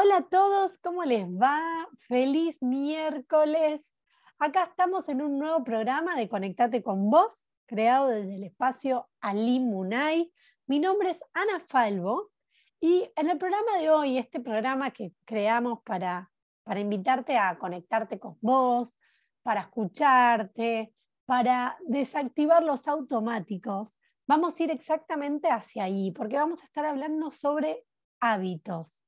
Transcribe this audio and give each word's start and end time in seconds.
Hola 0.00 0.18
a 0.18 0.28
todos, 0.28 0.78
¿cómo 0.78 1.02
les 1.02 1.26
va? 1.26 1.88
Feliz 2.06 2.62
miércoles. 2.62 3.92
Acá 4.38 4.62
estamos 4.62 5.08
en 5.08 5.20
un 5.20 5.40
nuevo 5.40 5.64
programa 5.64 6.14
de 6.14 6.28
Conectate 6.28 6.84
con 6.84 7.10
vos, 7.10 7.48
creado 7.66 8.06
desde 8.06 8.36
el 8.36 8.44
espacio 8.44 9.08
Ali 9.20 9.58
Munay. 9.58 10.32
Mi 10.68 10.78
nombre 10.78 11.10
es 11.10 11.20
Ana 11.32 11.58
Falvo 11.66 12.30
y 12.78 13.10
en 13.16 13.28
el 13.28 13.38
programa 13.38 13.76
de 13.80 13.90
hoy, 13.90 14.18
este 14.18 14.38
programa 14.38 14.92
que 14.92 15.14
creamos 15.24 15.80
para, 15.82 16.30
para 16.62 16.78
invitarte 16.78 17.36
a 17.36 17.58
conectarte 17.58 18.20
con 18.20 18.38
vos, 18.40 18.96
para 19.42 19.62
escucharte, 19.62 20.94
para 21.26 21.76
desactivar 21.88 22.62
los 22.62 22.86
automáticos, 22.86 23.98
vamos 24.28 24.60
a 24.60 24.62
ir 24.62 24.70
exactamente 24.70 25.50
hacia 25.50 25.82
ahí, 25.82 26.12
porque 26.12 26.36
vamos 26.36 26.62
a 26.62 26.66
estar 26.66 26.84
hablando 26.84 27.30
sobre 27.30 27.84
hábitos. 28.20 29.02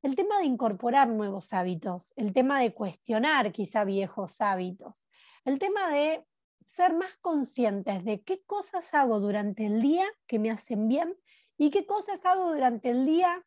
El 0.00 0.14
tema 0.14 0.38
de 0.38 0.44
incorporar 0.44 1.08
nuevos 1.08 1.52
hábitos, 1.52 2.12
el 2.14 2.32
tema 2.32 2.60
de 2.60 2.72
cuestionar 2.72 3.50
quizá 3.50 3.84
viejos 3.84 4.40
hábitos, 4.40 5.04
el 5.44 5.58
tema 5.58 5.88
de 5.88 6.24
ser 6.64 6.94
más 6.94 7.16
conscientes 7.16 8.04
de 8.04 8.22
qué 8.22 8.40
cosas 8.44 8.94
hago 8.94 9.18
durante 9.18 9.66
el 9.66 9.82
día 9.82 10.06
que 10.28 10.38
me 10.38 10.50
hacen 10.50 10.86
bien 10.86 11.16
y 11.56 11.70
qué 11.70 11.84
cosas 11.84 12.24
hago 12.24 12.52
durante 12.52 12.90
el 12.90 13.06
día 13.06 13.44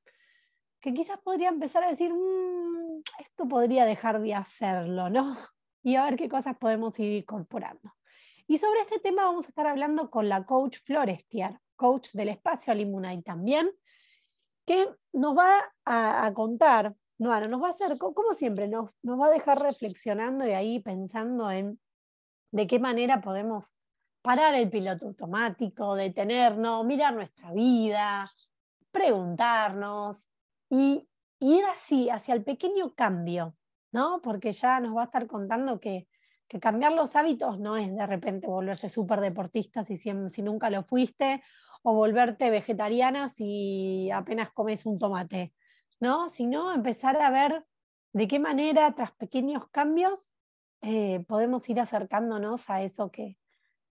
que 0.82 0.94
quizás 0.94 1.20
podría 1.20 1.50
empezar 1.50 1.84
a 1.84 1.90
decir, 1.90 2.12
mm, 2.12 3.02
esto 3.20 3.48
podría 3.48 3.86
dejar 3.86 4.22
de 4.22 4.34
hacerlo, 4.34 5.10
¿no? 5.10 5.38
Y 5.84 5.96
a 5.96 6.06
ver 6.06 6.16
qué 6.16 6.30
cosas 6.30 6.58
podemos 6.58 7.00
ir 7.00 7.22
incorporando. 7.22 7.96
Y 8.46 8.58
sobre 8.60 8.82
este 8.82 9.00
tema 9.00 9.24
vamos 9.24 9.46
a 9.46 9.50
estar 9.50 9.66
hablando 9.66 10.12
con 10.12 10.30
la 10.30 10.46
coach 10.46 10.78
Florestier, 10.84 11.60
coach 11.76 12.10
del 12.12 12.30
espacio 12.30 12.72
Alimunay 12.72 13.24
también, 13.24 13.72
que 14.66 14.90
nos 15.14 15.38
va 15.38 15.74
a, 15.86 16.32
contar, 16.34 16.96
no, 17.18 17.48
nos 17.48 17.62
va 17.62 17.68
a 17.68 17.72
hacer, 17.72 17.98
como 17.98 18.34
siempre, 18.34 18.68
nos, 18.68 18.90
va 19.04 19.28
a 19.28 19.32
dejar 19.32 19.60
reflexionando 19.62 20.48
y 20.48 20.52
ahí 20.52 20.80
pensando 20.80 21.52
en 21.52 21.80
de 22.52 22.68
qué 22.68 22.80
manera 22.80 23.22
podemos 23.22 23.74
parar 24.22 24.54
el 24.56 24.70
piloto 24.70 25.08
automático, 25.08 25.96
detenernos, 25.96 26.86
mirar 26.86 27.16
nuestra 27.16 27.52
vida, 27.54 28.30
preguntarnos 28.92 30.28
y 30.70 31.08
ir 31.40 31.64
así 31.66 32.10
hacia 32.10 32.36
el 32.36 32.44
pequeño 32.44 32.94
cambio, 32.94 33.56
¿no? 33.92 34.22
Porque 34.22 34.52
ya 34.52 34.80
nos 34.80 34.96
va 34.96 35.02
a 35.02 35.06
estar 35.06 35.28
contando 35.28 35.80
que, 35.80 36.08
cambiar 36.60 36.92
los 36.92 37.16
hábitos 37.16 37.60
no 37.60 37.78
es 37.78 37.96
de 37.96 38.06
repente 38.06 38.46
volverse 38.46 38.90
súper 38.90 39.22
deportista 39.22 39.86
si, 39.86 39.96
si 39.96 40.42
nunca 40.42 40.70
lo 40.70 40.84
fuiste, 40.84 41.42
o 41.84 41.94
volverte 41.94 42.50
vegetariana 42.50 43.30
si 43.30 44.10
apenas 44.12 44.52
comes 44.52 44.86
un 44.86 45.00
tomate, 45.00 45.54
¿no? 46.00 46.30
Sino 46.30 46.74
empezar 46.74 47.18
a 47.22 47.32
ver 47.32 47.66
de 48.14 48.28
qué 48.28 48.40
manera, 48.40 48.94
tras 48.94 49.12
pequeños 49.14 49.68
cambios, 49.70 50.34
eh, 50.82 51.24
podemos 51.28 51.68
ir 51.70 51.80
acercándonos 51.80 52.70
a 52.70 52.82
eso 52.82 53.10
que 53.12 53.38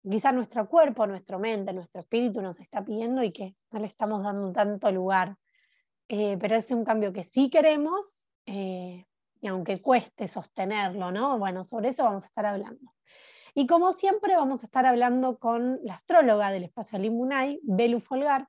quizá 0.08 0.32
nuestro 0.32 0.68
cuerpo, 0.68 1.06
nuestra 1.06 1.38
mente, 1.38 1.72
nuestro 1.72 2.00
espíritu 2.00 2.42
nos 2.42 2.60
está 2.60 2.84
pidiendo 2.84 3.22
y 3.22 3.32
que 3.32 3.56
no 3.70 3.80
le 3.80 3.86
estamos 3.86 4.24
dando 4.24 4.52
tanto 4.52 4.90
lugar. 4.90 5.36
Eh, 6.08 6.36
pero 6.38 6.56
es 6.56 6.70
un 6.70 6.84
cambio 6.84 7.12
que 7.12 7.22
sí 7.22 7.50
queremos 7.50 8.26
eh, 8.46 9.06
y 9.40 9.46
aunque 9.46 9.80
cueste 9.80 10.26
sostenerlo, 10.26 11.12
¿no? 11.12 11.38
Bueno, 11.38 11.64
sobre 11.64 11.90
eso 11.90 12.04
vamos 12.04 12.24
a 12.24 12.26
estar 12.26 12.46
hablando. 12.46 12.92
Y 13.54 13.66
como 13.66 13.92
siempre 13.92 14.36
vamos 14.36 14.62
a 14.62 14.66
estar 14.66 14.86
hablando 14.86 15.38
con 15.38 15.80
la 15.82 15.94
astróloga 15.94 16.50
del 16.50 16.64
espacio 16.64 16.98
Limunay, 16.98 17.60
Belu 17.62 18.00
Folgar, 18.00 18.48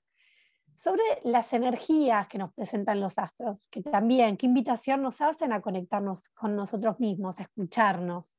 sobre 0.75 1.03
las 1.23 1.53
energías 1.53 2.27
que 2.27 2.38
nos 2.38 2.53
presentan 2.53 2.99
los 2.99 3.17
astros, 3.17 3.67
que 3.67 3.81
también, 3.81 4.38
qué 4.38 4.45
invitación 4.45 5.02
nos 5.02 5.22
hacen 5.22 5.53
a 5.53 5.61
conectarnos 5.61 6.29
con 6.29 6.55
nosotros 6.55 6.99
mismos, 6.99 7.39
a 7.39 7.44
escucharnos. 7.44 8.35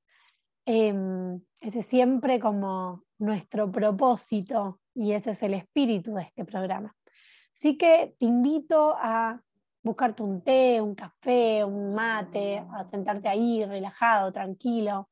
Em, 0.65 1.41
ese 1.61 1.81
es 1.81 1.87
siempre 1.87 2.41
como 2.41 3.05
nuestro 3.19 3.71
propósito 3.71 4.81
y 4.95 5.13
ese 5.13 5.31
es 5.31 5.43
el 5.43 5.55
espíritu 5.55 6.15
de 6.15 6.23
este 6.23 6.45
programa. 6.45 6.95
Así 7.55 7.77
que 7.77 8.17
te 8.19 8.27
invito 8.27 8.97
a 8.99 9.41
buscarte 9.83 10.23
un 10.23 10.43
té, 10.43 10.81
un 10.81 10.95
café, 10.95 11.65
un 11.65 11.95
mate, 11.95 12.59
a 12.59 12.85
sentarte 12.91 13.29
ahí 13.29 13.65
relajado, 13.65 14.33
tranquilo, 14.33 15.09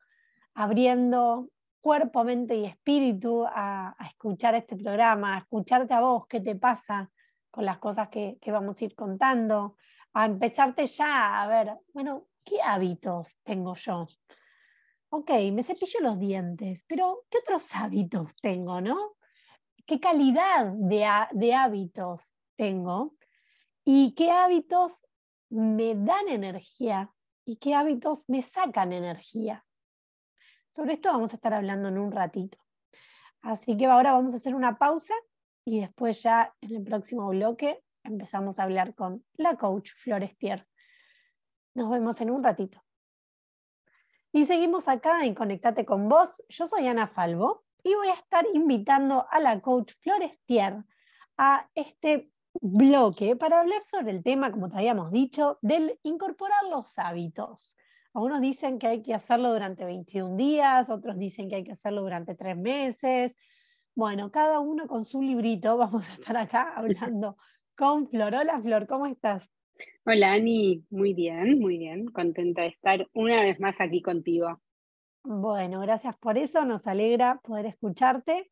abriendo 0.60 1.48
cuerpo, 1.80 2.22
mente 2.22 2.54
y 2.54 2.66
espíritu 2.66 3.46
a, 3.46 3.96
escuchar 4.04 4.54
este 4.54 4.76
programa, 4.76 5.34
a 5.34 5.38
escucharte 5.38 5.94
a 5.94 6.02
vos, 6.02 6.26
qué 6.26 6.40
te 6.40 6.54
pasa 6.54 7.10
con 7.50 7.64
las 7.64 7.78
cosas 7.78 8.10
que, 8.10 8.38
vamos 8.48 8.80
a 8.80 8.84
ir 8.84 8.94
contando, 8.94 9.76
a 10.12 10.26
empezarte 10.26 10.84
ya 10.86 11.40
a 11.40 11.46
ver, 11.46 11.78
bueno, 11.94 12.26
¿qué 12.44 12.60
hábitos 12.62 13.38
tengo 13.42 13.74
yo? 13.74 14.06
Ok, 15.08 15.30
me 15.50 15.62
cepillo 15.62 16.00
los 16.00 16.18
dientes, 16.18 16.84
pero 16.86 17.24
¿qué 17.30 17.38
otros 17.38 17.74
hábitos 17.74 18.36
tengo, 18.42 18.82
no? 18.82 19.16
¿Qué 19.86 19.98
calidad 19.98 20.74
de 20.74 21.54
hábitos 21.54 22.34
tengo? 22.56 23.14
¿Y 23.82 24.14
qué 24.14 24.30
hábitos 24.30 25.02
me 25.48 25.94
dan 25.94 26.28
energía? 26.28 27.10
¿Y 27.46 27.56
qué 27.56 27.74
hábitos 27.74 28.24
me 28.28 28.42
sacan 28.42 28.92
energía? 28.92 29.64
Sobre 30.70 30.92
esto 30.92 31.10
vamos 31.10 31.32
a 31.32 31.36
estar 31.36 31.52
hablando 31.52 31.88
en 31.88 31.98
un 31.98 32.12
ratito. 32.12 32.58
Así 33.42 33.76
que 33.76 33.86
ahora 33.86 34.12
vamos 34.12 34.34
a 34.34 34.36
hacer 34.36 34.54
una 34.54 34.78
pausa 34.78 35.14
y 35.64 35.80
después 35.80 36.22
ya 36.22 36.54
en 36.60 36.76
el 36.76 36.84
próximo 36.84 37.28
bloque 37.28 37.82
empezamos 38.04 38.58
a 38.58 38.62
hablar 38.62 38.94
con 38.94 39.24
la 39.34 39.56
coach 39.56 39.90
Florestier. 39.96 40.66
Nos 41.74 41.90
vemos 41.90 42.20
en 42.20 42.30
un 42.30 42.44
ratito. 42.44 42.82
Y 44.32 44.46
seguimos 44.46 44.86
acá 44.86 45.24
en 45.24 45.34
Conectate 45.34 45.84
con 45.84 46.08
vos. 46.08 46.42
Yo 46.48 46.66
soy 46.66 46.86
Ana 46.86 47.08
Falvo 47.08 47.64
y 47.82 47.94
voy 47.94 48.08
a 48.08 48.14
estar 48.14 48.46
invitando 48.54 49.26
a 49.28 49.40
la 49.40 49.60
coach 49.60 49.94
Florestier 50.00 50.84
a 51.36 51.68
este 51.74 52.30
bloque 52.60 53.34
para 53.34 53.60
hablar 53.60 53.82
sobre 53.82 54.12
el 54.12 54.22
tema, 54.22 54.52
como 54.52 54.68
te 54.68 54.76
habíamos 54.76 55.10
dicho, 55.10 55.58
del 55.62 55.98
incorporar 56.04 56.62
los 56.70 56.96
hábitos. 56.98 57.76
Algunos 58.12 58.40
dicen 58.40 58.80
que 58.80 58.88
hay 58.88 59.02
que 59.02 59.14
hacerlo 59.14 59.52
durante 59.52 59.84
21 59.84 60.36
días, 60.36 60.90
otros 60.90 61.16
dicen 61.16 61.48
que 61.48 61.56
hay 61.56 61.64
que 61.64 61.72
hacerlo 61.72 62.02
durante 62.02 62.34
tres 62.34 62.56
meses. 62.56 63.36
Bueno, 63.94 64.32
cada 64.32 64.58
uno 64.58 64.88
con 64.88 65.04
su 65.04 65.22
librito, 65.22 65.76
vamos 65.78 66.08
a 66.08 66.14
estar 66.14 66.36
acá 66.36 66.72
hablando 66.74 67.36
con 67.76 68.08
Flor. 68.08 68.34
Hola 68.34 68.60
Flor, 68.60 68.88
¿cómo 68.88 69.06
estás? 69.06 69.48
Hola 70.04 70.32
Ani, 70.32 70.84
muy 70.90 71.14
bien, 71.14 71.60
muy 71.60 71.78
bien, 71.78 72.06
contenta 72.08 72.62
de 72.62 72.68
estar 72.68 73.06
una 73.14 73.42
vez 73.42 73.60
más 73.60 73.80
aquí 73.80 74.02
contigo. 74.02 74.60
Bueno, 75.22 75.80
gracias 75.80 76.16
por 76.18 76.36
eso, 76.36 76.64
nos 76.64 76.88
alegra 76.88 77.40
poder 77.44 77.66
escucharte. 77.66 78.50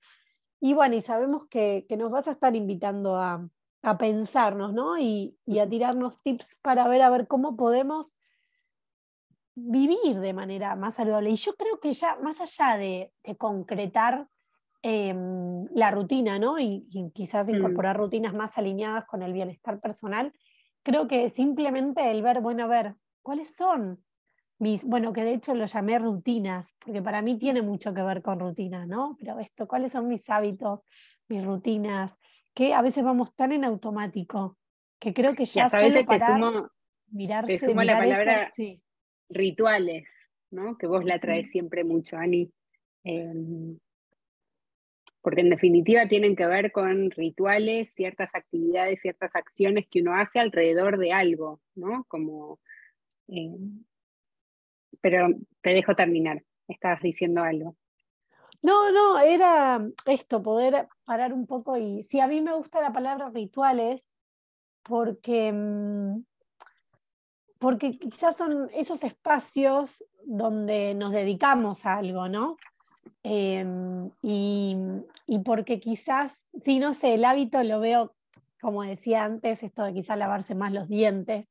Y 0.60 0.74
bueno, 0.74 0.94
y 0.94 1.00
sabemos 1.00 1.46
que, 1.48 1.84
nos 1.98 2.10
vas 2.10 2.28
a 2.28 2.32
estar 2.32 2.54
invitando 2.54 3.16
a, 3.16 3.48
pensarnos, 3.98 4.72
¿no? 4.72 4.98
Y, 4.98 5.36
y, 5.46 5.60
a 5.60 5.68
tirarnos 5.68 6.20
tips 6.22 6.56
para 6.62 6.86
ver 6.88 7.00
a 7.00 7.10
ver 7.10 7.26
cómo 7.26 7.56
podemos 7.56 8.12
vivir 9.66 10.20
de 10.20 10.32
manera 10.32 10.76
más 10.76 10.94
saludable. 10.94 11.30
Y 11.30 11.36
yo 11.36 11.54
creo 11.54 11.80
que 11.80 11.92
ya, 11.92 12.16
más 12.16 12.40
allá 12.40 12.78
de, 12.78 13.12
concretar 13.36 14.28
em, 14.82 15.66
la 15.74 15.90
rutina, 15.90 16.38
¿no? 16.38 16.58
Y, 16.58 16.86
quizás 17.14 17.48
mm. 17.48 17.54
incorporar 17.54 17.96
rutinas 17.96 18.34
más 18.34 18.56
alineadas 18.58 19.04
con 19.06 19.22
el 19.22 19.32
bienestar 19.32 19.80
personal, 19.80 20.32
creo 20.82 21.08
que 21.08 21.28
simplemente 21.30 22.10
el 22.10 22.22
ver, 22.22 22.40
bueno, 22.40 22.64
a 22.64 22.68
ver, 22.68 22.94
¿cuáles 23.22 23.54
son 23.54 24.02
mis, 24.58 24.84
bueno, 24.84 25.12
que 25.12 25.24
de 25.24 25.34
hecho 25.34 25.54
lo 25.54 25.66
llamé 25.66 25.98
rutinas, 25.98 26.74
porque 26.84 27.02
para 27.02 27.22
mí 27.22 27.38
tiene 27.38 27.62
mucho 27.62 27.94
que 27.94 28.02
ver 28.02 28.22
con 28.22 28.40
rutinas, 28.40 28.88
¿no? 28.88 29.16
Pero 29.18 29.38
esto, 29.38 29.68
¿cuáles 29.68 29.92
son 29.92 30.08
mis 30.08 30.28
hábitos, 30.30 30.80
mis 31.28 31.44
rutinas? 31.44 32.18
Que 32.54 32.74
a 32.74 32.82
veces 32.82 33.04
vamos 33.04 33.34
tan 33.34 33.52
en 33.52 33.64
automático, 33.64 34.56
que 34.98 35.14
creo 35.14 35.34
que 35.34 35.44
ya 35.44 35.68
solo 35.68 36.04
para 36.04 36.68
mirarse, 37.10 37.58
te 37.58 37.74
la 37.74 37.98
palabra, 37.98 38.50
sí 38.52 38.82
rituales, 39.28 40.10
¿no? 40.50 40.76
Que 40.78 40.86
vos 40.86 41.04
la 41.04 41.18
traes 41.18 41.50
siempre 41.50 41.84
mucho, 41.84 42.16
Ani. 42.16 42.52
Em, 43.04 43.78
porque 45.20 45.40
en 45.40 45.50
definitiva 45.50 46.08
tienen 46.08 46.36
que 46.36 46.46
ver 46.46 46.72
con 46.72 47.10
rituales, 47.10 47.92
ciertas 47.94 48.34
actividades, 48.34 49.00
ciertas 49.00 49.34
acciones 49.36 49.86
que 49.90 50.00
uno 50.00 50.14
hace 50.14 50.38
alrededor 50.38 50.98
de 50.98 51.12
algo, 51.12 51.60
¿no? 51.74 52.04
Como. 52.08 52.60
Em, 53.28 53.84
pero 55.00 55.28
te 55.62 55.70
dejo 55.70 55.94
terminar, 55.94 56.42
estabas 56.66 57.02
diciendo 57.02 57.42
algo. 57.42 57.76
No, 58.62 58.90
no, 58.90 59.20
era 59.20 59.86
esto, 60.06 60.42
poder 60.42 60.88
parar 61.04 61.32
un 61.32 61.46
poco 61.46 61.76
y 61.76 62.02
sí, 62.10 62.20
a 62.20 62.26
mí 62.26 62.40
me 62.40 62.54
gusta 62.54 62.80
la 62.80 62.92
palabra 62.92 63.30
rituales 63.30 64.10
porque 64.82 65.52
mm, 65.52 66.24
porque 67.58 67.98
quizás 67.98 68.36
son 68.36 68.70
esos 68.72 69.02
espacios 69.04 70.04
donde 70.24 70.94
nos 70.94 71.12
dedicamos 71.12 71.86
a 71.86 71.96
algo, 71.96 72.28
¿no? 72.28 72.56
Em, 73.22 74.10
y, 74.22 74.74
porque 75.44 75.80
quizás, 75.80 76.44
sí, 76.62 76.78
no 76.78 76.94
sé, 76.94 77.14
el 77.14 77.24
hábito 77.24 77.62
lo 77.64 77.80
veo, 77.80 78.14
como 78.60 78.82
decía 78.84 79.24
antes, 79.24 79.62
esto 79.62 79.84
de 79.84 79.94
quizás 79.94 80.18
lavarse 80.18 80.54
más 80.54 80.72
los 80.72 80.88
dientes, 80.88 81.48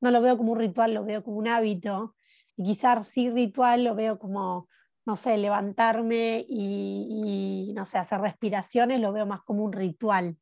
no 0.00 0.10
lo 0.10 0.22
veo 0.22 0.36
como 0.36 0.52
un 0.52 0.58
ritual, 0.58 0.94
lo 0.94 1.04
veo 1.04 1.22
como 1.22 1.36
un 1.38 1.48
hábito. 1.48 2.14
Y 2.56 2.64
quizás 2.64 3.06
sí 3.06 3.30
ritual 3.30 3.84
lo 3.84 3.94
veo 3.94 4.18
como, 4.18 4.68
no 5.04 5.16
sé, 5.16 5.36
levantarme 5.36 6.44
y, 6.48 7.72
no 7.74 7.84
sé, 7.84 7.98
hacer 7.98 8.20
respiraciones, 8.20 9.00
lo 9.00 9.12
veo 9.12 9.26
más 9.26 9.42
como 9.42 9.64
un 9.64 9.72
ritual. 9.72 10.36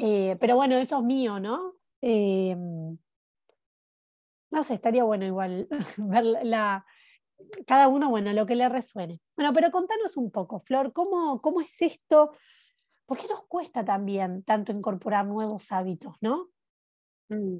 Eh, 0.00 0.36
pero 0.38 0.56
bueno, 0.56 0.76
eso 0.76 0.98
es 0.98 1.04
mío, 1.04 1.40
¿no? 1.40 1.74
Em, 2.00 2.96
no 4.50 4.62
sé, 4.62 4.74
estaría 4.74 5.04
bueno 5.04 5.26
igual 5.26 5.68
ver 5.96 6.24
la, 6.24 6.84
cada 7.66 7.88
uno, 7.88 8.08
bueno, 8.10 8.32
lo 8.32 8.46
que 8.46 8.56
le 8.56 8.68
resuene. 8.68 9.20
Bueno, 9.36 9.52
pero 9.52 9.70
contanos 9.70 10.16
un 10.16 10.30
poco, 10.30 10.60
Flor, 10.60 10.92
¿cómo, 10.92 11.40
cómo 11.40 11.60
es 11.60 11.80
esto? 11.80 12.32
¿Por 13.06 13.18
qué 13.18 13.26
nos 13.28 13.46
cuesta 13.46 13.84
también 13.84 14.42
tanto 14.42 14.72
incorporar 14.72 15.26
nuevos 15.26 15.70
hábitos, 15.72 16.16
no? 16.20 16.48
Mm. 17.28 17.58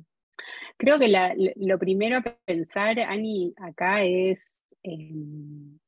Creo 0.77 0.99
que 0.99 1.55
lo 1.56 1.79
primero 1.79 2.19
a 2.19 2.23
pensar, 2.44 3.00
Ani, 3.00 3.55
acá 3.56 4.03
es, 4.05 4.43
em, 4.82 5.79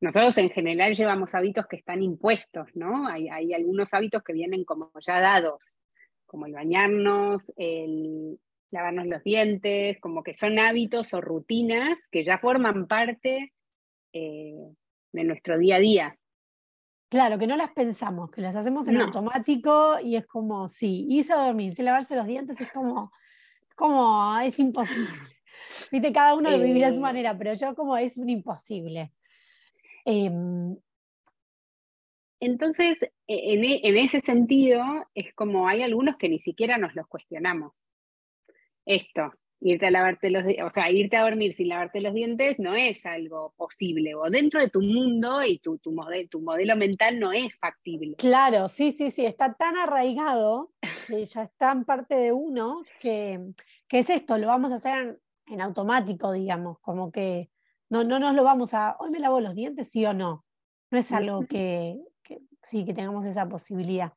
nosotros 0.00 0.36
en 0.38 0.50
general 0.50 0.94
llevamos 0.94 1.34
hábitos 1.34 1.66
que 1.66 1.76
están 1.76 2.02
impuestos, 2.02 2.68
¿no? 2.74 3.08
Hay, 3.08 3.28
hay, 3.28 3.54
algunos 3.54 3.94
hábitos 3.94 4.22
que 4.22 4.34
vienen 4.34 4.64
como 4.64 4.90
ya 5.00 5.20
dados, 5.20 5.78
como 6.26 6.46
el 6.46 6.52
bañarnos, 6.52 7.50
el 7.56 8.38
lavarnos 8.70 9.06
los 9.06 9.22
dientes, 9.22 9.98
como 10.00 10.22
que 10.22 10.34
son 10.34 10.58
hábitos 10.58 11.12
o 11.14 11.20
rutinas 11.20 12.08
que 12.08 12.24
ya 12.24 12.38
forman 12.38 12.86
parte 12.86 13.52
eh, 14.12 14.74
de 15.12 15.24
nuestro 15.24 15.58
día 15.58 15.76
a 15.76 15.80
día. 15.80 16.18
Claro, 17.10 17.38
que 17.38 17.48
no 17.48 17.56
las 17.56 17.72
pensamos, 17.72 18.30
que 18.30 18.40
las 18.40 18.54
hacemos 18.54 18.86
en 18.86 19.00
automático 19.00 19.98
y 20.00 20.14
es 20.14 20.26
como, 20.26 20.68
sí, 20.68 21.08
a 21.32 21.46
dormir 21.46 21.74
sin 21.74 21.84
lavarse 21.84 22.14
los 22.14 22.26
dientes 22.26 22.60
es 22.60 22.70
como, 22.70 23.10
como, 23.74 24.38
es 24.38 24.56
imposible. 24.60 25.08
Viste, 25.90 26.12
cada 26.12 26.36
uno 26.36 26.50
lo 26.50 26.60
vivirá 26.60 26.88
a 26.88 26.92
su 26.92 26.98
eh. 26.98 27.00
manera, 27.00 27.36
pero 27.36 27.54
yo 27.54 27.74
como 27.74 27.96
es 27.96 28.16
un 28.16 28.30
imposible. 28.30 29.12
Em, 30.04 30.76
entonces, 32.38 32.96
e, 33.02 33.08
e, 33.26 33.80
en, 33.88 33.98
ese 33.98 34.20
sentido, 34.20 34.82
es 35.14 35.34
como 35.34 35.66
hay 35.66 35.82
algunos 35.82 36.16
que 36.16 36.28
ni 36.28 36.38
siquiera 36.38 36.78
nos 36.78 36.94
los 36.94 37.08
cuestionamos. 37.08 37.72
Esto, 38.90 39.32
irte 39.60 39.86
a 39.86 39.90
lavarte 39.92 40.30
los 40.30 40.42
o 40.66 40.70
sea, 40.70 40.90
irte 40.90 41.16
a 41.16 41.22
dormir 41.22 41.52
sin 41.52 41.68
lavarte 41.68 42.00
los 42.00 42.12
dientes 42.12 42.58
no 42.58 42.74
es 42.74 43.06
algo 43.06 43.54
posible, 43.56 44.16
o 44.16 44.28
dentro 44.28 44.58
de 44.58 44.68
tu 44.68 44.82
mundo 44.82 45.44
y 45.44 45.60
tu, 45.60 45.78
tu, 45.78 45.94
tu 46.28 46.40
modelo 46.40 46.74
mental 46.74 47.20
no 47.20 47.30
es 47.30 47.54
factible. 47.56 48.16
Claro, 48.16 48.66
sí, 48.66 48.90
sí, 48.90 49.12
sí, 49.12 49.24
está 49.24 49.54
tan 49.54 49.76
arraigado, 49.76 50.72
que 51.06 51.24
ya 51.24 51.44
está 51.44 51.70
en 51.70 51.84
parte 51.84 52.16
de 52.16 52.32
uno, 52.32 52.82
que, 52.98 53.52
es 53.90 54.10
esto, 54.10 54.38
lo 54.38 54.48
vamos 54.48 54.72
a 54.72 54.76
hacer 54.76 55.20
en, 55.46 55.60
automático, 55.60 56.32
digamos, 56.32 56.80
como 56.80 57.12
que 57.12 57.48
no, 57.90 58.02
no 58.02 58.18
nos 58.18 58.34
lo 58.34 58.42
vamos 58.42 58.74
a, 58.74 58.96
hoy 58.98 59.10
me 59.10 59.20
lavo 59.20 59.40
los 59.40 59.54
dientes, 59.54 59.88
sí 59.88 60.04
o 60.04 60.12
no. 60.12 60.44
No 60.90 60.98
es 60.98 61.12
algo 61.12 61.46
que, 61.46 61.96
que 62.24 62.40
sí, 62.60 62.84
que 62.84 62.92
tengamos 62.92 63.24
esa 63.24 63.48
posibilidad. 63.48 64.14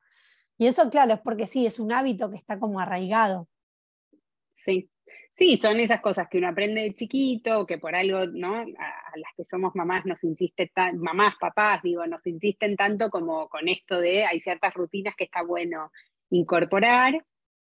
Y 0.58 0.66
eso, 0.66 0.90
claro, 0.90 1.14
es 1.14 1.20
porque 1.20 1.46
sí, 1.46 1.68
es 1.68 1.80
un 1.80 1.92
hábito 1.92 2.32
que 2.32 2.38
está 2.38 2.60
como 2.60 2.80
arraigado. 2.80 3.48
Sí, 4.56 4.90
Sí, 5.36 5.58
son 5.58 5.80
esas 5.80 6.00
cosas 6.00 6.28
que 6.30 6.38
uno 6.38 6.48
aprende 6.50 6.82
de 6.82 6.94
chiquito, 6.94 7.66
que 7.66 7.80
por 7.80 7.96
algo, 7.96 8.28
¿no? 8.28 8.58
A, 8.58 9.18
las 9.18 9.34
que 9.36 9.44
somos 9.44 9.74
mamás 9.76 10.06
nos 10.06 10.24
insiste, 10.24 10.72
mamás, 10.96 11.36
papás, 11.40 11.82
digo, 11.82 12.06
nos 12.06 12.26
insisten 12.28 12.76
tanto 12.76 13.10
como 13.10 13.50
con 13.50 13.68
esto 13.68 14.00
de 14.00 14.26
hay 14.26 14.40
ciertas 14.40 14.76
rutinas 14.76 15.16
que 15.16 15.24
está 15.24 15.42
bueno 15.44 15.92
incorporar. 16.30 17.26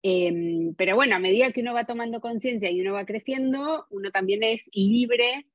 Em, 0.03 0.75
pero 0.75 0.97
bueno, 0.97 1.17
a 1.17 1.19
medida 1.21 1.53
que 1.53 1.61
uno 1.61 1.75
va 1.75 1.85
tomando 1.87 2.21
conciencia 2.21 2.71
y 2.71 2.81
uno 2.81 2.94
va 2.94 3.06
creciendo, 3.06 3.87
uno 3.91 4.11
también 4.11 4.43
es 4.43 4.69
libre 4.75 5.47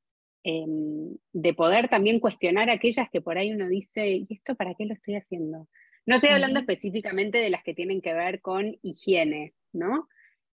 em, 0.43 1.17
de 1.33 1.53
poder 1.53 1.89
también 1.89 2.19
cuestionar 2.21 2.69
aquellas 2.69 3.09
que 3.11 3.21
por 3.21 3.37
ahí 3.37 3.51
uno 3.51 3.67
dice, 3.67 4.07
¿y 4.07 4.27
esto 4.29 4.55
para 4.55 4.73
qué 4.75 4.85
lo 4.85 4.93
estoy 4.93 5.15
haciendo? 5.15 5.67
No 6.05 6.15
estoy 6.15 6.29
hablando 6.31 6.59
específicamente 6.61 7.39
de 7.39 7.49
las 7.49 7.63
que 7.63 7.73
tienen 7.73 8.01
que 8.01 8.13
ver 8.13 8.41
con 8.41 8.77
higiene, 8.81 9.53
¿no? 9.73 10.07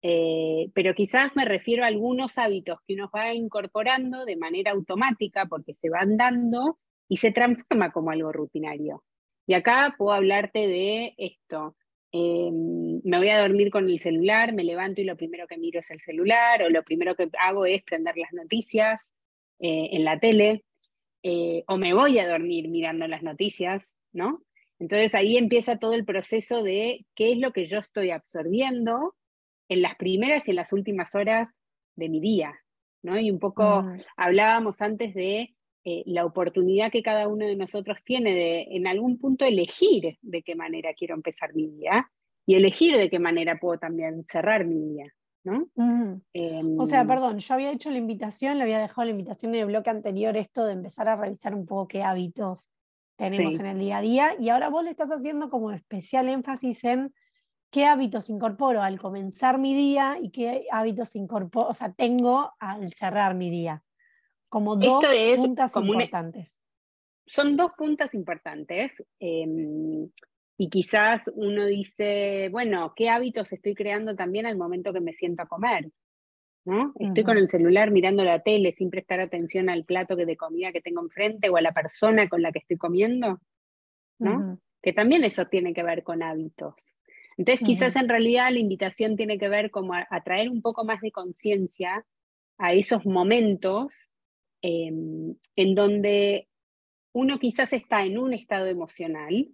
Eh, 0.04 0.70
pero 0.74 0.94
quizás 0.96 1.36
me 1.36 1.46
refiero 1.46 1.84
a 1.84 1.88
algunos 1.88 2.38
hábitos 2.38 2.80
que 2.88 2.96
uno 2.96 3.10
va 3.16 3.34
incorporando 3.34 4.26
de 4.26 4.36
manera 4.36 4.72
automática 4.72 5.46
porque 5.46 5.76
se 5.76 5.90
van 5.90 6.18
dando 6.18 6.80
y 7.08 7.18
se 7.18 7.32
transforma 7.32 7.92
como 7.92 8.12
algo 8.12 8.32
rutinario. 8.32 9.04
Y 9.46 9.54
acá 9.54 9.94
puedo 9.98 10.14
hablarte 10.14 10.68
de 10.68 11.14
esto. 11.18 11.76
Em, 12.12 13.02
me 13.04 13.18
voy 13.18 13.30
a 13.30 13.42
dormir 13.42 13.72
con 13.72 13.88
el 13.88 14.00
celular, 14.00 14.54
me 14.54 14.64
levanto 14.64 15.02
y 15.02 15.06
lo 15.06 15.16
primero 15.16 15.48
que 15.48 15.58
miro 15.58 15.80
es 15.80 15.92
el 15.92 16.02
celular, 16.02 16.64
o 16.64 16.70
lo 16.70 16.84
primero 16.84 17.16
que 17.16 17.30
hago 17.40 17.66
es 17.66 17.84
prender 17.84 18.18
las 18.18 18.34
noticias 18.34 19.14
eh, 19.60 19.90
en 19.92 20.04
la 20.04 20.20
tele, 20.20 20.66
eh, 21.24 21.64
o 21.68 21.78
me 21.78 21.94
voy 21.94 22.18
a 22.20 22.28
dormir 22.28 22.68
mirando 22.70 23.08
las 23.08 23.24
noticias, 23.24 23.96
¿no? 24.12 24.44
Entonces 24.80 25.14
ahí 25.16 25.38
empieza 25.38 25.78
todo 25.78 25.94
el 25.94 26.06
proceso 26.06 26.64
de 26.64 27.06
qué 27.16 27.32
es 27.32 27.38
lo 27.38 27.54
que 27.54 27.66
yo 27.66 27.80
estoy 27.80 28.10
absorbiendo 28.10 29.16
en 29.72 29.82
las 29.82 29.96
primeras 29.96 30.46
y 30.48 30.52
en 30.52 30.58
las 30.58 30.74
últimas 30.74 31.16
horas 31.16 31.48
de 31.96 32.10
mi 32.10 32.20
día, 32.20 32.54
¿no? 33.04 33.18
Y 33.18 33.32
un 33.32 33.40
poco 33.40 33.82
mm. 33.82 33.98
hablábamos 34.18 34.82
antes 34.82 35.14
de 35.14 35.56
eh, 35.86 36.04
la 36.06 36.26
oportunidad 36.26 36.92
que 36.92 37.02
cada 37.02 37.30
uno 37.30 37.46
de 37.46 37.56
nosotros 37.56 37.98
tiene 38.04 38.34
de 38.34 38.68
en 38.72 38.86
algún 38.86 39.18
punto 39.18 39.46
elegir 39.46 40.18
de 40.22 40.44
qué 40.44 40.56
manera 40.56 40.94
quiero 40.94 41.16
empezar 41.16 41.56
mi 41.56 41.68
día 41.68 42.12
y 42.46 42.56
elegir 42.56 42.98
de 42.98 43.10
qué 43.10 43.18
manera 43.18 43.60
puedo 43.60 43.80
también 43.80 44.26
cerrar 44.26 44.66
mi 44.66 44.78
día. 44.78 45.06
¿no? 45.46 45.68
Em, 46.34 46.78
o 46.78 46.86
sea, 46.86 47.08
perdón, 47.08 47.40
yo 47.40 47.54
había 47.54 47.72
hecho 47.72 47.90
la 47.92 47.98
invitación, 47.98 48.58
le 48.58 48.64
había 48.64 48.78
dejado 48.78 49.06
la 49.06 49.12
invitación 49.12 49.56
en 49.56 49.62
el 49.62 49.68
bloque 49.68 49.90
anterior 49.90 50.36
esto 50.36 50.66
de 50.66 50.74
empezar 50.74 51.08
a 51.08 51.16
revisar 51.16 51.56
un 51.56 51.66
poco 51.66 51.88
qué 51.88 52.04
hábitos 52.04 52.70
tenemos 53.16 53.58
en 53.58 53.68
el 53.68 53.80
día 53.80 53.98
a 53.98 54.02
día 54.02 54.36
y 54.38 54.50
ahora 54.50 54.68
vos 54.68 54.84
le 54.84 54.92
estás 54.92 55.10
haciendo 55.12 55.50
como 55.50 55.72
especial 55.72 56.28
énfasis 56.28 56.84
en 56.84 57.14
qué 57.72 57.86
hábitos 57.86 58.30
incorporo 58.30 58.82
al 58.82 59.00
comenzar 59.00 59.58
mi 59.58 59.74
día 59.74 60.18
y 60.22 60.30
qué 60.30 60.68
hábitos 60.72 61.16
incorporo, 61.16 61.70
o 61.70 61.74
sea, 61.74 61.94
tengo 61.94 62.54
al 62.60 62.94
cerrar 62.94 63.34
mi 63.34 63.50
día. 63.50 63.84
Como 64.50 64.76
dos 64.76 65.04
puntas 65.38 65.76
importantes. 65.78 66.62
son 67.26 67.56
dos 67.56 67.72
puntas 67.74 68.14
importantes. 68.14 69.02
Em, 69.18 70.10
y 70.58 70.70
quizás 70.70 71.32
uno 71.34 71.66
dice, 71.66 72.50
bueno, 72.52 72.94
¿qué 72.96 73.10
hábitos 73.10 73.52
estoy 73.54 73.74
creando 73.74 74.16
también 74.16 74.46
al 74.46 74.58
momento 74.58 74.92
que 74.94 75.00
me 75.00 75.14
siento 75.14 75.42
a 75.42 75.48
comer? 75.48 75.90
¿no? 76.66 76.94
Estoy 77.00 77.24
con 77.24 77.38
el 77.38 77.50
celular 77.50 77.90
mirando 77.90 78.24
la 78.24 78.44
tele 78.44 78.74
sin 78.74 78.90
prestar 78.90 79.20
atención 79.20 79.70
al 79.70 79.86
plato 79.86 80.16
de 80.16 80.38
comida 80.38 80.72
que 80.72 80.82
tengo 80.82 81.02
enfrente 81.02 81.50
o 81.50 81.58
a 81.58 81.62
la 81.62 81.74
persona 81.74 82.30
con 82.30 82.42
la 82.42 82.52
que 82.52 82.60
estoy 82.60 82.78
comiendo, 82.78 83.40
¿no? 84.20 84.60
Que 84.82 84.94
también 84.94 85.24
eso 85.24 85.48
tiene 85.48 85.74
que 85.74 85.84
ver 85.84 86.04
con 86.04 86.22
hábitos. 86.22 86.76
Entonces, 87.38 87.66
quizás 87.66 87.96
en 87.96 88.10
realidad 88.10 88.52
la 88.52 88.60
invitación 88.60 89.16
tiene 89.16 89.38
que 89.38 89.50
ver 89.50 89.72
como 89.72 89.94
a, 89.94 90.22
traer 90.24 90.50
un 90.50 90.62
poco 90.62 90.84
más 90.84 91.02
de 91.02 91.12
conciencia 91.12 92.06
a 92.58 92.74
esos 92.74 93.06
momentos 93.06 94.10
em, 94.62 95.36
en 95.56 95.76
donde 95.76 96.48
uno 97.14 97.40
quizás 97.40 97.74
está 97.74 98.06
en 98.06 98.18
un 98.18 98.34
estado 98.34 98.68
emocional, 98.68 99.50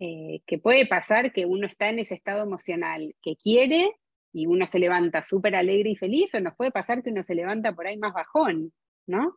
eh, 0.00 0.42
que 0.46 0.58
puede 0.58 0.86
pasar 0.86 1.32
que 1.32 1.44
uno 1.44 1.66
está 1.66 1.88
en 1.88 1.98
ese 1.98 2.14
estado 2.14 2.44
emocional 2.44 3.16
que 3.20 3.36
quiere 3.36 3.90
y 4.32 4.46
uno 4.46 4.66
se 4.66 4.78
levanta 4.78 5.22
súper 5.22 5.56
alegre 5.56 5.90
y 5.90 5.96
feliz, 5.96 6.32
o 6.34 6.40
nos 6.40 6.54
puede 6.54 6.70
pasar 6.70 7.02
que 7.02 7.10
uno 7.10 7.22
se 7.22 7.34
levanta 7.34 7.74
por 7.74 7.86
ahí 7.86 7.98
más 7.98 8.14
bajón, 8.14 8.72
¿no? 9.06 9.36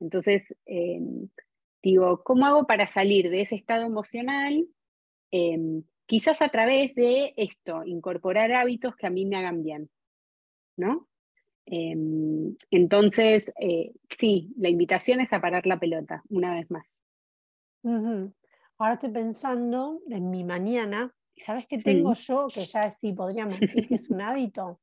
Entonces, 0.00 0.54
em, 0.66 1.28
digo, 1.82 2.22
¿cómo 2.24 2.44
hago 2.44 2.66
para 2.66 2.86
salir 2.86 3.30
de 3.30 3.42
ese 3.42 3.54
estado 3.54 3.86
emocional? 3.86 4.66
Em, 5.30 5.84
quizás 6.06 6.42
a 6.42 6.48
través 6.48 6.94
de 6.94 7.34
esto, 7.36 7.84
incorporar 7.84 8.52
hábitos 8.52 8.96
que 8.96 9.06
a 9.06 9.10
mí 9.10 9.24
me 9.24 9.36
hagan 9.36 9.62
bien, 9.62 9.90
¿no? 10.76 11.08
Em, 11.64 12.56
entonces, 12.70 13.50
eh, 13.60 13.92
sí, 14.18 14.52
la 14.56 14.68
invitación 14.68 15.20
es 15.20 15.32
a 15.32 15.40
parar 15.40 15.66
la 15.66 15.78
pelota, 15.78 16.22
una 16.28 16.54
vez 16.54 16.70
más. 16.70 16.86
Ahora 18.78 18.94
estoy 18.94 19.10
pensando 19.10 20.00
en 20.08 20.30
mi 20.30 20.44
mañana, 20.44 21.14
y 21.34 21.40
sabes 21.40 21.66
qué 21.66 21.78
tengo 21.78 22.14
yo, 22.14 22.46
que 22.52 22.62
ya 22.62 22.90
sí 22.90 23.12
podríamos 23.12 23.58
decir 23.58 23.86
que 23.86 23.94
es 23.94 24.10
un 24.10 24.20
hábito, 24.22 24.80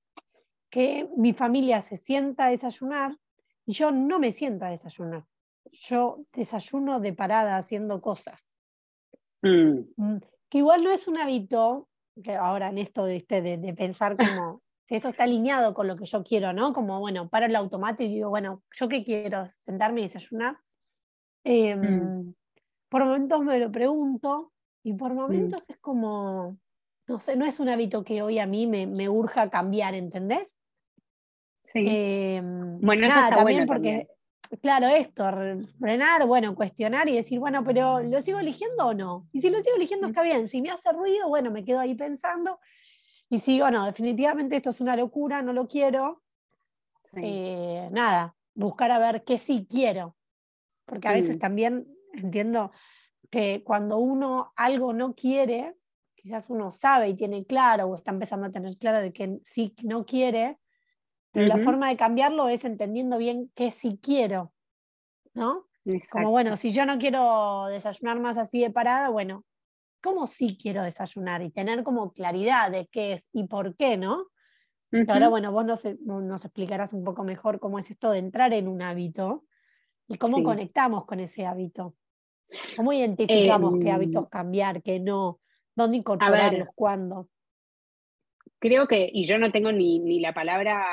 que 0.70 1.10
mi 1.18 1.34
familia 1.34 1.82
se 1.82 1.98
sienta 1.98 2.46
a 2.46 2.52
desayunar 2.52 3.18
y 3.66 3.74
yo 3.74 3.92
no 3.92 4.20
me 4.20 4.32
siento 4.32 4.66
a 4.66 4.70
desayunar. 4.70 5.26
Yo 5.72 6.26
desayuno 6.34 7.00
de 7.00 7.14
parada 7.14 7.58
haciendo 7.58 8.02
cosas. 8.02 8.56
Mm. 9.42 10.18
Que 10.50 10.60
igual 10.60 10.84
no 10.84 10.92
es 10.92 11.08
un 11.08 11.18
hábito, 11.18 11.88
que 12.24 12.36
ahora 12.36 12.70
en 12.70 12.78
esto 12.78 13.06
de, 13.06 13.18
este, 13.18 13.42
de, 13.42 13.74
pensar 13.74 14.18
como, 14.18 14.62
si 14.86 14.96
eso 14.96 15.10
está 15.10 15.24
alineado 15.24 15.74
con 15.74 15.88
lo 15.88 15.96
que 15.96 16.06
yo 16.06 16.24
quiero, 16.24 16.54
¿no? 16.54 16.74
Como, 16.74 17.00
bueno, 17.00 17.30
paro 17.30 17.46
el 17.46 17.56
automático 17.56 18.04
y 18.04 18.16
digo, 18.16 18.30
bueno, 18.30 18.64
¿yo 18.72 18.88
qué 18.88 19.04
quiero? 19.04 19.46
¿Sentarme 19.60 20.02
y 20.02 20.04
desayunar? 20.04 20.58
Em, 21.44 21.80
mm. 21.80 22.36
Por 22.90 23.06
momentos 23.06 23.42
me 23.42 23.60
lo 23.60 23.72
pregunto 23.72 24.52
y 24.84 24.94
por 24.94 25.14
mm. 25.14 25.18
momentos 25.18 25.70
es 25.70 25.78
como, 25.78 26.58
no 27.08 27.18
sé, 27.20 27.36
no 27.36 27.46
es 27.46 27.60
un 27.60 27.70
hábito 27.70 28.04
que 28.04 28.22
hoy 28.22 28.40
a 28.40 28.48
mí 28.48 28.68
me, 28.68 28.88
me 28.88 29.10
urja 29.10 29.50
cambiar, 29.50 29.94
¿entendés? 29.94 30.60
Sí. 31.64 31.86
Em, 31.88 32.80
bueno, 32.82 33.06
eso 33.06 33.20
está 33.20 33.36
también 33.36 33.68
porque, 33.68 34.08
claro, 34.62 34.88
esto, 34.88 35.24
frenar, 35.80 36.26
bueno, 36.26 36.56
cuestionar 36.56 37.08
y 37.08 37.16
decir, 37.16 37.40
bueno, 37.40 37.64
pero 37.64 38.02
¿lo 38.02 38.22
sigo 38.22 38.40
eligiendo 38.40 38.88
o 38.88 38.94
no? 38.94 39.28
Y 39.32 39.42
si 39.42 39.50
lo 39.50 39.62
sigo 39.62 39.76
eligiendo 39.76 40.08
está 40.08 40.24
bien, 40.24 40.48
si 40.48 40.62
me 40.62 40.72
hace 40.72 40.92
ruido, 40.92 41.28
bueno, 41.28 41.52
me 41.52 41.64
quedo 41.64 41.80
ahí 41.80 41.96
pensando 41.96 42.60
y 43.30 43.40
sigo, 43.40 43.70
no, 43.70 43.86
definitivamente 43.86 44.56
esto 44.56 44.72
es 44.72 44.82
una 44.82 44.96
locura, 44.96 45.42
no 45.42 45.54
lo 45.54 45.68
quiero. 45.68 46.24
Eh, 47.16 47.88
nada, 47.92 48.36
buscar 48.56 48.92
a 48.92 49.00
ver 49.00 49.24
qué 49.24 49.38
sí 49.38 49.68
quiero. 49.70 50.16
Porque 50.86 51.08
a 51.08 51.14
veces 51.14 51.38
también 51.38 51.88
entiendo 52.14 52.72
que 53.30 53.64
cuando 53.64 54.00
uno 54.00 54.52
algo 54.56 54.94
no 54.94 55.14
quiere, 55.14 55.76
quizás 56.16 56.50
uno 56.50 56.72
sabe 56.72 57.10
y 57.10 57.16
tiene 57.16 57.46
claro 57.46 57.86
o 57.86 57.96
está 57.96 58.12
empezando 58.12 58.48
a 58.48 58.52
tener 58.52 58.78
claro 58.78 59.00
de 59.00 59.14
que 59.14 59.40
sí 59.44 59.76
no 59.84 60.06
quiere, 60.06 60.60
pero 61.32 61.48
la 61.48 61.58
forma 61.58 61.90
de 61.90 61.98
cambiarlo 61.98 62.50
es 62.50 62.66
entendiendo 62.66 63.18
bien 63.18 63.52
qué 63.56 63.72
sí 63.72 64.00
quiero, 64.02 64.54
¿no? 65.34 65.68
Como 66.12 66.32
bueno, 66.32 66.58
si 66.58 66.72
yo 66.72 66.86
no 66.86 66.98
quiero 66.98 67.68
desayunar 67.68 68.20
más 68.20 68.38
así 68.38 68.62
de 68.62 68.72
parada, 68.72 69.10
bueno, 69.10 69.46
¿cómo 70.02 70.28
sí 70.28 70.58
quiero 70.60 70.84
desayunar? 70.84 71.42
Y 71.42 71.52
tener 71.52 71.84
como 71.84 72.12
claridad 72.14 72.72
de 72.72 72.88
qué 72.88 73.14
es 73.14 73.30
y 73.32 73.48
por 73.48 73.76
qué, 73.76 73.98
¿no? 73.98 74.28
Ahora, 75.08 75.30
bueno, 75.30 75.52
vos 75.52 75.66
nos, 75.66 75.84
nos, 76.04 76.46
explicarás 76.46 76.94
un 76.94 77.04
poco 77.04 77.24
mejor 77.24 77.60
cómo 77.60 77.78
es 77.78 77.92
esto 77.92 78.12
de 78.12 78.20
entrar 78.20 78.54
en 78.54 78.68
un 78.68 78.82
hábito 78.82 79.46
y 80.08 80.18
cómo 80.18 80.42
conectamos 80.42 81.06
con 81.06 81.20
ese 81.20 81.46
hábito. 81.46 81.96
¿Cómo 82.76 82.92
identificamos 82.92 83.78
qué 83.80 83.92
hábitos 83.92 84.24
em, 84.24 84.30
cambiar, 84.30 84.82
qué 84.82 85.00
no? 85.00 85.40
¿Dónde 85.76 85.98
incorporarlos? 85.98 86.70
¿Cuándo? 86.74 87.30
Creo 88.58 88.88
que, 88.88 89.10
y 89.14 89.24
yo 89.26 89.38
no 89.38 89.52
tengo 89.52 89.72
ni, 89.72 90.20
la 90.20 90.34
palabra 90.34 90.84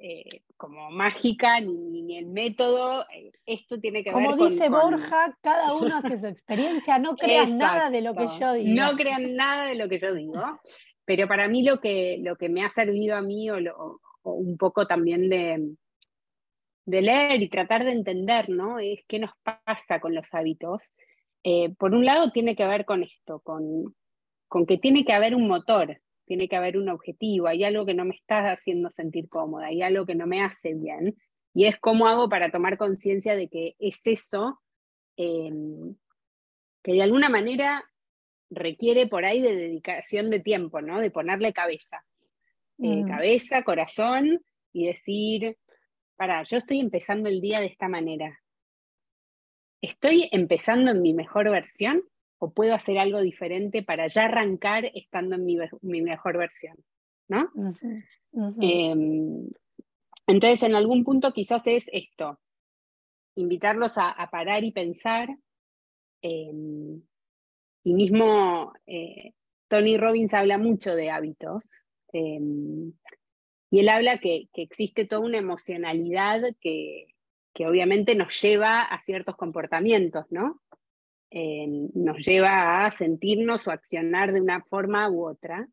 eh, 0.00 0.42
como 0.56 0.90
mágica, 0.90 1.60
ni, 1.60 2.16
el 2.16 2.26
método, 2.26 3.04
eh, 3.10 3.32
esto 3.46 3.78
tiene 3.80 4.02
que 4.02 4.10
ver 4.10 4.24
con... 4.24 4.36
Como 4.36 4.48
dice 4.48 4.68
Borja, 4.68 5.36
cada 5.40 5.74
uno 5.74 5.96
hace 5.96 6.16
su 6.16 6.26
experiencia, 6.26 6.98
no 6.98 7.16
creas 7.16 7.50
nada 7.50 7.90
de 7.90 8.02
lo 8.02 8.14
que 8.14 8.26
yo 8.38 8.52
digo. 8.52 8.74
No 8.74 8.96
crean 8.96 9.34
nada 9.34 9.66
de 9.66 9.74
lo 9.74 9.88
que 9.88 9.98
yo 9.98 10.14
digo, 10.14 10.60
pero 11.04 11.26
para 11.26 11.48
mí 11.48 11.62
lo 11.62 11.80
que, 11.80 12.18
lo 12.22 12.36
que 12.36 12.48
me 12.48 12.64
ha 12.64 12.70
servido 12.70 13.16
a 13.16 13.22
mí, 13.22 13.50
o, 13.50 14.00
un 14.22 14.56
poco 14.56 14.86
también 14.86 15.28
de, 15.28 15.74
de 16.84 17.02
leer 17.02 17.42
y 17.42 17.48
tratar 17.48 17.84
de 17.84 17.92
entender, 17.92 18.48
¿no? 18.50 18.78
Es 18.78 19.00
qué 19.06 19.18
nos 19.18 19.32
pasa 19.42 20.00
con 20.00 20.14
los 20.14 20.32
hábitos. 20.32 20.82
Eh, 21.44 21.74
por 21.78 21.94
un 21.94 22.04
lado 22.04 22.30
tiene 22.30 22.56
que 22.56 22.66
ver 22.66 22.84
con 22.84 23.02
esto, 23.02 23.40
con, 23.40 23.94
con 24.48 24.66
que 24.66 24.78
tiene 24.78 25.04
que 25.04 25.12
haber 25.12 25.34
un 25.34 25.48
motor, 25.48 26.00
tiene 26.28 26.48
que 26.48 26.54
haber 26.54 26.78
un 26.78 26.88
objetivo, 26.88 27.48
hay 27.48 27.64
algo 27.64 27.84
que 27.84 27.94
no 27.94 28.04
me 28.04 28.14
está 28.14 28.52
haciendo 28.52 28.90
sentir 28.90 29.28
cómoda, 29.28 29.66
hay 29.66 29.82
algo 29.82 30.06
que 30.06 30.14
no 30.14 30.28
me 30.28 30.44
hace 30.44 30.74
bien, 30.74 31.16
y 31.54 31.66
es 31.66 31.76
cómo 31.80 32.06
hago 32.06 32.28
para 32.28 32.52
tomar 32.52 32.78
conciencia 32.78 33.34
de 33.34 33.48
que 33.48 33.74
es 33.80 33.98
eso 34.04 34.60
em, 35.16 35.96
que 36.84 36.92
de 36.92 37.02
alguna 37.02 37.28
manera 37.28 37.82
requiere 38.50 39.08
por 39.08 39.24
ahí 39.24 39.42
de 39.42 39.56
dedicación 39.56 40.30
de 40.30 40.40
tiempo, 40.40 40.80
¿no? 40.80 41.00
De 41.00 41.10
ponerle 41.10 41.52
cabeza. 41.52 42.04
Eh, 42.78 43.02
mm. 43.02 43.08
cabeza, 43.08 43.62
corazón 43.64 44.40
y 44.72 44.86
decir, 44.86 45.56
para, 46.16 46.44
yo 46.44 46.58
estoy 46.58 46.78
empezando 46.78 47.28
el 47.28 47.40
día 47.40 47.60
de 47.60 47.66
esta 47.66 47.88
manera. 47.88 48.40
¿Estoy 49.80 50.28
empezando 50.32 50.92
en 50.92 51.02
mi 51.02 51.12
mejor 51.12 51.50
versión 51.50 52.02
o 52.38 52.52
puedo 52.52 52.74
hacer 52.74 52.98
algo 52.98 53.20
diferente 53.20 53.82
para 53.82 54.08
ya 54.08 54.24
arrancar 54.24 54.90
estando 54.94 55.36
en 55.36 55.44
mi, 55.44 56.00
mejor 56.02 56.38
versión? 56.38 56.76
¿No? 57.28 57.50
Em, 58.60 59.48
entonces, 60.26 60.62
en 60.62 60.74
algún 60.74 61.04
punto 61.04 61.32
quizás 61.32 61.62
es 61.66 61.86
esto, 61.92 62.38
invitarlos 63.36 63.94
a, 63.96 64.28
parar 64.30 64.64
y 64.64 64.72
pensar. 64.72 65.28
Em, 66.22 67.00
y 67.84 67.94
mismo 67.94 68.72
eh, 68.86 69.32
Tony 69.68 69.96
Robbins 69.96 70.34
habla 70.34 70.58
mucho 70.58 70.94
de 70.94 71.10
hábitos. 71.10 71.64
Em, 72.12 72.92
y 73.70 73.80
él 73.80 73.88
habla 73.88 74.18
que, 74.18 74.48
existe 74.54 75.04
toda 75.04 75.20
una 75.20 75.38
emocionalidad 75.38 76.42
que, 76.60 77.06
obviamente 77.60 78.14
nos 78.14 78.40
lleva 78.40 78.82
a 78.82 79.00
ciertos 79.02 79.36
comportamientos, 79.36 80.26
¿no? 80.30 80.60
Eh, 81.30 81.66
nos 81.94 82.24
lleva 82.24 82.86
a 82.86 82.90
sentirnos 82.90 83.66
o 83.66 83.70
accionar 83.70 84.32
de 84.32 84.40
una 84.40 84.62
forma 84.62 85.08
u 85.10 85.26
otra. 85.26 85.68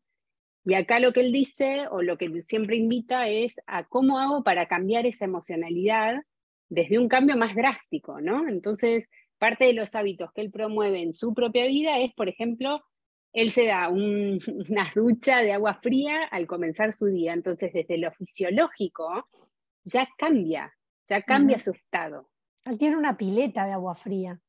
Y 0.64 0.74
acá 0.74 0.98
lo 0.98 1.12
que 1.12 1.20
él 1.20 1.32
dice, 1.32 1.86
o 1.90 2.02
lo 2.02 2.18
que 2.18 2.42
siempre 2.42 2.76
invita, 2.76 3.28
es 3.28 3.54
a 3.66 3.84
cómo 3.84 4.18
hago 4.18 4.42
para 4.42 4.66
cambiar 4.66 5.06
esa 5.06 5.24
emocionalidad 5.24 6.22
desde 6.68 6.98
un 6.98 7.08
cambio 7.08 7.36
más 7.36 7.54
drástico, 7.54 8.20
¿no? 8.20 8.48
Entonces, 8.48 9.08
parte 9.38 9.66
de 9.66 9.72
los 9.72 9.94
hábitos 9.94 10.32
que 10.32 10.40
él 10.40 10.50
promueve 10.50 11.02
en 11.02 11.14
su 11.14 11.34
propia 11.34 11.66
vida 11.66 11.98
es, 12.00 12.12
por 12.14 12.28
ejemplo, 12.28 12.82
él 13.32 13.50
se 13.50 13.66
da 13.66 13.88
una 13.90 14.90
ducha 14.94 15.38
de 15.38 15.52
agua 15.52 15.74
fría 15.74 16.24
al 16.24 16.46
comenzar 16.46 16.92
su 16.92 17.06
día. 17.06 17.32
Entonces, 17.32 17.72
desde 17.72 17.98
lo 17.98 18.10
fisiológico, 18.10 19.28
ya 19.84 20.08
cambia, 20.18 20.74
ya 21.06 21.22
cambia 21.22 21.58
su 21.58 21.70
estado. 21.70 22.28
Él 22.64 22.78
tiene 22.78 22.96
una 22.96 23.16
pileta 23.16 23.64
de 23.66 23.72
agua 23.72 23.94
fría. 23.94 24.40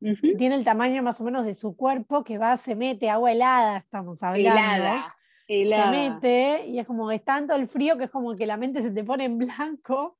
Tiene 0.00 0.54
el 0.54 0.64
tamaño 0.64 1.02
más 1.02 1.20
o 1.20 1.24
menos 1.24 1.44
de 1.44 1.54
su 1.54 1.76
cuerpo 1.76 2.22
que 2.24 2.38
va, 2.38 2.56
se 2.56 2.74
mete 2.74 3.10
agua 3.10 3.32
helada, 3.32 3.78
estamos 3.78 4.22
hablando. 4.22 4.60
Helada, 4.60 5.14
Se 5.46 5.90
mete 5.90 6.66
y 6.66 6.78
es 6.78 6.86
como 6.86 7.10
es 7.10 7.24
tanto 7.24 7.54
el 7.54 7.68
frío 7.68 7.98
que 7.98 8.04
es 8.04 8.10
como 8.10 8.36
que 8.36 8.46
la 8.46 8.56
mente 8.56 8.82
se 8.82 8.90
te 8.90 9.04
pone 9.04 9.24
en 9.24 9.38
blanco. 9.38 10.16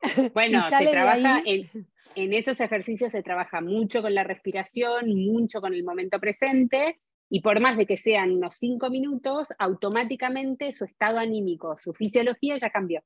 Bueno, 0.32 0.62
se 0.68 0.86
trabaja 0.86 1.42
en, 1.44 1.68
en 2.14 2.32
esos 2.32 2.60
ejercicios 2.60 3.10
se 3.10 3.22
trabaja 3.22 3.60
mucho 3.60 4.00
con 4.00 4.14
la 4.14 4.22
respiración, 4.22 5.08
mucho 5.08 5.60
con 5.60 5.74
el 5.74 5.82
momento 5.82 6.20
presente 6.20 7.00
y 7.30 7.40
por 7.40 7.60
más 7.60 7.76
de 7.76 7.86
que 7.86 7.96
sean 7.96 8.32
unos 8.32 8.54
cinco 8.54 8.90
minutos, 8.90 9.48
automáticamente 9.58 10.72
su 10.72 10.84
estado 10.84 11.18
anímico, 11.18 11.76
su 11.76 11.92
fisiología 11.92 12.56
ya 12.56 12.70
cambió. 12.70 13.02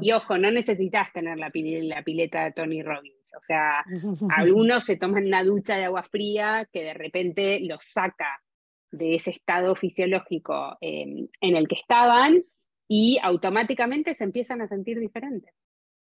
Y 0.00 0.12
ojo, 0.12 0.38
no 0.38 0.50
necesitas 0.50 1.12
tener 1.12 1.36
la, 1.36 1.50
la, 1.52 2.02
pileta 2.02 2.44
de 2.44 2.52
Tony 2.52 2.82
Robbins. 2.82 3.17
O 3.36 3.40
sea, 3.40 3.84
algunos 4.36 4.84
se 4.84 4.96
toman 4.96 5.26
una 5.26 5.44
ducha 5.44 5.76
de 5.76 5.84
agua 5.84 6.02
fría 6.02 6.68
que 6.72 6.84
de 6.84 6.94
repente 6.94 7.60
los 7.60 7.84
saca 7.84 8.42
de 8.90 9.16
ese 9.16 9.30
estado 9.30 9.74
fisiológico 9.76 10.76
em, 10.80 11.28
en 11.40 11.56
el 11.56 11.68
que 11.68 11.76
estaban 11.76 12.42
y 12.88 13.18
automáticamente 13.22 14.14
se 14.14 14.24
empiezan 14.24 14.62
a 14.62 14.68
sentir 14.68 14.98
diferentes. 14.98 15.54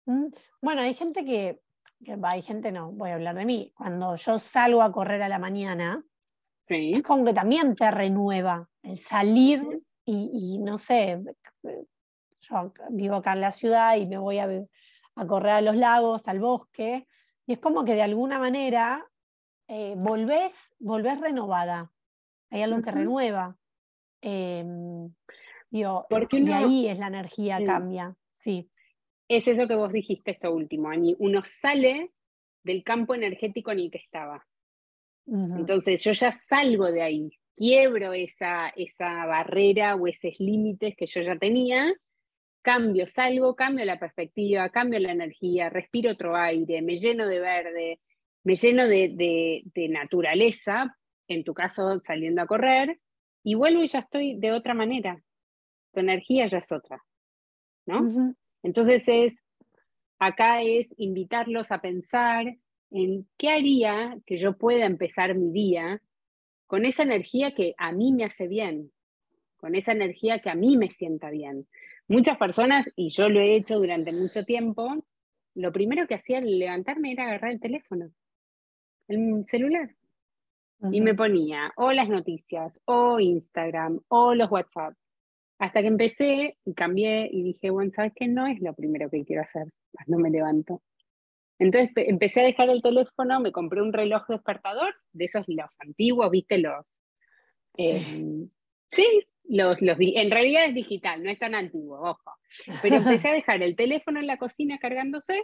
Mm, 0.06 0.28
bueno, 0.62 0.82
hay 0.82 0.94
gente 0.94 1.26
que, 1.26 1.60
que, 2.04 2.16
hay 2.22 2.42
gente 2.44 2.72
no, 2.72 2.92
voy 2.92 3.10
a 3.10 3.16
hablar 3.16 3.36
de 3.36 3.46
mí, 3.46 3.74
cuando 3.76 4.16
yo 4.16 4.38
salgo 4.38 4.84
a 4.84 4.92
correr 4.92 5.24
a 5.24 5.30
la 5.30 5.40
mañana, 5.40 6.04
es 6.68 7.04
como 7.04 7.26
que 7.26 7.34
también 7.34 7.76
te 7.76 7.90
renueva 7.92 8.68
el 8.82 8.98
salir 8.98 9.62
y, 10.06 10.60
no 10.60 10.78
sé, 10.78 11.22
yo 12.42 12.74
vivo 12.90 13.16
acá 13.16 13.34
en 13.34 13.42
la 13.42 13.52
ciudad 13.52 13.96
y 13.98 14.06
me 14.06 14.18
voy 14.18 14.40
a, 14.40 14.48
a, 15.16 15.28
correr 15.28 15.52
a 15.52 15.62
los 15.62 15.76
lagos, 15.76 16.28
al 16.28 16.40
bosque, 16.40 17.08
y 17.46 17.54
es 17.54 17.60
como 17.60 17.84
que 17.84 17.96
de 17.96 18.02
alguna 18.02 18.40
manera 18.40 19.06
eh, 19.68 19.96
volvés, 19.98 20.74
renovada. 21.22 21.92
Hay 22.50 22.62
algo 22.62 22.82
que 22.82 22.92
renueva. 22.92 23.58
Em, 24.22 25.14
y 25.72 25.84
ahí 25.84 26.88
es 26.88 27.00
la 27.00 27.08
energía 27.08 27.64
cambia, 27.66 28.16
sí. 28.32 28.70
Es 29.28 29.48
eso 29.48 29.68
que 29.68 29.76
vos 29.76 29.92
dijiste 29.92 30.32
esto 30.32 30.54
último, 30.54 30.90
Ani. 30.90 31.16
Uno 31.20 31.44
sale 31.44 32.12
del 32.64 32.84
campo 32.84 33.16
energético 33.16 33.72
en 33.72 33.80
el 33.80 33.92
que 33.92 33.98
estaba. 33.98 34.46
Entonces 35.28 36.04
yo 36.04 36.12
ya 36.12 36.32
salgo 36.32 36.92
de 36.92 37.02
ahí, 37.02 37.32
quiebro 37.56 38.14
esa, 38.14 38.70
esa 38.70 39.26
barrera 39.26 39.96
o 39.96 40.06
esos 40.06 40.40
límites 40.40 40.96
que 40.96 41.08
yo 41.08 41.22
ya 41.22 41.36
tenía, 41.36 41.92
cambio, 42.66 43.06
salgo, 43.06 43.56
cambio 43.56 43.86
la 43.86 44.00
perspectiva, 44.00 44.72
cambio 44.72 45.00
la 45.00 45.12
energía, 45.12 45.70
respiro 45.70 46.14
otro 46.14 46.36
aire, 46.36 46.82
me 46.82 46.98
lleno 46.98 47.28
de 47.28 47.40
verde, 47.40 48.00
me 48.44 48.56
lleno 48.56 48.88
de, 48.88 49.64
naturaleza, 49.92 50.98
en 51.28 51.44
tu 51.44 51.54
caso 51.54 52.02
saliendo 52.04 52.42
a 52.42 52.48
correr, 52.48 53.00
y 53.44 53.54
vuelvo 53.54 53.84
y 53.84 53.88
ya 53.88 54.00
estoy 54.00 54.40
de 54.40 54.52
otra 54.52 54.74
manera. 54.74 55.22
Tu 55.94 56.00
energía 56.00 56.48
ya 56.48 56.58
es 56.58 56.72
otra. 56.72 57.04
¿no? 57.86 58.00
Entonces 58.64 59.04
es, 59.06 59.36
acá 60.18 60.64
es 60.64 60.92
invitarlos 60.98 61.72
a 61.72 61.82
pensar 61.82 62.58
en 62.90 63.28
qué 63.38 63.50
haría 63.50 64.18
que 64.26 64.38
yo 64.38 64.58
pueda 64.58 64.88
empezar 64.88 65.36
mi 65.36 65.52
día 65.52 66.02
con 66.66 66.84
esa 66.84 67.04
energía 67.04 67.54
que 67.54 67.76
a 67.78 67.92
mí 67.92 68.12
me 68.12 68.24
hace 68.24 68.48
bien, 68.48 68.92
con 69.56 69.76
esa 69.76 69.92
energía 69.92 70.40
que 70.40 70.50
a 70.50 70.56
mí 70.56 70.78
me 70.78 70.90
sienta 70.90 71.30
bien. 71.30 71.68
Muchas 72.08 72.38
personas, 72.38 72.86
y 72.96 73.10
yo 73.10 73.30
lo 73.30 73.40
he 73.40 73.56
hecho 73.56 73.76
durante 73.76 74.12
mucho 74.12 74.44
tiempo, 74.44 75.04
lo 75.56 75.72
primero 75.72 76.08
que 76.08 76.16
hacía 76.16 76.38
al 76.38 76.60
levantarme 76.60 77.14
era 77.14 77.24
agarrar 77.24 77.52
el 77.52 77.60
teléfono, 77.60 78.12
el 79.08 79.46
celular, 79.48 79.96
y 80.92 81.02
me 81.02 81.16
ponía 81.16 81.72
o 81.78 81.92
las 81.94 82.10
noticias, 82.10 82.82
o 82.86 83.20
Instagram, 83.20 84.02
o 84.10 84.36
los 84.36 84.52
WhatsApp. 84.52 84.94
Hasta 85.58 85.82
que 85.82 85.88
empecé 85.88 86.58
y 86.66 86.74
cambié 86.74 87.30
y 87.32 87.42
dije, 87.42 87.70
bueno, 87.70 87.90
¿sabes 87.92 88.12
qué? 88.14 88.28
No 88.28 88.46
es 88.46 88.60
lo 88.62 88.74
primero 88.74 89.10
que 89.10 89.24
quiero 89.24 89.42
hacer, 89.42 89.68
no 90.08 90.20
me 90.20 90.30
levanto. 90.30 90.82
Entonces 91.58 91.92
empecé 91.96 92.42
a 92.42 92.46
dejar 92.46 92.70
el 92.70 92.82
teléfono, 92.82 93.40
me 93.40 93.54
compré 93.54 93.82
un 93.82 93.94
reloj 93.94 94.28
despertador, 94.28 94.94
de 95.14 95.26
esos 95.26 95.46
los 95.48 95.74
antiguos, 95.80 96.30
viste, 96.30 96.58
los... 96.58 96.86
sí, 97.74 97.86
em, 97.86 98.50
los, 99.48 99.82
los, 99.82 99.98
en 100.00 100.32
realidad 100.32 100.66
es 100.66 100.74
digital, 100.74 101.24
no 101.24 101.30
es 101.30 101.40
tan 101.40 101.56
antiguo, 101.56 102.00
ojo. 102.02 102.32
Pero 102.82 102.98
empecé 102.98 103.30
a 103.30 103.34
dejar 103.34 103.62
el 103.62 103.76
teléfono 103.76 104.20
en 104.20 104.28
la 104.28 104.38
cocina 104.38 104.78
cargándose 104.80 105.44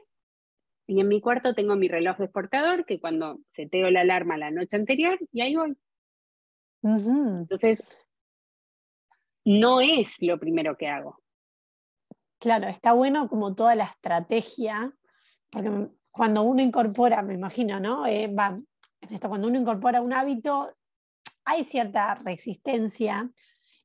y 0.88 1.00
en 1.00 1.08
mi 1.08 1.22
cuarto 1.22 1.54
tengo 1.54 1.76
mi 1.76 1.88
reloj 1.88 2.18
despertador 2.18 2.86
que 2.86 3.00
cuando 3.00 3.40
seteo 3.52 3.90
la 3.92 4.02
alarma 4.02 4.38
la 4.38 4.52
noche 4.52 4.76
anterior 4.76 5.18
y 5.32 5.42
ahí 5.42 5.56
voy. 5.56 5.78
Entonces, 6.84 7.80
no 9.46 9.82
es 9.82 10.16
lo 10.22 10.40
primero 10.40 10.76
que 10.78 10.88
hago. 10.88 11.22
Claro, 12.40 12.68
está 12.68 12.94
bueno 12.94 13.30
como 13.30 13.54
toda 13.54 13.76
la 13.76 13.86
estrategia, 13.86 14.92
porque 15.52 15.90
cuando 16.10 16.42
uno 16.42 16.62
incorpora, 16.62 17.22
me 17.22 17.36
imagino, 17.36 17.80
¿no? 17.80 18.08
Eh, 18.08 18.28
va, 18.28 18.60
esto, 19.10 19.30
cuando 19.30 19.48
uno 19.48 19.60
incorpora 19.60 20.02
un 20.02 20.12
hábito, 20.12 20.76
hay 21.46 21.64
cierta 21.64 22.16
resistencia 22.16 23.30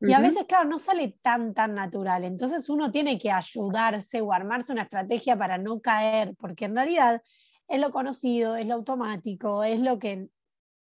y 0.00 0.12
a 0.12 0.20
veces, 0.20 0.44
claro, 0.44 0.68
no 0.68 0.78
sale 0.78 1.16
tan, 1.22 1.54
tan 1.54 1.74
natural. 1.74 2.24
Entonces 2.24 2.68
uno 2.68 2.90
tiene 2.90 3.18
que 3.18 3.30
ayudarse 3.30 4.20
o 4.20 4.32
armarse 4.32 4.72
una 4.72 4.82
estrategia 4.82 5.36
para 5.36 5.58
no 5.58 5.80
caer, 5.80 6.34
porque 6.38 6.66
en 6.66 6.76
realidad 6.76 7.22
es 7.68 7.80
lo 7.80 7.90
conocido, 7.90 8.56
es 8.56 8.66
lo 8.66 8.74
automático, 8.74 9.64
es 9.64 9.80
lo 9.80 9.98
que 9.98 10.28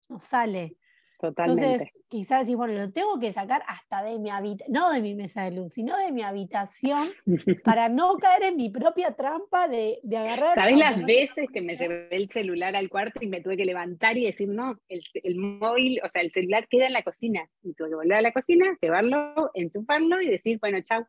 nos 0.08 0.24
sale. 0.24 0.76
Entonces, 1.22 1.98
quizás 2.08 2.40
decir, 2.40 2.56
bueno, 2.56 2.74
lo 2.74 2.92
tengo 2.92 3.18
que 3.18 3.32
sacar 3.32 3.62
hasta 3.66 4.02
de 4.02 4.18
mi 4.18 4.28
habitación, 4.28 4.72
no 4.72 4.92
de 4.92 5.00
mi 5.00 5.14
mesa 5.14 5.44
de 5.44 5.52
luz, 5.52 5.72
sino 5.72 5.96
de 5.96 6.12
mi 6.12 6.22
habitación, 6.22 7.08
para 7.64 7.88
no 7.88 8.16
caer 8.16 8.44
en 8.44 8.56
mi 8.56 8.68
propia 8.70 9.12
trampa 9.12 9.66
de, 9.68 9.98
de 10.02 10.16
agarrar. 10.16 10.54
¿Sabes 10.54 10.78
las 10.78 11.04
veces 11.04 11.46
que 11.52 11.62
me 11.62 11.76
llevé 11.76 12.08
el 12.10 12.30
celular 12.30 12.76
al 12.76 12.90
cuarto 12.90 13.20
y 13.22 13.28
me 13.28 13.40
tuve 13.40 13.56
que 13.56 13.64
levantar 13.64 14.18
y 14.18 14.26
decir, 14.26 14.48
no, 14.48 14.78
el, 14.88 15.00
el, 15.14 15.36
móvil, 15.36 16.00
o 16.04 16.08
sea, 16.08 16.20
el 16.20 16.32
celular 16.32 16.68
queda 16.68 16.86
en 16.86 16.92
la 16.92 17.02
cocina? 17.02 17.48
Y 17.62 17.72
tuve 17.72 17.88
que 17.88 17.94
volver 17.94 18.18
a 18.18 18.22
la 18.22 18.32
cocina, 18.32 18.76
llevarlo, 18.80 19.50
enchufarlo 19.54 20.20
y 20.20 20.28
decir, 20.28 20.58
bueno, 20.60 20.78
chao. 20.82 21.06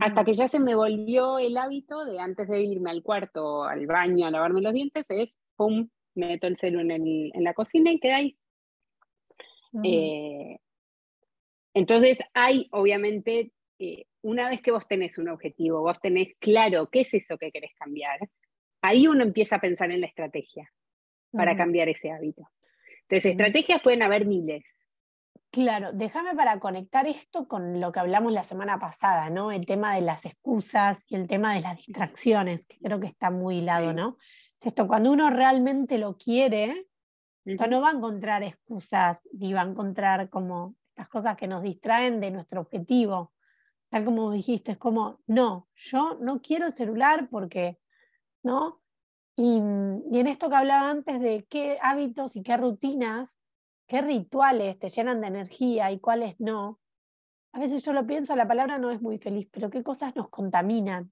Hasta 0.00 0.24
que 0.24 0.34
ya 0.34 0.48
se 0.48 0.58
me 0.58 0.74
volvió 0.74 1.38
el 1.38 1.56
hábito 1.56 2.04
de 2.06 2.18
antes 2.18 2.48
de 2.48 2.60
irme 2.60 2.90
al 2.90 3.04
cuarto, 3.04 3.62
al 3.64 3.86
baño, 3.86 4.26
a 4.26 4.32
lavarme 4.32 4.60
los 4.60 4.72
dientes, 4.72 5.06
es, 5.10 5.36
pum, 5.54 5.88
meto 6.16 6.48
el 6.48 6.56
celular 6.56 6.98
en, 6.98 7.30
en 7.32 7.44
la 7.44 7.54
cocina 7.54 7.92
y 7.92 8.00
queda 8.00 8.16
ahí 8.16 8.36
eh, 9.84 10.58
entonces 11.74 12.18
hay, 12.34 12.68
obviamente, 12.72 13.52
eh, 13.78 14.06
una 14.22 14.48
vez 14.48 14.62
que 14.62 14.70
vos 14.70 14.86
tenés 14.88 15.18
un 15.18 15.28
objetivo, 15.28 15.82
vos 15.82 16.00
tenés 16.00 16.34
claro 16.38 16.88
qué 16.90 17.00
es 17.00 17.14
eso 17.14 17.36
que 17.38 17.52
querés 17.52 17.72
cambiar, 17.78 18.18
ahí 18.80 19.06
uno 19.06 19.22
empieza 19.22 19.56
a 19.56 19.60
pensar 19.60 19.90
en 19.90 20.00
la 20.00 20.06
estrategia 20.06 20.72
para 21.32 21.56
cambiar 21.56 21.88
ese 21.88 22.10
hábito. 22.10 22.48
Entonces, 23.02 23.32
estrategias 23.32 23.82
pueden 23.82 24.02
haber 24.02 24.26
miles. 24.26 24.64
Claro, 25.50 25.92
déjame 25.92 26.34
para 26.34 26.58
conectar 26.58 27.06
esto 27.06 27.46
con 27.46 27.80
lo 27.80 27.92
que 27.92 28.00
hablamos 28.00 28.32
la 28.32 28.42
semana 28.42 28.78
pasada, 28.78 29.30
¿no? 29.30 29.52
El 29.52 29.64
tema 29.64 29.94
de 29.94 30.00
las 30.00 30.26
excusas 30.26 31.04
y 31.08 31.14
el 31.14 31.28
tema 31.28 31.54
de 31.54 31.60
las 31.60 31.76
distracciones, 31.76 32.66
que 32.66 32.78
creo 32.78 33.00
que 33.00 33.06
está 33.06 33.30
muy 33.30 33.58
hilado, 33.58 33.92
¿no? 33.92 34.18
Esto, 34.60 34.88
cuando 34.88 35.12
uno 35.12 35.30
realmente 35.30 35.96
lo 35.98 36.16
quiere, 36.16 36.86
no 37.46 37.80
va 37.80 37.90
a 37.90 37.92
encontrar 37.92 38.42
excusas 38.42 39.28
ni 39.32 39.52
va 39.52 39.62
a 39.62 39.66
encontrar 39.66 40.28
como 40.28 40.76
estas 40.90 41.08
cosas 41.08 41.36
que 41.36 41.46
nos 41.46 41.62
distraen 41.62 42.20
de 42.20 42.30
nuestro 42.30 42.60
objetivo. 42.60 43.32
Tal 43.88 44.04
como 44.04 44.32
dijiste, 44.32 44.72
es 44.72 44.78
como, 44.78 45.20
no, 45.26 45.68
yo 45.74 46.18
no 46.20 46.40
quiero 46.42 46.66
el 46.66 46.72
celular 46.72 47.28
porque, 47.30 47.78
¿no? 48.42 48.82
Y, 49.36 49.60
y 50.10 50.18
en 50.18 50.26
esto 50.26 50.48
que 50.48 50.56
hablaba 50.56 50.90
antes 50.90 51.20
de 51.20 51.46
qué 51.48 51.78
hábitos 51.80 52.36
y 52.36 52.42
qué 52.42 52.56
rutinas, 52.56 53.38
qué 53.86 54.02
rituales 54.02 54.78
te 54.78 54.88
llenan 54.88 55.20
de 55.20 55.28
energía 55.28 55.92
y 55.92 56.00
cuáles 56.00 56.34
no, 56.40 56.80
a 57.56 57.58
veces 57.58 57.82
yo 57.86 57.94
lo 57.94 58.06
pienso, 58.06 58.36
la 58.36 58.46
palabra 58.46 58.76
no 58.76 58.90
es 58.90 59.00
muy 59.00 59.16
feliz, 59.16 59.48
pero 59.50 59.70
qué 59.70 59.82
cosas 59.82 60.14
nos 60.14 60.28
contaminan, 60.28 61.10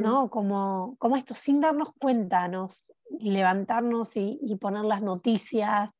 ¿no? 0.00 0.30
Como, 0.30 0.96
como 0.98 1.16
esto, 1.16 1.34
sin 1.34 1.60
darnos 1.60 1.92
cuenta, 1.98 2.48
nos 2.48 2.92
levantarnos 3.20 4.16
y, 4.16 4.56
poner 4.60 4.84
las 4.84 5.02
noticias, 5.02 5.90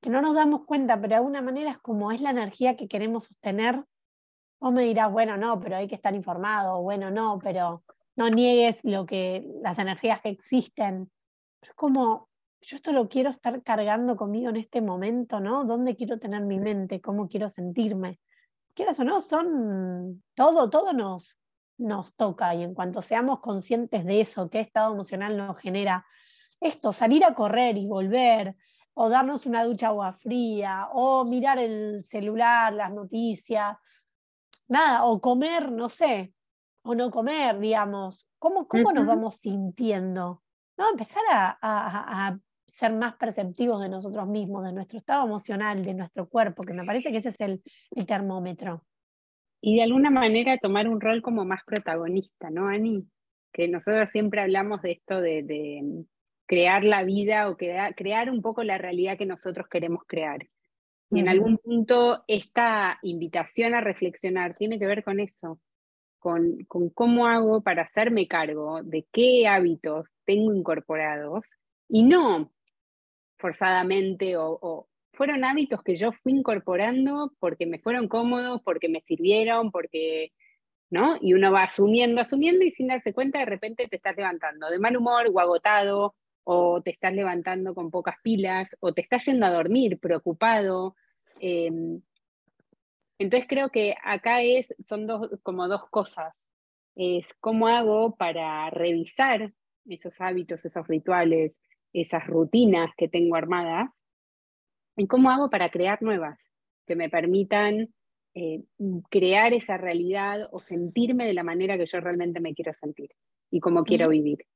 que 0.00 0.10
no 0.10 0.22
nos 0.22 0.34
damos 0.34 0.64
cuenta, 0.64 0.96
pero 0.96 1.10
de 1.10 1.14
alguna 1.16 1.42
manera 1.42 1.70
es 1.70 1.78
como 1.78 2.12
es 2.12 2.20
la 2.20 2.30
energía 2.30 2.76
que 2.76 2.88
queremos 2.88 3.24
sostener. 3.24 3.84
Vos 4.60 4.72
me 4.72 4.82
dirás, 4.84 5.10
bueno, 5.10 5.36
no, 5.36 5.60
pero 5.60 5.76
hay 5.76 5.88
que 5.88 5.94
estar 5.94 6.14
informado, 6.14 6.82
bueno, 6.82 7.10
no, 7.10 7.38
pero 7.42 7.82
no 8.16 8.28
niegues 8.28 8.84
lo 8.84 9.06
que, 9.06 9.46
las 9.62 9.78
energías 9.78 10.20
que 10.20 10.30
existen. 10.30 11.10
es 11.62 11.72
como, 11.74 12.28
yo 12.60 12.76
esto 12.76 12.92
lo 12.92 13.08
quiero 13.08 13.30
estar 13.30 13.62
cargando 13.62 14.16
conmigo 14.16 14.50
en 14.50 14.56
este 14.56 14.82
momento, 14.82 15.40
¿no? 15.40 15.64
¿Dónde 15.64 15.96
quiero 15.96 16.18
tener 16.18 16.42
mi 16.42 16.58
mente? 16.58 17.00
¿Cómo 17.00 17.28
quiero 17.28 17.48
sentirme? 17.48 18.20
Quieras 18.74 19.00
o 19.00 19.04
no, 19.04 19.20
son 19.20 20.22
todo, 20.34 20.68
todo 20.70 20.92
nos, 20.92 21.36
nos 21.80 22.14
toca 22.14 22.54
y 22.54 22.62
en 22.62 22.74
cuanto 22.74 23.02
seamos 23.02 23.40
conscientes 23.40 24.04
de 24.04 24.20
eso, 24.20 24.50
qué 24.50 24.60
estado 24.60 24.92
emocional 24.92 25.36
nos 25.36 25.58
genera 25.58 26.06
esto, 26.60 26.92
salir 26.92 27.24
a 27.24 27.34
correr 27.34 27.78
y 27.78 27.86
volver, 27.86 28.54
o 28.94 29.08
darnos 29.08 29.46
una 29.46 29.64
ducha 29.64 29.88
agua 29.88 30.12
fría, 30.12 30.88
o 30.92 31.24
mirar 31.24 31.58
el 31.58 32.04
celular, 32.04 32.72
las 32.72 32.92
noticias, 32.92 33.76
nada, 34.68 35.04
o 35.04 35.20
comer, 35.20 35.72
no 35.72 35.88
sé, 35.88 36.34
o 36.82 36.94
no 36.94 37.10
comer, 37.10 37.58
digamos. 37.58 38.26
¿Cómo, 38.38 38.68
cómo 38.68 38.92
nos 38.92 39.06
vamos 39.06 39.36
sintiendo? 39.36 40.42
¿No? 40.76 40.90
Empezar 40.90 41.22
a, 41.30 42.38
ser 42.66 42.92
más 42.92 43.16
perceptivos 43.16 43.82
de 43.82 43.88
nosotros 43.88 44.28
mismos, 44.28 44.64
de 44.64 44.72
nuestro 44.72 44.96
estado 44.96 45.26
emocional, 45.26 45.84
de 45.84 45.92
nuestro 45.92 46.28
cuerpo, 46.28 46.62
que 46.62 46.72
me 46.72 46.84
parece 46.84 47.10
que 47.10 47.18
ese 47.18 47.30
es 47.30 47.40
el, 47.40 47.62
el 47.90 48.06
termómetro. 48.06 48.84
Y 49.60 49.76
de 49.76 49.82
alguna 49.82 50.10
manera 50.10 50.58
tomar 50.58 50.88
un 50.88 51.00
rol 51.00 51.22
como 51.22 51.44
más 51.44 51.62
protagonista, 51.64 52.50
¿no, 52.50 52.68
Ani? 52.68 53.06
Que 53.52 53.68
nosotros 53.68 54.10
siempre 54.10 54.40
hablamos 54.40 54.80
de 54.82 54.92
esto 54.92 55.20
de, 55.20 56.04
crear 56.46 56.82
la 56.82 57.04
vida 57.04 57.48
o 57.48 57.56
crear, 57.56 58.28
un 58.28 58.42
poco 58.42 58.64
la 58.64 58.76
realidad 58.76 59.16
que 59.16 59.26
nosotros 59.26 59.68
queremos 59.68 60.02
crear. 60.06 60.48
Y 61.12 61.20
en 61.20 61.28
algún 61.28 61.58
punto 61.58 62.24
esta 62.26 62.98
invitación 63.02 63.74
a 63.74 63.80
reflexionar 63.80 64.56
tiene 64.56 64.78
que 64.78 64.86
ver 64.86 65.04
con 65.04 65.20
eso, 65.20 65.60
con, 66.18 66.58
cómo 66.94 67.28
hago 67.28 67.62
para 67.62 67.82
hacerme 67.82 68.26
cargo 68.26 68.82
de 68.82 69.06
qué 69.12 69.46
hábitos 69.46 70.06
tengo 70.24 70.52
incorporados 70.52 71.44
y 71.88 72.02
no 72.02 72.52
forzadamente 73.38 74.36
o, 74.36 74.88
fueron 75.20 75.44
hábitos 75.44 75.82
que 75.82 75.96
yo 75.96 76.12
fui 76.12 76.32
incorporando 76.32 77.34
porque 77.40 77.66
me 77.66 77.78
fueron 77.78 78.08
cómodos, 78.08 78.62
porque 78.62 78.88
me 78.88 79.02
sirvieron, 79.02 79.70
porque, 79.70 80.32
¿no? 80.88 81.18
Y 81.20 81.34
uno 81.34 81.52
va 81.52 81.64
asumiendo, 81.64 82.22
asumiendo 82.22 82.64
y 82.64 82.70
sin 82.70 82.86
darse 82.86 83.12
cuenta 83.12 83.38
de 83.38 83.44
repente 83.44 83.86
te 83.86 83.96
estás 83.96 84.16
levantando 84.16 84.70
de 84.70 84.78
mal 84.78 84.96
humor 84.96 85.26
o 85.30 85.38
agotado 85.38 86.14
o 86.44 86.80
te 86.80 86.92
estás 86.92 87.12
levantando 87.12 87.74
con 87.74 87.90
pocas 87.90 88.16
pilas, 88.22 88.74
o 88.80 88.94
te 88.94 89.02
estás 89.02 89.26
yendo 89.26 89.44
a 89.44 89.50
dormir 89.50 89.98
preocupado. 89.98 90.96
Em, 91.38 92.00
entonces 93.18 93.46
creo 93.46 93.68
que 93.68 93.96
acá 94.02 94.40
es, 94.40 94.74
son 94.86 95.06
dos, 95.06 95.28
como 95.42 95.68
dos 95.68 95.86
cosas. 95.90 96.32
Es 96.96 97.34
cómo 97.40 97.68
hago 97.68 98.16
para 98.16 98.70
revisar 98.70 99.52
esos 99.84 100.18
hábitos, 100.22 100.64
esos 100.64 100.88
rituales, 100.88 101.60
esas 101.92 102.26
rutinas 102.26 102.90
que 102.96 103.06
tengo 103.06 103.36
armadas, 103.36 103.99
y 104.96 105.06
cómo 105.06 105.30
hago 105.30 105.50
para 105.50 105.70
crear 105.70 106.02
nuevas 106.02 106.40
que 106.86 106.96
me 106.96 107.08
permitan 107.08 107.92
eh, 108.34 108.64
crear 109.10 109.52
esa 109.52 109.76
realidad 109.76 110.48
o 110.52 110.60
sentirme 110.60 111.26
de 111.26 111.34
la 111.34 111.42
manera 111.42 111.76
que 111.76 111.86
yo 111.86 112.00
realmente 112.00 112.40
me 112.40 112.54
quiero 112.54 112.72
sentir 112.74 113.10
y 113.50 113.60
cómo 113.60 113.84
quiero 113.84 114.08
vivir. 114.08 114.46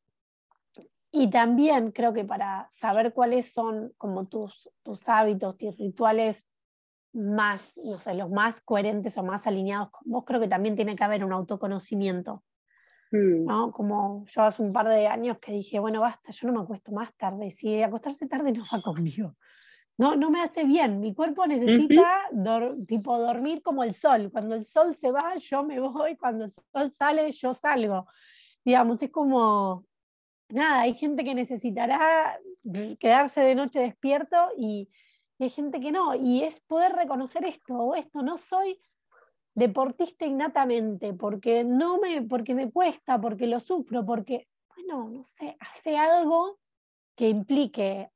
Y 1.10 1.30
también 1.30 1.92
creo 1.92 2.12
que 2.12 2.24
para 2.24 2.68
saber 2.70 3.12
cuáles 3.12 3.52
son 3.52 3.92
como 3.98 4.26
tus, 4.26 4.68
tus 4.82 5.08
hábitos, 5.08 5.56
tus 5.56 5.76
rituales 5.76 6.48
más, 7.12 7.80
no 7.84 8.00
sé, 8.00 8.14
los 8.14 8.30
más 8.30 8.60
coherentes 8.60 9.16
o 9.16 9.22
más 9.22 9.46
alineados 9.46 9.90
con 9.90 10.10
vos, 10.10 10.24
creo 10.26 10.40
que 10.40 10.48
también 10.48 10.74
tiene 10.74 10.96
que 10.96 11.04
haber 11.04 11.24
un 11.24 11.32
autoconocimiento. 11.32 12.42
Mm. 13.12 13.44
¿no? 13.44 13.70
Como 13.70 14.24
yo 14.26 14.42
hace 14.42 14.62
un 14.62 14.72
par 14.72 14.88
de 14.88 15.06
años 15.06 15.38
que 15.38 15.52
dije, 15.52 15.78
bueno, 15.78 16.00
basta, 16.00 16.32
yo 16.32 16.48
no 16.48 16.54
me 16.54 16.64
acuesto 16.64 16.90
más 16.90 17.14
tarde. 17.16 17.52
Si 17.52 17.80
acostarse 17.80 18.26
tarde 18.26 18.52
no 18.52 18.64
va 18.72 18.82
conmigo. 18.82 19.36
No, 19.96 20.16
no 20.16 20.30
me 20.30 20.42
hace 20.42 20.64
bien. 20.64 21.00
Mi 21.00 21.14
cuerpo 21.14 21.46
necesita 21.46 22.28
tipo 22.86 23.18
dormir 23.18 23.62
como 23.62 23.84
el 23.84 23.94
sol. 23.94 24.30
Cuando 24.32 24.54
el 24.54 24.64
sol 24.64 24.96
se 24.96 25.10
va, 25.10 25.36
yo 25.36 25.62
me 25.62 25.78
voy. 25.80 26.16
Cuando 26.16 26.44
el 26.44 26.50
sol 26.50 26.90
sale, 26.90 27.30
yo 27.32 27.54
salgo. 27.54 28.06
Digamos, 28.64 29.02
es 29.02 29.10
como 29.10 29.86
nada, 30.48 30.80
hay 30.80 30.94
gente 30.94 31.24
que 31.24 31.34
necesitará 31.34 32.38
quedarse 32.98 33.40
de 33.42 33.54
noche 33.54 33.80
despierto 33.80 34.36
y, 34.56 34.88
hay 35.40 35.50
gente 35.50 35.80
que 35.80 35.90
no. 35.92 36.14
Y 36.14 36.42
es 36.44 36.60
poder 36.60 36.92
reconocer 36.92 37.44
esto 37.44 37.74
o 37.74 37.94
esto, 37.96 38.22
no 38.22 38.36
soy 38.36 38.80
deportista 39.54 40.24
innatamente, 40.24 41.12
porque 41.12 41.64
no 41.64 41.98
me, 41.98 42.22
porque 42.22 42.54
me 42.54 42.70
cuesta, 42.70 43.20
porque 43.20 43.46
lo 43.46 43.60
sufro, 43.60 44.06
porque, 44.06 44.48
bueno, 44.74 45.10
no 45.10 45.24
sé, 45.24 45.56
hace 45.60 45.98
algo 45.98 46.58
que 47.16 47.28
implique 47.28 48.10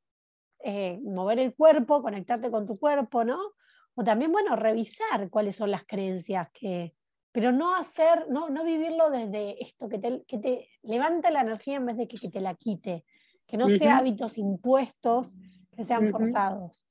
eh, 0.64 1.00
mover 1.02 1.38
el 1.40 1.54
cuerpo, 1.54 2.02
conectarte 2.02 2.50
con 2.50 2.66
tu 2.66 2.78
cuerpo, 2.78 3.24
¿no? 3.24 3.38
O 3.94 4.04
también, 4.04 4.32
bueno, 4.32 4.56
revisar 4.56 5.28
cuáles 5.30 5.56
son 5.56 5.70
las 5.70 5.84
creencias 5.84 6.48
que, 6.52 6.94
pero 7.32 7.52
no 7.52 7.74
hacer, 7.74 8.26
no, 8.30 8.48
no 8.48 8.64
vivirlo 8.64 9.10
desde 9.10 9.62
esto, 9.62 9.88
que 9.88 9.98
te, 9.98 10.24
que 10.26 10.38
te 10.38 10.68
levanta 10.82 11.30
la 11.30 11.40
energía 11.40 11.76
en 11.76 11.86
vez 11.86 11.96
de 11.96 12.08
que, 12.08 12.30
te 12.30 12.40
la 12.40 12.54
quite, 12.54 13.04
que 13.46 13.56
no 13.56 13.68
sea 13.68 13.98
hábitos 13.98 14.38
impuestos, 14.38 15.36
que 15.76 15.84
sean 15.84 16.08
forzados. 16.10 16.84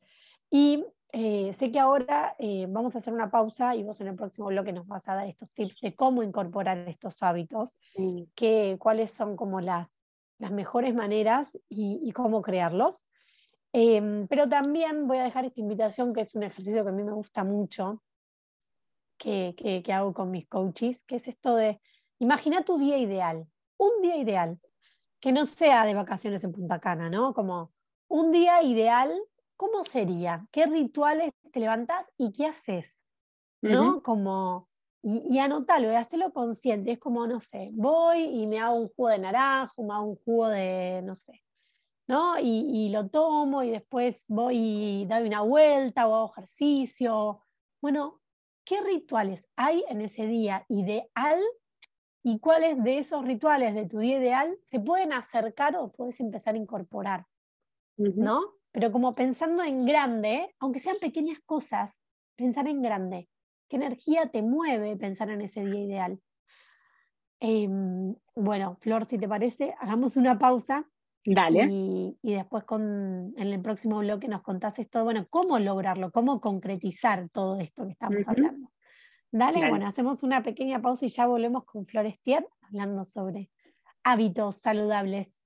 Y 0.49 0.85
eh, 1.13 1.53
sé 1.53 1.71
que 1.71 1.79
ahora 1.79 2.35
eh, 2.37 2.67
vamos 2.69 2.95
a 2.95 2.97
hacer 2.97 3.13
una 3.13 3.31
pausa 3.31 3.75
y 3.75 3.83
vos 3.83 3.99
en 4.01 4.07
el 4.07 4.15
próximo 4.15 4.47
bloque 4.47 4.73
nos 4.73 4.87
vas 4.87 5.07
a 5.07 5.15
dar 5.15 5.27
estos 5.27 5.53
tips 5.53 5.79
de 5.81 5.95
cómo 5.95 6.21
incorporar 6.21 6.77
estos 6.87 7.23
hábitos, 7.23 7.81
que, 8.35 8.77
cuáles 8.79 9.11
son 9.11 9.35
como 9.35 9.61
las, 9.61 9.89
las 10.37 10.51
mejores 10.51 10.93
maneras 10.93 11.57
y, 11.69 12.11
cómo 12.11 12.41
crearlos. 12.41 13.05
Em, 13.79 14.27
pero 14.27 14.49
también 14.49 15.07
voy 15.07 15.17
a 15.19 15.23
dejar 15.23 15.45
esta 15.45 15.59
invitación, 15.59 16.11
que 16.11 16.21
es 16.21 16.33
un 16.33 16.41
ejercicio 16.41 16.83
que 16.83 16.89
a 16.89 16.93
mí 16.93 17.03
me 17.03 17.13
gusta 17.13 17.43
mucho, 17.43 18.01
que, 19.19 19.53
que, 19.55 19.93
hago 19.93 20.15
con 20.15 20.31
mis 20.31 20.47
coaches, 20.47 21.03
que 21.03 21.17
es 21.17 21.27
esto 21.27 21.55
de, 21.55 21.79
imagina 22.17 22.63
tu 22.63 22.79
día 22.79 22.97
ideal, 22.97 23.47
un 23.77 24.01
día 24.01 24.17
ideal, 24.17 24.59
que 25.19 25.31
no 25.31 25.45
sea 25.45 25.85
de 25.85 25.93
vacaciones 25.93 26.43
en 26.43 26.53
Punta 26.53 26.79
Cana, 26.79 27.11
¿no? 27.11 27.35
Como 27.35 27.71
un 28.07 28.31
día 28.31 28.63
ideal, 28.63 29.15
¿cómo 29.57 29.83
sería? 29.83 30.47
¿Qué 30.51 30.65
rituales 30.65 31.33
te 31.51 31.59
levantas 31.59 32.11
y 32.17 32.31
qué 32.31 32.47
haces? 32.47 32.97
¿No? 33.61 34.01
Como, 34.01 34.69
y, 35.03 35.21
y 35.29 35.37
anotalo, 35.37 35.91
y 35.91 35.95
hacerlo 35.95 36.33
consciente, 36.33 36.93
es 36.93 36.97
como, 36.97 37.27
no 37.27 37.39
sé, 37.39 37.69
voy 37.73 38.23
y 38.23 38.47
me 38.47 38.57
hago 38.57 38.77
un 38.77 38.89
jugo 38.89 39.09
de 39.09 39.19
naranja, 39.19 39.73
me 39.83 39.93
hago 39.93 40.05
un 40.05 40.15
jugo 40.15 40.47
de, 40.47 41.03
no 41.03 41.15
sé, 41.15 41.43
¿no? 42.07 42.39
Y, 42.39 42.65
y, 42.71 42.89
lo 42.89 43.09
tomo 43.09 43.63
y 43.63 43.69
después 43.69 44.25
voy 44.29 44.57
y 44.57 45.05
doy 45.05 45.27
una 45.27 45.41
vuelta 45.41 46.07
o 46.07 46.15
hago 46.15 46.31
ejercicio. 46.31 47.41
Bueno, 47.81 48.21
¿qué 48.63 48.81
rituales 48.81 49.47
hay 49.55 49.83
en 49.89 50.01
ese 50.01 50.25
día 50.25 50.65
ideal 50.69 51.41
y 52.23 52.39
cuáles 52.39 52.81
de 52.83 52.97
esos 52.97 53.25
rituales 53.25 53.75
de 53.75 53.85
tu 53.85 53.99
día 53.99 54.19
ideal 54.19 54.57
se 54.63 54.79
pueden 54.79 55.13
acercar 55.13 55.75
o 55.75 55.91
puedes 55.91 56.19
empezar 56.19 56.55
a 56.55 56.59
incorporar? 56.59 57.25
¿No? 57.97 58.55
Pero 58.71 58.91
como 58.91 59.15
pensando 59.15 59.63
en 59.63 59.85
grande, 59.85 60.55
aunque 60.59 60.79
sean 60.79 60.97
pequeñas 60.99 61.39
cosas, 61.45 61.99
pensar 62.35 62.67
en 62.67 62.81
grande. 62.81 63.29
¿Qué 63.67 63.75
energía 63.75 64.29
te 64.29 64.41
mueve 64.41 64.95
pensar 64.95 65.29
en 65.29 65.41
ese 65.41 65.65
día 65.65 65.81
ideal? 65.81 66.21
Em, 67.39 68.15
bueno, 68.35 68.77
Flor, 68.79 69.05
si 69.05 69.17
te 69.17 69.27
parece, 69.27 69.75
hagamos 69.79 70.15
una 70.15 70.37
pausa 70.39 70.87
Dale. 71.29 71.67
Y, 71.69 72.17
después 72.21 72.63
con, 72.63 73.33
en 73.35 73.47
el 73.47 73.61
próximo 73.61 73.97
bloque 73.99 74.29
nos 74.29 74.43
contás 74.43 74.79
esto, 74.79 75.03
bueno, 75.03 75.27
cómo 75.29 75.59
lograrlo, 75.59 76.09
cómo 76.09 76.39
concretizar 76.39 77.27
todo 77.29 77.59
esto 77.59 77.83
que 77.83 77.91
estamos 77.91 78.25
hablando. 78.25 78.71
Dale, 79.29 79.69
bueno, 79.69 79.87
hacemos 79.87 80.23
una 80.23 80.41
pequeña 80.41 80.81
pausa 80.81 81.05
y 81.05 81.09
ya 81.09 81.27
volvemos 81.27 81.65
con 81.65 81.85
Florestier 81.85 82.47
hablando 82.61 83.03
sobre 83.03 83.51
hábitos 84.05 84.55
saludables. 84.55 85.43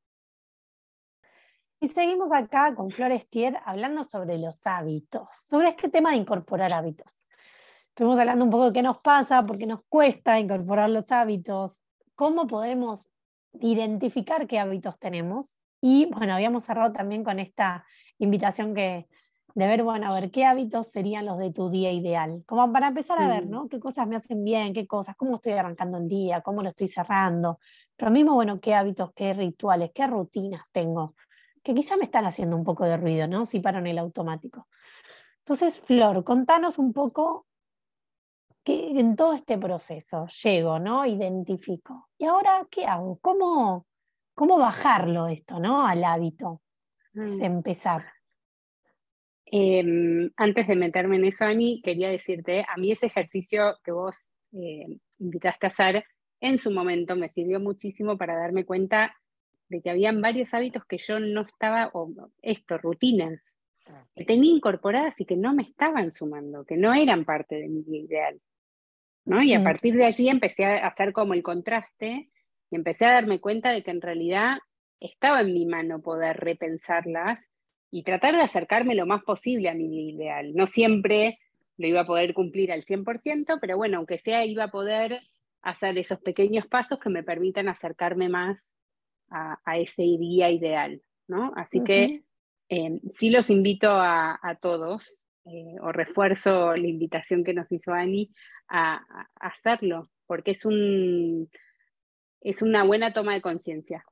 Y 1.80 1.88
seguimos 1.88 2.32
acá 2.32 2.76
con 2.76 2.92
Florestier 2.92 3.58
hablando 3.66 4.04
sobre 4.04 4.38
los 4.38 4.68
hábitos, 4.68 5.30
sobre 5.32 5.70
este 5.70 5.90
tema 5.90 6.12
de 6.12 6.18
incorporar 6.18 6.72
hábitos. 6.74 7.26
Estuvimos 7.88 8.20
hablando 8.20 8.46
un 8.46 8.52
poco 8.52 8.68
de 8.68 8.74
qué 8.74 8.84
nos 8.84 9.00
pasa, 9.00 9.44
por 9.48 9.58
qué 9.58 9.66
nos 9.66 9.82
cuesta 9.90 10.40
incorporar 10.40 10.92
los 10.92 11.12
hábitos, 11.12 11.84
cómo 12.14 12.46
podemos 12.46 13.10
identificar 13.54 14.46
qué 14.46 14.60
hábitos 14.60 15.00
tenemos 15.00 15.58
y 15.82 16.06
bueno, 16.06 16.36
habíamos 16.36 16.64
cerrado 16.64 16.92
también 16.94 17.24
con 17.24 17.40
esta 17.40 17.84
invitación 18.20 18.76
que, 18.76 19.08
de 19.56 19.68
ver, 19.68 19.84
bueno, 19.84 20.08
a 20.08 20.20
ver 20.20 20.32
qué 20.32 20.46
hábitos 20.46 20.88
serían 20.88 21.26
los 21.26 21.38
de 21.38 21.52
tu 21.52 21.70
día 21.70 21.92
ideal, 21.92 22.44
como 22.46 22.72
para 22.72 22.88
empezar 22.88 23.20
a 23.22 23.28
ver. 23.28 23.48
¿no? 23.48 23.68
¿Qué 23.68 23.80
cosas 23.80 24.08
me 24.08 24.16
hacen 24.16 24.44
bien? 24.44 24.74
¿Qué 24.74 24.88
cosas? 24.88 25.16
¿Cómo 25.16 25.36
estoy 25.36 25.54
arrancando 25.54 25.98
el 25.98 26.08
día? 26.08 26.42
¿Cómo 26.42 26.62
lo 26.62 26.70
estoy 26.70 26.88
cerrando? 26.88 27.60
Pero 27.96 28.12
mismo, 28.12 28.36
bueno, 28.36 28.60
¿qué 28.60 28.76
hábitos, 28.76 29.12
qué 29.14 29.34
rituales, 29.34 29.92
qué 29.94 30.08
rutinas 30.08 30.64
tengo? 30.72 31.16
Que 31.64 31.74
quizá 31.74 31.98
me 31.98 32.04
están 32.04 32.26
haciendo 32.26 32.56
un 32.56 32.64
poco 32.64 32.86
de 32.86 32.98
ruido, 32.98 33.28
¿no? 33.28 33.46
Si 33.46 33.60
paro 33.60 33.80
en 33.80 33.88
el 33.88 33.98
automático. 33.98 34.68
Entonces, 35.40 35.82
Flor, 35.82 36.24
contanos 36.24 36.78
un 36.78 36.94
poco 36.94 37.48
que 38.64 39.00
en 39.00 39.16
todo 39.16 39.34
este 39.34 39.58
proceso 39.58 40.28
llego, 40.28 40.80
¿no? 40.80 41.06
Identifico. 41.06 42.10
¿Y 42.18 42.26
ahora 42.26 42.68
qué 42.70 42.86
hago? 42.86 43.18
¿Cómo, 43.20 43.88
cómo 44.42 44.58
bajarlo 44.58 45.28
esto, 45.28 45.60
¿no? 45.60 45.86
Al 45.86 46.04
hábito. 46.04 46.64
Es 47.14 47.38
mm. 47.38 47.44
empezar. 47.44 48.06
Em, 49.46 50.32
antes 50.36 50.68
de 50.68 50.76
meterme 50.76 51.18
en 51.18 51.26
eso, 51.26 51.46
Ani, 51.46 51.80
quería 51.84 52.10
decirte, 52.10 52.66
a 52.68 52.76
mí 52.78 52.92
ese 52.92 53.06
ejercicio 53.06 53.78
que 53.84 53.92
vos 53.92 54.32
eh, 54.54 54.98
invitaste 55.20 55.68
a 55.68 55.70
hacer 55.70 56.06
en 56.40 56.58
su 56.58 56.72
momento 56.72 57.16
me 57.16 57.30
sirvió 57.30 57.60
muchísimo 57.60 58.18
para 58.18 58.36
darme 58.36 58.66
cuenta 58.66 59.16
de 59.70 59.80
que 59.80 59.92
habían 59.92 60.22
varios 60.22 60.56
hábitos 60.56 60.86
que 60.86 60.98
yo 60.98 61.20
no 61.20 61.42
estaba, 61.42 61.92
o 61.94 62.12
esto, 62.42 62.80
rutinas, 62.80 63.60
que 64.16 64.26
tenía 64.26 64.56
incorporadas 64.56 65.22
y 65.22 65.26
que 65.26 65.38
no 65.38 65.54
me 65.54 65.62
estaban 65.62 66.12
sumando, 66.12 66.66
que 66.66 66.78
no 66.78 66.96
eran 66.96 67.26
parte 67.26 67.58
de 67.58 67.68
mi 67.68 67.84
ideal. 67.96 68.42
¿no? 69.24 69.44
Y 69.44 69.54
a 69.54 69.64
partir 69.64 69.94
de 69.94 70.06
allí 70.06 70.30
empecé 70.30 70.66
a 70.66 70.88
hacer 70.88 71.14
como 71.14 71.36
el 71.36 71.44
contraste 71.44 72.32
y 72.72 72.76
empecé 72.76 73.06
a 73.06 73.14
darme 73.14 73.40
cuenta 73.40 73.72
de 73.72 73.84
que 73.84 73.92
en 73.92 74.02
realidad 74.02 74.58
estaba 75.00 75.42
en 75.42 75.54
mi 75.54 75.66
mano 75.66 76.02
poder 76.02 76.38
repensarlas 76.38 77.50
y 77.92 78.04
tratar 78.04 78.36
de 78.36 78.42
acercarme 78.42 78.96
lo 78.96 79.06
más 79.06 79.24
posible 79.24 79.70
a 79.70 79.76
mi 79.76 80.10
ideal. 80.10 80.54
No 80.56 80.66
siempre 80.66 81.38
lo 81.78 81.88
iba 81.88 82.02
a 82.02 82.06
poder 82.06 82.34
cumplir 82.34 82.72
al 82.72 82.84
100%, 82.84 83.58
pero 83.60 83.76
bueno, 83.76 83.98
aunque 83.98 84.18
sea, 84.18 84.46
iba 84.46 84.66
a 84.66 84.72
poder 84.72 85.20
hacer 85.62 85.98
esos 85.98 86.20
pequeños 86.20 86.68
pasos 86.68 87.00
que 87.00 87.10
me 87.10 87.24
permitan 87.24 87.68
acercarme 87.68 88.30
más 88.30 88.72
a, 89.30 89.78
ese 89.78 90.04
día 90.04 90.50
ideal, 90.50 91.02
¿no? 91.28 91.54
Así 91.56 91.82
que 91.84 92.24
eh, 92.68 93.00
sí 93.08 93.30
los 93.30 93.50
invito 93.50 93.90
a, 93.90 94.58
todos, 94.62 95.26
eh, 95.46 95.76
o 95.82 95.92
refuerzo 95.94 96.76
la 96.76 96.88
invitación 96.88 97.44
que 97.44 97.54
nos 97.54 97.72
hizo 97.72 97.94
Ani, 97.94 98.30
a, 98.68 99.02
hacerlo, 99.36 100.10
porque 100.28 100.52
es, 100.52 100.66
un, 100.66 101.50
es 102.42 102.62
una 102.62 102.84
buena 102.84 103.14
toma 103.14 103.34
de 103.34 103.42
conciencia. 103.42 104.04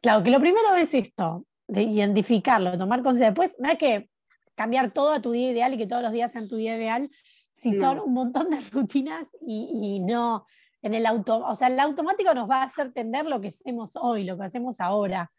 Claro, 0.00 0.24
que 0.24 0.30
lo 0.30 0.40
primero 0.40 0.74
es 0.74 0.92
esto, 0.92 1.46
de 1.68 1.82
identificarlo, 1.82 2.76
tomar 2.76 3.02
conciencia. 3.02 3.30
Después 3.30 3.54
no 3.58 3.68
hay 3.68 3.78
que 3.78 4.10
cambiar 4.54 4.90
todo 4.90 5.12
a 5.12 5.22
tu 5.22 5.30
día 5.30 5.50
ideal 5.50 5.72
y 5.74 5.78
que 5.78 5.86
todos 5.86 6.02
los 6.02 6.12
días 6.12 6.32
sean 6.32 6.48
tu 6.48 6.56
día 6.56 6.76
ideal, 6.76 7.10
si 7.54 7.78
son 7.78 8.00
un 8.00 8.12
montón 8.12 8.50
de 8.50 8.60
rutinas 8.72 9.26
y, 9.40 10.00
no 10.00 10.46
en 10.82 10.94
el 10.94 11.06
auto, 11.06 11.44
o 11.46 11.54
sea, 11.54 11.68
el 11.68 11.78
automático 11.78 12.34
nos 12.34 12.50
va 12.50 12.56
a 12.56 12.64
hacer 12.64 12.92
tender 12.92 13.26
lo 13.26 13.40
que 13.40 13.48
hacemos 13.48 13.92
hoy, 13.94 14.24
lo 14.24 14.36
que 14.36 14.44
hacemos 14.44 14.80
ahora. 14.80 15.30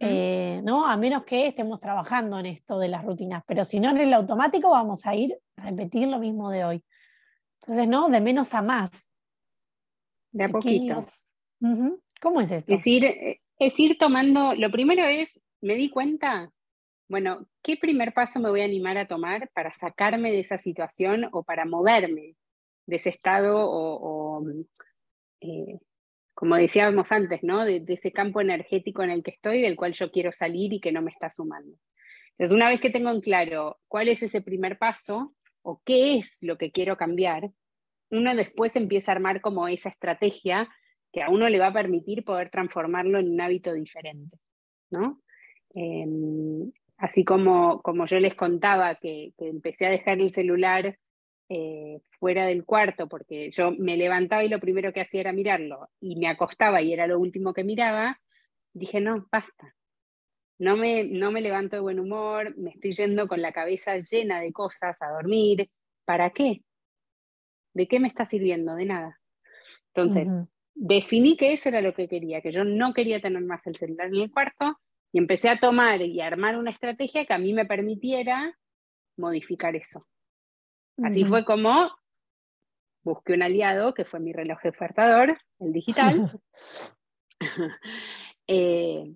Eh, 0.00 0.60
¿no? 0.62 0.86
A 0.86 0.98
menos 0.98 1.24
que 1.24 1.46
estemos 1.46 1.80
trabajando 1.80 2.38
en 2.38 2.44
esto 2.44 2.78
de 2.78 2.88
las 2.88 3.02
rutinas, 3.02 3.42
pero 3.46 3.64
si 3.64 3.80
no 3.80 3.88
en 3.88 3.96
el 3.96 4.12
automático 4.12 4.68
vamos 4.68 5.06
a 5.06 5.14
ir 5.14 5.38
a 5.56 5.70
repetir 5.70 6.06
lo 6.08 6.18
mismo 6.18 6.50
de 6.50 6.64
hoy. 6.66 6.84
Entonces, 7.62 7.88
¿no? 7.88 8.10
De 8.10 8.20
menos 8.20 8.52
a 8.52 8.60
más. 8.60 9.09
De 10.32 10.44
a 10.44 10.48
poquito. 10.48 11.00
¿Cómo 12.20 12.40
es 12.40 12.52
esto? 12.52 12.74
Es 12.74 12.86
ir, 12.86 13.04
eh, 13.04 13.40
es 13.58 13.78
ir 13.78 13.98
tomando, 13.98 14.54
lo 14.54 14.70
primero 14.70 15.04
es, 15.04 15.30
me 15.60 15.74
di 15.74 15.90
cuenta, 15.90 16.50
bueno, 17.08 17.46
¿qué 17.62 17.76
primer 17.76 18.12
paso 18.14 18.38
me 18.40 18.50
voy 18.50 18.60
a 18.60 18.64
animar 18.64 18.96
a 18.98 19.08
tomar 19.08 19.50
para 19.54 19.72
sacarme 19.72 20.30
de 20.30 20.40
esa 20.40 20.58
situación 20.58 21.28
o 21.32 21.42
para 21.42 21.64
moverme 21.64 22.36
de 22.86 22.96
ese 22.96 23.10
estado 23.10 23.58
o, 23.58 24.44
eh, 25.40 25.78
como 26.34 26.56
decíamos 26.56 27.12
antes, 27.12 27.42
¿no? 27.42 27.64
De, 27.64 27.80
de, 27.80 27.94
ese 27.94 28.12
campo 28.12 28.40
energético 28.40 29.02
en 29.02 29.10
el 29.10 29.22
que 29.22 29.32
estoy, 29.32 29.60
del 29.60 29.76
cual 29.76 29.92
yo 29.92 30.10
quiero 30.10 30.32
salir 30.32 30.72
y 30.72 30.80
que 30.80 30.92
no 30.92 31.02
me 31.02 31.10
está 31.10 31.30
sumando. 31.30 31.76
Entonces, 32.32 32.54
una 32.54 32.68
vez 32.68 32.80
que 32.80 32.90
tengo 32.90 33.10
en 33.10 33.20
claro 33.20 33.78
cuál 33.88 34.08
es 34.08 34.22
ese 34.22 34.40
primer 34.40 34.78
paso, 34.78 35.34
o 35.62 35.82
qué 35.84 36.16
es 36.16 36.38
lo 36.40 36.56
que 36.56 36.72
quiero 36.72 36.96
cambiar, 36.96 37.50
uno 38.10 38.34
después 38.34 38.74
empieza 38.76 39.12
a 39.12 39.14
armar 39.16 39.40
como 39.40 39.68
esa 39.68 39.88
estrategia 39.88 40.68
que 41.12 41.22
a 41.22 41.30
uno 41.30 41.48
le 41.48 41.58
va 41.58 41.68
a 41.68 41.72
permitir 41.72 42.24
poder 42.24 42.50
transformarlo 42.50 43.18
en 43.18 43.30
un 43.30 43.40
hábito 43.40 43.72
diferente, 43.74 44.38
¿no? 44.90 45.20
Em, 45.74 46.70
así 46.98 47.24
como, 47.24 47.80
como 47.82 48.06
yo 48.06 48.18
les 48.20 48.34
contaba 48.34 48.94
que, 48.96 49.32
empecé 49.38 49.86
a 49.86 49.90
dejar 49.90 50.20
el 50.20 50.30
celular 50.30 50.98
eh, 51.48 52.00
fuera 52.18 52.46
del 52.46 52.64
cuarto 52.64 53.08
porque 53.08 53.50
yo 53.50 53.72
me 53.72 53.96
levantaba 53.96 54.44
y 54.44 54.48
lo 54.48 54.60
primero 54.60 54.92
que 54.92 55.00
hacía 55.00 55.20
era 55.20 55.32
mirarlo 55.32 55.88
y 56.00 56.16
me 56.16 56.28
acostaba 56.28 56.80
y 56.82 56.92
era 56.92 57.06
lo 57.06 57.18
último 57.18 57.52
que 57.52 57.64
miraba, 57.64 58.20
dije, 58.72 59.00
no, 59.00 59.26
basta, 59.32 59.74
no 60.60 60.76
me, 60.76 61.04
no 61.04 61.32
me 61.32 61.40
levanto 61.40 61.76
de 61.76 61.82
buen 61.82 61.98
humor, 61.98 62.56
me 62.56 62.70
estoy 62.70 62.92
yendo 62.92 63.26
con 63.26 63.40
la 63.40 63.50
cabeza 63.50 63.96
llena 63.98 64.40
de 64.40 64.52
cosas 64.52 65.00
a 65.00 65.08
dormir. 65.08 65.70
¿Para 66.04 66.30
qué? 66.30 66.62
¿De 67.74 67.86
qué 67.86 68.00
me 68.00 68.08
está 68.08 68.24
sirviendo? 68.24 68.74
De 68.74 68.84
nada. 68.84 69.20
Entonces, 69.94 70.28
definí 70.74 71.36
que 71.36 71.52
eso 71.52 71.68
era 71.68 71.80
lo 71.80 71.94
que 71.94 72.08
quería, 72.08 72.40
que 72.40 72.52
yo 72.52 72.64
no 72.64 72.92
quería 72.94 73.20
tener 73.20 73.42
más 73.42 73.66
el 73.66 73.76
celular 73.76 74.08
en 74.08 74.16
el 74.16 74.30
cuarto 74.30 74.78
y 75.12 75.18
empecé 75.18 75.48
a 75.48 75.58
tomar 75.58 76.00
y 76.02 76.20
armar 76.20 76.56
una 76.56 76.70
estrategia 76.70 77.24
que 77.24 77.34
a 77.34 77.38
mí 77.38 77.52
me 77.52 77.66
permitiera 77.66 78.56
modificar 79.16 79.76
eso. 79.76 80.06
Así 81.02 81.24
fue 81.24 81.44
como 81.44 81.90
busqué 83.02 83.32
un 83.32 83.42
aliado, 83.42 83.94
que 83.94 84.04
fue 84.04 84.20
mi 84.20 84.32
reloj 84.32 84.58
despertador, 84.62 85.38
el 85.58 85.72
digital. 85.72 86.40
Eh, 88.52 89.14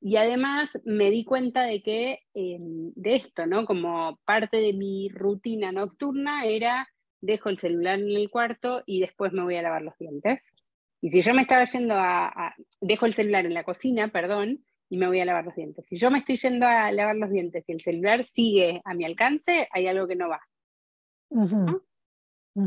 y 0.00 0.16
además 0.16 0.70
me 0.84 1.10
di 1.10 1.24
cuenta 1.24 1.62
de 1.62 1.82
que 1.82 2.20
em, 2.34 2.92
de 2.94 3.16
esto, 3.16 3.46
¿no? 3.46 3.66
Como 3.66 4.16
parte 4.24 4.58
de 4.58 4.72
mi 4.72 5.08
rutina 5.08 5.72
nocturna 5.72 6.44
era 6.44 6.88
dejo 7.20 7.48
el 7.48 7.58
celular 7.58 7.98
en 7.98 8.10
el 8.10 8.30
cuarto 8.30 8.82
y 8.86 9.00
después 9.00 9.32
me 9.32 9.42
voy 9.42 9.56
a 9.56 9.62
lavar 9.62 9.82
los 9.82 9.96
dientes. 9.98 10.44
Y 11.00 11.10
si 11.10 11.22
yo 11.22 11.34
me 11.34 11.42
estaba 11.42 11.64
yendo 11.64 11.94
a, 11.96 12.54
dejo 12.80 13.06
el 13.06 13.14
celular 13.14 13.46
en 13.46 13.54
la 13.54 13.64
cocina, 13.64 14.08
perdón, 14.08 14.64
y 14.88 14.96
me 14.98 15.06
voy 15.06 15.20
a 15.20 15.24
lavar 15.24 15.44
los 15.44 15.54
dientes. 15.54 15.86
Si 15.86 15.96
yo 15.96 16.10
me 16.10 16.18
estoy 16.18 16.36
yendo 16.36 16.66
a 16.66 16.90
lavar 16.92 17.16
los 17.16 17.30
dientes 17.30 17.68
y 17.68 17.72
el 17.72 17.80
celular 17.80 18.24
sigue 18.24 18.82
a 18.84 18.94
mi 18.94 19.04
alcance, 19.04 19.68
hay 19.70 19.86
algo 19.86 20.06
que 20.06 20.16
no 20.16 20.28
va. 20.28 20.40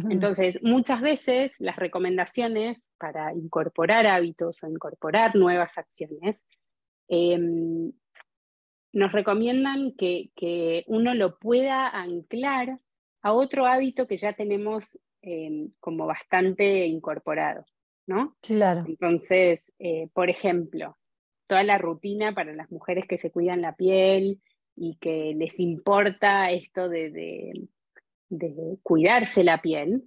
Entonces, 0.10 0.60
muchas 0.64 1.02
veces 1.02 1.54
las 1.60 1.76
recomendaciones 1.76 2.90
para 2.98 3.34
incorporar 3.34 4.08
hábitos 4.08 4.64
o 4.64 4.68
incorporar 4.68 5.36
nuevas 5.36 5.78
acciones 5.78 6.48
em, 7.10 7.92
nos 8.94 9.12
recomiendan 9.12 9.92
que, 9.98 10.32
que, 10.36 10.86
uno 10.88 11.14
lo 11.14 11.38
pueda 11.38 11.90
anclar 11.90 12.80
a 13.24 13.34
otro 13.34 13.66
hábito 13.66 14.06
que 14.06 14.18
ya 14.18 14.34
tenemos 14.34 15.00
em, 15.22 15.72
como 15.80 16.06
bastante 16.06 16.86
incorporado, 16.86 17.66
¿no? 18.06 18.36
Claro. 18.42 18.84
Entonces, 18.88 19.72
eh, 19.80 20.10
por 20.14 20.30
ejemplo, 20.30 20.98
toda 21.48 21.64
la 21.64 21.78
rutina 21.78 22.36
para 22.36 22.54
las 22.54 22.70
mujeres 22.70 23.08
que 23.08 23.18
se 23.18 23.32
cuidan 23.32 23.62
la 23.62 23.76
piel 23.76 24.42
y 24.76 24.98
que 24.98 25.34
les 25.36 25.60
importa 25.60 26.52
esto 26.52 26.90
de, 26.90 27.68
cuidarse 28.84 29.44
la 29.44 29.62
piel. 29.62 30.04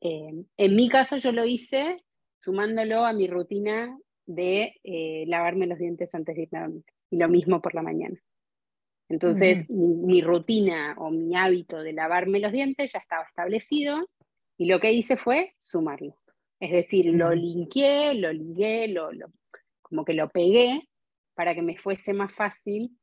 Em, 0.00 0.44
en 0.56 0.76
mi 0.76 0.88
caso 0.88 1.16
yo 1.16 1.32
lo 1.32 1.44
hice 1.44 2.04
sumándolo 2.42 3.04
a 3.04 3.12
mi 3.12 3.26
rutina 3.26 3.96
de 4.26 4.74
eh, 4.84 5.24
lavarme 5.26 5.66
los 5.66 5.78
dientes 5.78 6.14
antes 6.14 6.36
de 6.36 6.42
irme 6.42 6.58
a 6.58 6.62
dormir. 6.62 6.84
Y 7.10 7.16
lo 7.16 7.28
mismo 7.28 7.60
por 7.60 7.74
la 7.74 7.82
mañana. 7.82 8.20
Entonces, 9.10 9.68
mi, 9.68 10.22
rutina 10.22 10.94
o 10.96 11.10
mi 11.10 11.34
hábito 11.34 11.82
de 11.82 11.92
lavarme 11.92 12.38
los 12.38 12.52
dientes 12.52 12.92
ya 12.92 13.00
estaba 13.00 13.24
establecido 13.24 14.08
y 14.56 14.66
lo 14.66 14.78
que 14.78 14.92
hice 14.92 15.16
fue 15.16 15.52
sumarlo. 15.58 16.16
Es 16.60 16.70
decir, 16.70 17.06
lo 17.06 17.34
linkeé, 17.34 18.14
lo 18.14 18.32
ligué, 18.32 18.86
lo, 18.86 19.10
como 19.82 20.04
que 20.04 20.14
lo 20.14 20.28
pegué 20.28 20.88
para 21.34 21.56
que 21.56 21.62
me 21.62 21.76
fuese 21.76 22.12
más 22.12 22.32
fácil 22.32 22.96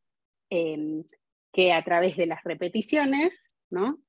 em, 0.50 1.04
que 1.52 1.74
a 1.74 1.84
través 1.84 2.16
de 2.16 2.28
las 2.28 2.42
repeticiones, 2.46 3.52
¿no? 3.70 4.00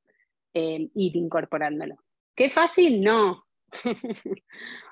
Em, 0.54 0.90
ir 0.94 1.16
incorporándolo. 1.16 1.96
¿Qué 2.36 2.48
fácil? 2.48 3.02
No. 3.02 3.44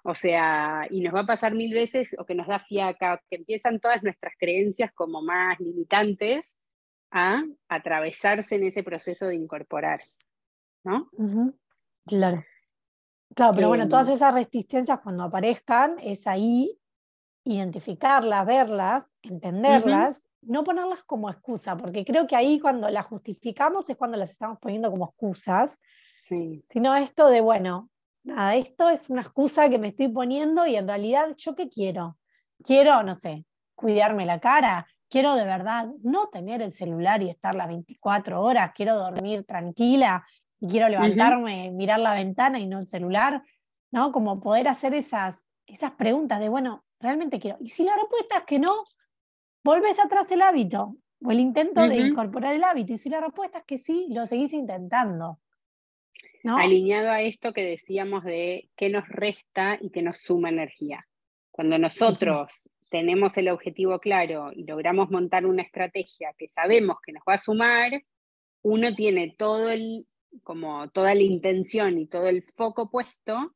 o 0.03 0.15
sea, 0.17 0.89
y 0.91 1.03
nos 1.03 1.15
va 1.15 1.21
a 1.21 1.27
pasar 1.27 1.55
mil 1.55 1.73
veces 1.73 2.09
o 2.19 2.27
que 2.27 2.35
nos 2.35 2.49
da 2.49 2.59
fiaca, 2.59 3.23
que 3.31 3.37
empiezan 3.37 3.79
todas 3.79 4.03
nuestras 4.03 4.35
creencias 4.37 4.91
como 4.93 5.23
más 5.23 5.61
limitantes 5.61 6.57
a 7.11 7.43
atravesarse 7.69 8.57
en 8.57 8.65
ese 8.67 8.83
proceso 8.83 9.27
de 9.27 9.37
incorporar, 9.37 10.03
¿no? 10.85 11.11
Claro. 12.07 12.45
Claro, 13.35 13.55
pero 13.55 13.69
bueno, 13.69 13.89
todas 13.89 14.09
em. 14.09 14.15
esas 14.15 14.33
resistencias 14.33 15.01
cuando 15.01 15.25
aparezcan 15.25 15.99
es 16.01 16.27
ahí 16.27 16.79
identificarlas, 17.45 18.47
verlas, 18.47 19.17
entenderlas, 19.23 20.27
no 20.43 20.65
ponerlas 20.65 21.05
como 21.05 21.31
excusa, 21.31 21.77
porque 21.77 22.05
creo 22.05 22.27
que 22.27 22.37
ahí 22.37 22.61
cuando 22.61 22.89
las 22.89 23.07
justificamos 23.07 23.89
es 23.89 23.97
cuando 23.97 24.17
las 24.17 24.31
estamos 24.31 24.59
poniendo 24.59 24.91
como 24.91 25.07
excusas, 25.07 25.79
sino 26.69 26.97
esto 26.97 27.29
de, 27.29 27.41
bueno, 27.41 27.91
nada, 28.25 28.57
esto 28.57 28.91
es 28.91 29.09
una 29.11 29.23
excusa 29.23 29.69
que 29.69 29.79
me 29.79 29.89
estoy 29.89 30.09
poniendo 30.09 30.67
y 30.67 30.77
en 30.77 30.89
realidad 30.89 31.35
yo 31.37 31.55
qué 31.55 31.69
quiero? 31.69 32.19
Quiero, 32.65 33.03
no 33.03 33.15
sé, 33.15 33.45
cuidarme 33.75 34.27
la 34.27 34.41
cara, 34.41 34.87
quiero 35.09 35.35
de 35.35 35.45
verdad 35.45 35.89
no 36.03 36.29
tener 36.29 36.63
el 36.63 36.73
celular 36.73 37.23
y 37.23 37.31
estar 37.31 37.55
las 37.55 37.69
24 37.69 38.41
horas, 38.43 38.73
quiero 38.75 38.97
dormir 38.97 39.45
tranquila 39.45 40.27
y 40.61 40.69
quiero 40.69 40.89
levantarme, 40.89 41.71
mirar 41.71 42.01
la 42.01 42.15
ventana 42.15 42.59
y 42.59 42.67
no 42.67 42.79
el 42.79 42.87
celular, 42.87 43.43
¿no? 43.91 44.13
Como 44.13 44.41
poder 44.41 44.69
hacer 44.69 44.95
esas, 44.95 45.49
esas 45.67 45.93
preguntas 45.93 46.41
de, 46.41 46.49
bueno, 46.49 46.85
realmente 47.01 47.39
quiero. 47.39 47.59
Y 47.61 47.69
si 47.69 47.85
la 47.85 47.95
respuesta 47.97 48.39
es 48.39 48.45
que 48.45 48.59
no, 48.59 48.85
volvés 49.63 49.99
atrás 50.01 50.31
el 50.31 50.43
hábito 50.43 50.97
o 51.23 51.31
el 51.31 51.41
intento 51.41 51.87
de 51.87 51.97
incorporar 51.97 52.55
el 52.55 52.65
hábito. 52.65 52.93
Y 52.93 52.99
si 52.99 53.09
la 53.09 53.21
respuesta 53.21 53.59
es 53.59 53.65
que 53.65 53.79
sí, 53.79 54.07
lo 54.11 54.27
seguís 54.27 54.53
intentando. 54.53 55.41
¿no? 56.43 56.57
Alineado 56.57 57.11
a 57.11 57.23
esto 57.23 57.53
que 57.53 57.65
decíamos 57.65 58.25
de 58.25 58.71
qué 58.77 58.89
nos 58.89 59.09
resta 59.09 59.79
y 59.81 59.91
qué 59.91 60.03
nos 60.03 60.19
suma 60.19 60.49
energía. 60.49 61.07
Cuando 61.51 61.79
nosotros 61.79 62.69
tenemos 62.91 63.37
el 63.37 63.49
objetivo 63.49 63.99
claro 63.99 64.51
y 64.53 64.65
logramos 64.65 65.11
montar 65.11 65.47
una 65.47 65.63
estrategia 65.63 66.35
que 66.39 66.49
sabemos 66.49 66.99
que 67.05 67.13
nos 67.13 67.23
va 67.29 67.35
a 67.35 67.39
sumar, 67.39 68.03
uno 68.63 68.95
tiene 68.95 69.35
todo 69.39 69.71
el, 69.71 70.07
como 70.43 70.89
toda 70.91 71.15
la 71.15 71.23
intención 71.23 71.99
y 71.99 72.07
todo 72.07 72.27
el 72.27 72.43
foco 72.43 72.91
puesto 72.91 73.55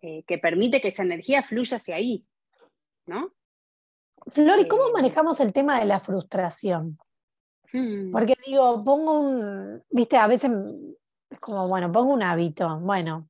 eh, 0.00 0.22
que 0.26 0.38
permite 0.38 0.80
que 0.80 0.88
esa 0.88 1.02
energía 1.02 1.42
fluya 1.42 1.78
hacia 1.78 1.96
ahí, 1.96 2.24
¿no? 3.06 3.32
Flor, 4.32 4.60
¿y 4.60 4.68
cómo 4.68 4.88
eh, 4.88 4.92
manejamos 4.92 5.40
el 5.40 5.52
tema 5.52 5.80
de 5.80 5.86
la 5.86 6.00
frustración? 6.00 6.98
Hmm. 7.72 8.12
Porque 8.12 8.34
digo, 8.46 8.82
pongo 8.84 9.20
un, 9.20 9.82
viste, 9.90 10.16
a 10.16 10.26
veces 10.26 10.50
es 11.30 11.40
como, 11.40 11.68
bueno, 11.68 11.90
pongo 11.90 12.12
un 12.12 12.22
hábito, 12.22 12.78
bueno, 12.80 13.28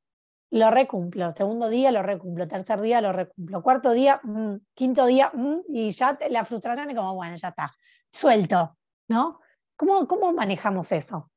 lo 0.50 0.70
recumplo, 0.70 1.30
segundo 1.30 1.68
día 1.68 1.90
lo 1.90 2.02
recumplo, 2.02 2.48
tercer 2.48 2.80
día 2.80 3.00
lo 3.00 3.12
recumplo, 3.12 3.62
cuarto 3.62 3.92
día, 3.92 4.20
mm, 4.22 4.56
quinto 4.74 5.06
día, 5.06 5.30
mm, 5.34 5.60
y 5.68 5.90
ya 5.90 6.18
la 6.30 6.44
frustración 6.44 6.90
es 6.90 6.96
como, 6.96 7.14
bueno, 7.14 7.36
ya 7.36 7.48
está, 7.48 7.74
suelto, 8.10 8.76
¿no? 9.08 9.40
¿Cómo, 9.76 10.08
cómo 10.08 10.32
manejamos 10.32 10.90
eso? 10.92 11.30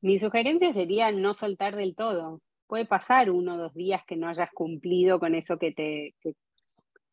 Mi 0.00 0.18
sugerencia 0.18 0.72
sería 0.72 1.10
no 1.12 1.32
soltar 1.32 1.76
del 1.76 1.94
todo. 1.96 2.42
Puede 2.66 2.86
pasar 2.86 3.30
uno 3.30 3.54
o 3.54 3.58
dos 3.58 3.74
días 3.74 4.02
que 4.06 4.16
no 4.16 4.28
hayas 4.28 4.50
cumplido 4.52 5.18
con 5.18 5.34
eso 5.34 5.58
que 5.58 5.72
te, 5.72 6.14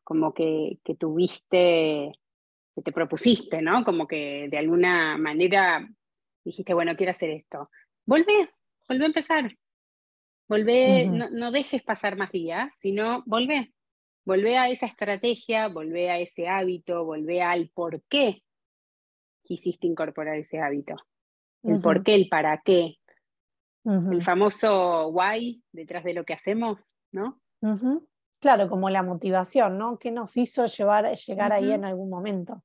como 0.04 0.34
que, 0.34 0.78
que 0.84 0.94
tuviste, 0.94 2.12
que 2.74 2.82
te 2.82 2.92
propusiste, 2.92 3.62
¿no? 3.62 3.84
Como 3.84 4.06
que 4.06 4.48
de 4.50 4.58
alguna 4.58 5.16
manera 5.16 5.88
dijiste, 6.44 6.74
bueno, 6.74 6.94
quiero 6.96 7.12
hacer 7.12 7.30
esto. 7.30 7.70
Volvé, 8.04 8.50
volvé 8.88 9.04
a 9.04 9.06
empezar, 9.06 9.56
Volvé, 10.48 11.06
no, 11.06 11.50
dejes 11.50 11.82
pasar 11.82 12.16
más 12.16 12.30
días, 12.30 12.72
sino 12.76 13.22
volvé. 13.26 13.72
Volvé 14.24 14.58
a 14.58 14.68
esa 14.68 14.86
estrategia, 14.86 15.68
volvé 15.68 16.10
a 16.10 16.18
ese 16.18 16.48
hábito, 16.48 17.04
volvé 17.04 17.42
al 17.42 17.70
por 17.74 18.02
qué 18.02 18.42
quisiste 19.42 19.86
incorporar 19.86 20.36
ese 20.36 20.60
hábito. 20.60 20.96
El 21.62 21.80
por 21.80 22.02
qué, 22.02 22.14
el 22.14 22.28
para 22.28 22.60
qué. 22.64 22.96
El 23.84 24.22
famoso 24.22 25.08
why 25.08 25.62
detrás 25.72 26.04
de 26.04 26.14
lo 26.14 26.24
que 26.24 26.34
hacemos, 26.34 26.78
¿no? 27.10 27.40
Claro, 28.40 28.68
como 28.68 28.90
la 28.90 29.02
motivación, 29.02 29.78
¿no? 29.78 29.98
¿Qué 29.98 30.10
nos 30.10 30.36
hizo 30.36 30.66
llevar, 30.66 31.14
llegar 31.14 31.52
ahí 31.52 31.72
en 31.72 31.84
algún 31.84 32.10
momento? 32.10 32.62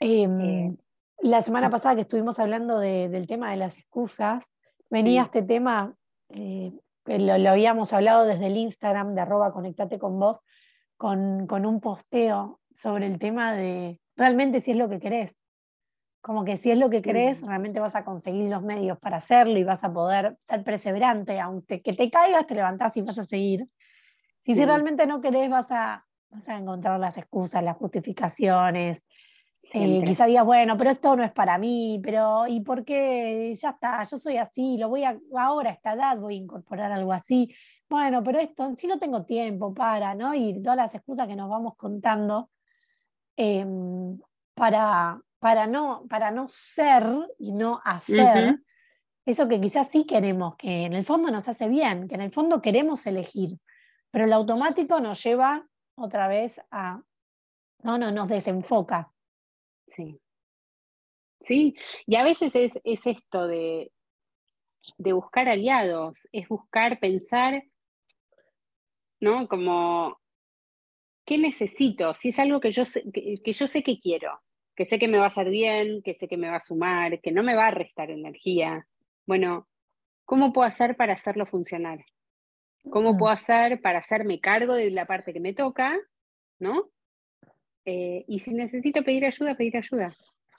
Em, 0.00 0.40
eh, 0.40 0.76
la 1.20 1.40
semana 1.42 1.70
pasada 1.70 1.96
que 1.96 2.02
estuvimos 2.02 2.38
hablando 2.38 2.78
del 2.78 3.26
tema 3.26 3.50
de 3.50 3.56
las 3.56 3.76
excusas, 3.76 4.48
venía 4.90 5.22
este 5.22 5.42
tema, 5.42 5.94
eh, 6.30 6.72
lo, 7.06 7.50
habíamos 7.50 7.92
hablado 7.92 8.26
desde 8.26 8.46
el 8.46 8.56
Instagram 8.56 9.14
de 9.14 9.22
arroba 9.22 9.52
conectate 9.52 9.98
con 9.98 10.18
vos, 10.18 10.38
con, 10.96 11.46
con, 11.46 11.64
un 11.64 11.80
posteo 11.80 12.60
sobre 12.74 13.06
el 13.06 13.18
tema 13.18 13.52
de 13.52 14.00
realmente 14.16 14.60
si 14.60 14.72
es 14.72 14.76
lo 14.76 14.88
que 14.88 14.98
querés. 14.98 15.36
Como 16.20 16.44
que 16.44 16.56
si 16.56 16.70
es 16.70 16.78
lo 16.78 16.90
que 16.90 17.00
querés, 17.00 17.42
realmente 17.42 17.80
vas 17.80 17.94
a 17.94 18.04
conseguir 18.04 18.50
los 18.50 18.62
medios 18.62 18.98
para 18.98 19.18
hacerlo 19.18 19.58
y 19.58 19.64
vas 19.64 19.84
a 19.84 19.92
poder 19.92 20.36
ser 20.40 20.64
perseverante, 20.64 21.40
aunque 21.40 21.80
que 21.80 21.92
te 21.92 22.10
caigas, 22.10 22.46
te 22.46 22.56
levantás 22.56 22.96
y 22.96 23.02
vas 23.02 23.18
a 23.18 23.24
seguir. 23.24 23.66
Y 24.44 24.54
si 24.54 24.64
realmente 24.64 25.06
no 25.06 25.20
querés, 25.20 25.48
vas 25.48 25.70
a, 25.70 26.06
vas 26.30 26.48
a 26.48 26.58
encontrar 26.58 26.98
las 26.98 27.16
excusas, 27.16 27.62
las 27.62 27.76
justificaciones, 27.76 29.02
eh, 29.72 30.02
quizá 30.04 30.26
digas, 30.26 30.44
bueno, 30.44 30.76
pero 30.76 30.90
esto 30.90 31.16
no 31.16 31.22
es 31.22 31.32
para 31.32 31.58
mí, 31.58 32.00
pero 32.02 32.46
¿y 32.46 32.60
por 32.60 32.84
qué? 32.84 33.54
Ya 33.54 33.70
está, 33.70 34.02
yo 34.04 34.16
soy 34.16 34.36
así, 34.36 34.78
lo 34.78 34.88
voy 34.88 35.04
a, 35.04 35.18
ahora 35.36 35.70
a 35.70 35.72
esta 35.72 35.92
edad 35.92 36.18
voy 36.18 36.34
a 36.34 36.38
incorporar 36.38 36.92
algo 36.92 37.12
así. 37.12 37.54
Bueno, 37.88 38.22
pero 38.22 38.38
esto, 38.38 38.74
si 38.74 38.86
no 38.86 38.98
tengo 38.98 39.24
tiempo 39.24 39.74
para, 39.74 40.14
¿no? 40.14 40.34
Y 40.34 40.62
todas 40.62 40.76
las 40.76 40.94
excusas 40.94 41.26
que 41.26 41.36
nos 41.36 41.48
vamos 41.48 41.74
contando 41.76 42.50
em, 43.36 44.18
para, 44.54 45.20
para, 45.38 45.66
no, 45.66 46.04
para 46.08 46.30
no 46.30 46.48
ser 46.48 47.04
y 47.38 47.52
no 47.52 47.80
hacer, 47.84 48.60
eso 49.24 49.48
que 49.48 49.60
quizás 49.60 49.88
sí 49.88 50.04
queremos, 50.04 50.56
que 50.56 50.84
en 50.84 50.94
el 50.94 51.04
fondo 51.04 51.30
nos 51.30 51.48
hace 51.48 51.68
bien, 51.68 52.08
que 52.08 52.14
en 52.14 52.22
el 52.22 52.32
fondo 52.32 52.62
queremos 52.62 53.06
elegir, 53.06 53.58
pero 54.10 54.24
el 54.24 54.32
automático 54.32 55.00
nos 55.00 55.22
lleva 55.22 55.66
otra 55.94 56.28
vez 56.28 56.60
a, 56.70 57.02
no, 57.82 57.98
no, 57.98 58.10
nos 58.10 58.28
desenfoca. 58.28 59.12
Sí. 59.88 60.20
Sí, 61.40 61.74
y 62.06 62.16
a 62.16 62.24
veces 62.24 62.54
es, 62.54 62.72
es 62.84 63.06
esto 63.06 63.46
de, 63.46 63.92
de 64.96 65.12
buscar 65.12 65.48
aliados, 65.48 66.26
es 66.32 66.48
buscar, 66.48 66.98
pensar, 67.00 67.64
¿no? 69.20 69.48
Como, 69.48 70.18
¿qué 71.24 71.38
necesito? 71.38 72.14
Si 72.14 72.30
es 72.30 72.38
algo 72.38 72.60
que 72.60 72.70
yo, 72.70 72.84
sé, 72.84 73.04
que, 73.12 73.52
yo 73.52 73.66
sé 73.66 73.82
que 73.82 73.98
quiero, 73.98 74.40
que 74.74 74.84
sé 74.84 74.98
que 74.98 75.08
me 75.08 75.18
va 75.18 75.24
a 75.24 75.28
hacer 75.28 75.50
bien, 75.50 76.02
que 76.02 76.14
sé 76.14 76.28
que 76.28 76.36
me 76.36 76.50
va 76.50 76.56
a 76.56 76.60
sumar, 76.60 77.20
que 77.20 77.32
no 77.32 77.42
me 77.42 77.54
va 77.54 77.68
a 77.68 77.72
restar 77.72 78.10
energía. 78.10 78.86
Bueno, 79.26 79.68
¿cómo 80.24 80.52
puedo 80.52 80.66
hacer 80.66 80.96
para 80.96 81.14
hacerlo 81.14 81.46
funcionar? 81.46 82.04
¿Cómo 82.90 83.16
puedo 83.16 83.32
hacer 83.32 83.80
para 83.82 83.98
hacerme 83.98 84.40
cargo 84.40 84.74
de 84.74 84.90
la 84.90 85.06
parte 85.06 85.32
que 85.32 85.40
me 85.40 85.52
toca? 85.52 85.98
¿No? 86.58 86.90
Eh, 87.90 88.26
y 88.28 88.38
si 88.40 88.52
necesito 88.52 89.02
pedir 89.02 89.24
ayuda, 89.24 89.54
pedir 89.54 89.78
ayuda. 89.78 90.14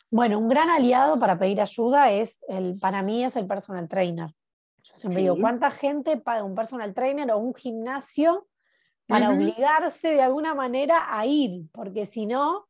Bueno, 0.10 0.39
un 0.39 0.50
gran 0.50 0.72
aliado 0.72 1.20
para 1.20 1.38
pedir 1.38 1.62
ayuda 1.62 2.10
es, 2.12 2.39
el, 2.48 2.80
para 2.80 3.04
mí, 3.04 3.24
es 3.24 3.36
el 3.36 3.46
personal 3.46 3.88
trainer. 3.88 4.32
Yo 4.82 4.96
siempre 4.96 5.22
digo, 5.22 5.38
¿cuánta 5.39 5.70
gente 5.70 6.18
paga 6.18 6.44
un 6.44 6.56
personal 6.56 6.92
trainer 6.96 7.30
o 7.32 7.38
un 7.38 7.54
gimnasio 7.54 8.48
para 9.06 9.30
obligarse 9.30 10.08
de 10.08 10.24
alguna 10.24 10.56
manera 10.56 11.06
a 11.08 11.28
ir? 11.28 11.68
Porque 11.72 12.08
si 12.08 12.26
no, 12.26 12.65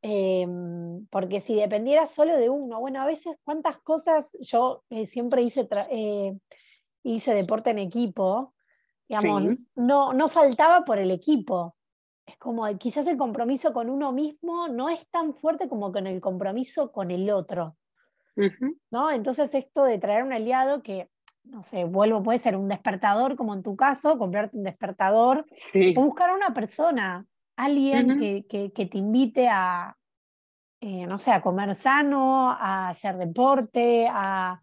em, 0.00 1.04
porque 1.10 1.40
si 1.40 1.54
dependiera 1.54 2.06
solo 2.06 2.38
de 2.38 2.48
uno, 2.48 2.80
bueno, 2.80 3.02
a 3.02 3.06
veces 3.06 3.36
cuántas 3.44 3.78
cosas, 3.80 4.34
yo 4.40 4.82
eh, 4.88 5.04
siempre 5.04 5.42
hice, 5.42 5.68
eh, 5.90 6.32
hice 7.02 7.34
deporte 7.34 7.68
en 7.68 7.80
equipo, 7.80 8.54
digamos, 9.06 9.58
no, 9.74 10.14
no 10.14 10.28
faltaba 10.30 10.86
por 10.86 10.98
el 10.98 11.10
equipo 11.10 11.76
es 12.26 12.36
como 12.38 12.66
quizás 12.78 13.06
el 13.06 13.16
compromiso 13.16 13.72
con 13.72 13.90
uno 13.90 14.12
mismo 14.12 14.68
no 14.68 14.88
es 14.88 15.06
tan 15.10 15.34
fuerte 15.34 15.68
como 15.68 15.92
con 15.92 16.06
el 16.06 16.20
compromiso 16.20 16.90
con 16.92 17.10
el 17.10 17.30
otro. 17.30 17.76
¿no? 18.90 19.10
Entonces 19.10 19.54
esto 19.54 19.84
de 19.84 19.98
traer 19.98 20.24
un 20.24 20.32
aliado 20.32 20.82
que, 20.82 21.10
no 21.44 21.62
sé, 21.62 21.84
vuelvo, 21.84 22.22
puede 22.22 22.38
ser 22.38 22.56
un 22.56 22.68
despertador, 22.68 23.36
como 23.36 23.54
en 23.54 23.62
tu 23.62 23.76
caso, 23.76 24.18
comprarte 24.18 24.56
un 24.56 24.64
despertador, 24.64 25.46
o 25.96 26.02
buscar 26.02 26.30
a 26.30 26.34
una 26.34 26.52
persona, 26.52 27.26
alguien 27.56 28.18
que, 28.18 28.44
que, 28.72 28.86
te 28.86 28.98
invite 28.98 29.48
a, 29.48 29.96
eh, 30.80 31.06
no 31.06 31.18
sé, 31.18 31.30
a 31.30 31.42
comer 31.42 31.74
sano, 31.74 32.50
a 32.50 32.88
hacer 32.88 33.16
deporte, 33.16 34.08
a, 34.10 34.60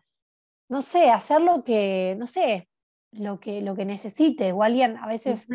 no 0.69 0.81
sé, 0.81 1.09
hacer 1.09 1.41
lo 1.41 1.63
que, 1.63 2.15
no 2.17 2.25
sé, 2.27 2.67
lo 3.11 3.39
que, 3.39 3.61
lo 3.61 3.75
que 3.75 3.85
necesites, 3.85 4.53
o 4.53 4.63
alguien 4.63 4.97
a 4.97 5.07
veces... 5.07 5.47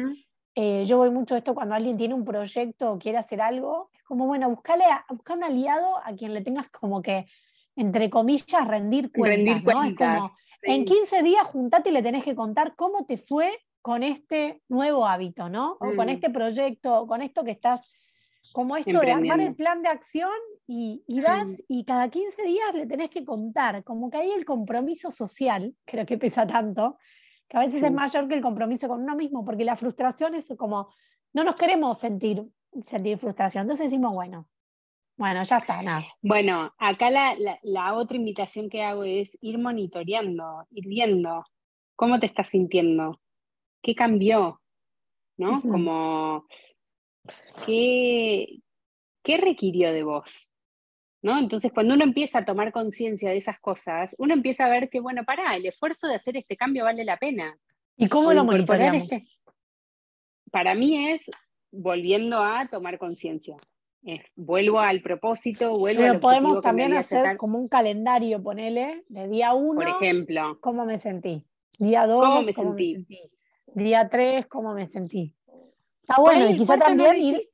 Eh, 0.59 0.87
yo 0.87 0.97
voy 0.97 1.11
mucho 1.11 1.37
esto 1.37 1.55
cuando 1.55 1.75
alguien 1.75 1.99
tiene 1.99 2.15
un 2.15 2.25
proyecto 2.25 2.93
o 2.93 2.99
quiere 2.99 3.19
hacer 3.19 3.43
algo, 3.43 3.91
es 3.93 4.03
como, 4.05 4.27
bueno, 4.27 4.49
buscarle 4.49 4.87
a, 4.87 5.05
buscar 5.11 5.37
un 5.37 5.45
aliado 5.45 5.99
a 6.03 6.15
quien 6.15 6.33
le 6.33 6.41
tengas 6.41 6.71
como 6.71 7.03
que, 7.03 7.27
entre 7.77 8.09
comillas, 8.09 8.67
rendir 8.67 9.13
cuentas. 9.13 9.63
¿no? 9.63 9.85
Es 9.85 9.95
como, 9.95 10.37
en 10.63 10.87
15 10.87 11.23
días 11.23 11.45
juntate 11.45 11.91
y 11.91 11.93
le 11.93 12.03
tenés 12.03 12.25
que 12.25 12.35
contar 12.35 12.75
cómo 12.75 13.05
te 13.05 13.19
fue 13.19 13.51
con 13.83 14.03
este 14.03 14.63
nuevo 14.69 15.07
hábito, 15.07 15.51
¿no? 15.51 15.73
O 15.75 15.95
con 15.95 16.07
mm. 16.07 16.09
este 16.09 16.31
proyecto, 16.31 17.03
o 17.03 17.07
con 17.07 17.21
esto 17.21 17.45
que 17.45 17.51
estás, 17.51 17.83
como 18.55 18.79
esto 18.79 18.99
de 18.99 19.13
armar 19.13 19.41
el 19.41 19.55
plan 19.55 19.83
de 19.83 19.91
acción 19.91 20.33
y, 20.67 21.05
y 21.07 21.21
vas 21.21 21.51
mm. 21.51 21.65
y 21.69 21.85
cada 21.85 22.09
15 22.09 22.43
días 22.45 22.75
le 22.75 22.87
tenés 22.87 23.11
que 23.11 23.27
contar, 23.27 23.85
como 23.85 24.11
que 24.11 24.17
ahí 24.17 24.31
el 24.31 24.47
compromiso 24.47 25.11
social, 25.11 25.75
creo 25.85 26.07
que 26.07 26.17
pesa 26.17 26.47
tanto, 26.47 26.97
que 27.49 27.57
a 27.57 27.61
veces 27.61 27.83
es 27.83 27.93
mayor 27.93 28.29
que 28.29 28.35
el 28.35 28.43
compromiso 28.43 28.89
con 28.89 29.03
uno 29.03 29.15
mismo, 29.15 29.45
porque 29.45 29.65
la 29.65 29.77
frustración 29.77 30.35
es 30.35 30.53
como, 30.57 30.93
no 31.33 31.45
nos 31.45 31.57
queremos 31.57 31.99
sentir, 31.99 32.45
sentir 32.85 33.19
frustración, 33.19 33.63
entonces 33.63 33.87
decimos, 33.87 34.13
bueno, 34.13 34.49
bueno, 35.19 35.43
ya 35.45 35.57
está, 35.57 35.81
nada. 35.83 36.05
Bueno, 36.21 36.75
acá 36.77 37.11
la, 37.11 37.35
la, 37.63 37.95
otra 37.95 38.19
invitación 38.19 38.69
que 38.69 38.83
hago 38.83 39.05
es 39.05 39.37
ir 39.41 39.59
monitoreando, 39.59 40.67
ir 40.71 40.87
viendo 40.87 41.43
cómo 41.95 42.21
te 42.21 42.27
estás 42.27 42.49
sintiendo, 42.49 43.19
qué 43.83 43.95
cambió, 43.95 44.61
¿no? 45.39 45.63
Como, 45.63 46.47
¿qué, 47.65 48.59
¿qué 49.23 49.39
requirió 49.39 49.91
de 49.93 50.03
vos? 50.03 50.51
Entonces, 51.23 51.73
cuando 51.73 51.95
uno 51.95 52.05
empieza 52.05 52.41
a 52.41 52.45
tomar 52.45 52.73
conciencia 52.73 53.31
de 53.31 53.39
esas 53.39 53.59
cosas, 53.59 54.15
uno 54.19 54.35
empieza 54.35 54.67
a 54.67 54.69
ver 54.69 54.89
que, 54.89 55.01
bueno, 55.01 55.25
para, 55.25 55.57
el 55.57 55.67
esfuerzo 55.67 56.07
de 56.07 56.15
hacer 56.15 56.37
este 56.37 56.57
cambio 56.57 56.85
vale 56.85 57.05
la 57.05 57.17
pena. 57.17 57.57
¿Y 57.97 58.09
cómo 58.09 58.33
lo 58.33 58.45
monitoreamos? 58.45 59.03
Este... 59.03 59.27
Para 60.51 60.75
mí 60.75 61.09
es 61.09 61.29
volviendo 61.73 62.43
a 62.43 62.69
tomar 62.69 62.99
conciencia. 62.99 63.57
vuelvo 64.37 64.81
al 64.81 65.03
propósito, 65.03 65.77
vuelvo 65.77 66.03
Pero 66.03 66.21
podemos 66.21 66.61
también 66.61 66.93
hacer 66.93 67.37
como 67.37 67.59
un 67.59 67.69
calendario, 67.69 68.43
ponele, 68.43 69.05
de 69.09 69.29
día 69.29 69.55
uno. 69.55 69.81
Por 69.81 69.89
ejemplo. 69.89 70.59
¿Cómo 70.61 70.87
me 70.87 70.99
sentí? 70.99 71.45
Día 71.79 72.07
dos, 72.07 72.25
¿cómo 72.25 72.43
me, 72.43 72.53
sentí? 72.53 73.07
Día 73.75 74.09
tres, 74.09 74.47
¿cómo 74.47 74.73
me 74.73 74.87
sentí? 74.87 75.35
Está 76.03 76.21
bueno, 76.21 76.49
y 76.49 76.57
quizá 76.57 76.79
también 76.79 77.17
ir 77.17 77.51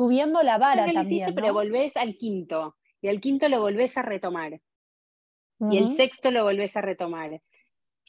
subiendo 0.00 0.42
la 0.42 0.56
vara 0.56 0.90
también. 0.90 1.34
Pero 1.34 1.52
volvés 1.52 1.94
al 1.94 2.16
quinto 2.16 2.76
y 3.02 3.08
al 3.08 3.20
quinto 3.20 3.50
lo 3.50 3.60
volvés 3.60 3.98
a 3.98 4.02
retomar. 4.02 4.58
Y 5.70 5.76
el 5.76 5.88
sexto 5.88 6.30
lo 6.30 6.44
volvés 6.44 6.74
a 6.74 6.80
retomar. 6.80 7.42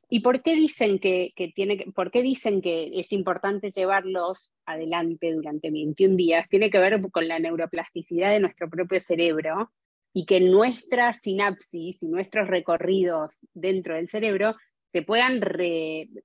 ¿Y 0.08 0.22
por 0.22 0.42
qué 0.42 0.56
dicen 0.56 1.00
que, 1.00 1.34
tiene, 1.54 1.86
por 1.94 2.10
qué 2.10 2.22
dicen 2.22 2.62
que 2.62 2.92
es 2.94 3.12
importante 3.12 3.72
llevarlos 3.72 4.52
adelante 4.66 5.34
durante 5.34 5.70
21 5.70 6.16
días? 6.16 6.48
Tiene 6.48 6.70
que 6.70 6.80
ver 6.80 7.02
con 7.12 7.28
la 7.28 7.40
neuroplasticidad 7.40 8.32
de 8.32 8.40
nuestro 8.40 8.70
propio 8.70 9.02
cerebro 9.02 9.70
y 10.14 10.26
que 10.26 10.40
nuestras 10.40 11.18
sinapsis 11.22 12.02
y 12.02 12.08
nuestros 12.08 12.48
recorridos 12.48 13.46
dentro 13.54 13.96
del 13.96 14.08
cerebro 14.08 14.56
se 14.88 15.02
puedan 15.02 15.42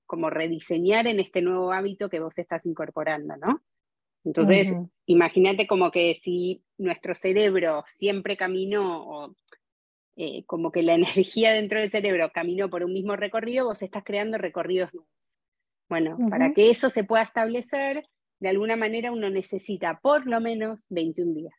como 0.06 0.30
rediseñar 0.30 1.08
en 1.08 1.18
este 1.18 1.42
nuevo 1.42 1.72
hábito 1.72 2.08
que 2.08 2.20
vos 2.20 2.38
estás 2.38 2.66
incorporando, 2.66 3.36
¿no? 3.36 3.62
Entonces, 4.26 4.74
imagínate 5.06 5.68
como 5.68 5.92
que 5.92 6.18
si 6.20 6.64
nuestro 6.78 7.14
cerebro 7.14 7.84
siempre 7.94 8.36
caminó, 8.36 9.08
o, 9.08 9.36
eh, 10.16 10.44
como 10.46 10.72
que 10.72 10.82
la 10.82 10.94
energía 11.34 11.52
dentro 11.52 11.78
del 11.78 11.92
cerebro 11.92 12.32
caminó 12.34 12.68
por 12.68 12.82
un 12.82 12.92
mismo 12.92 13.14
recorrido, 13.14 13.66
vos 13.66 13.82
estás 13.82 14.02
creando 14.04 14.36
recorridos 14.36 14.92
nuevos. 14.92 15.10
Bueno, 15.88 16.18
para 16.28 16.52
que 16.52 16.68
eso 16.68 16.90
se 16.90 17.04
pueda 17.04 17.22
establecer, 17.22 18.08
de 18.40 18.48
alguna 18.48 18.74
manera 18.74 19.12
uno 19.12 19.30
necesita 19.30 20.00
por 20.02 20.26
lo 20.26 20.40
menos 20.40 20.86
21 20.90 21.32
días. 21.32 21.54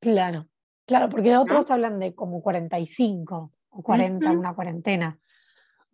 Claro, 0.00 0.48
claro, 0.86 1.10
porque 1.10 1.36
otros 1.36 1.70
hablan 1.70 1.98
de 1.98 2.14
como 2.14 2.40
45 2.40 3.52
o 3.68 3.82
40, 3.82 4.30
una 4.30 4.54
cuarentena. 4.54 5.20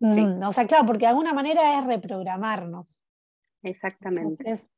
Sí. 0.00 0.20
Mm, 0.20 0.44
o 0.44 0.52
sea, 0.52 0.68
claro, 0.68 0.86
porque 0.86 1.06
de 1.06 1.10
alguna 1.10 1.32
manera 1.32 1.80
es 1.80 1.84
reprogramarnos. 1.84 3.00
Exactamente. 3.64 4.34
Entonces, 4.38 4.70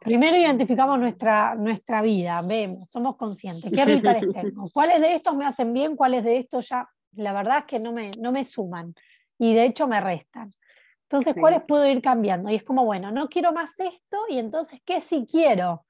primero 0.00 0.36
identificamos 0.36 0.98
nuestra, 0.98 1.54
nuestra 1.54 2.02
vida, 2.02 2.42
vemos, 2.42 2.90
somos 2.90 3.16
conscientes, 3.16 3.70
qué 3.72 3.84
rituales 3.86 4.24
tengo, 4.32 4.68
cuáles 4.72 5.00
de 5.00 5.14
estos 5.14 5.34
me 5.36 5.46
hacen 5.46 5.72
bien, 5.72 5.96
cuáles 5.96 6.22
de 6.24 6.38
estos 6.38 6.68
ya, 6.68 6.88
la 7.12 7.32
verdad 7.32 7.58
es 7.60 7.64
que 7.64 7.80
no 7.80 7.92
me, 7.92 8.10
no 8.18 8.30
me 8.30 8.44
suman 8.44 8.94
y 9.38 9.54
de 9.54 9.64
hecho 9.64 9.88
me 9.88 10.00
restan. 10.00 10.52
Entonces, 11.02 11.34
¿cuáles 11.34 11.62
puedo 11.66 11.90
ir 11.90 12.00
cambiando? 12.02 12.50
Y 12.50 12.54
es 12.54 12.62
como, 12.62 12.84
bueno, 12.84 13.10
no 13.10 13.28
quiero 13.28 13.52
más 13.52 13.80
esto 13.80 14.18
y 14.28 14.38
entonces, 14.38 14.80
¿qué 14.84 15.00
sí 15.00 15.26
quiero? 15.28 15.84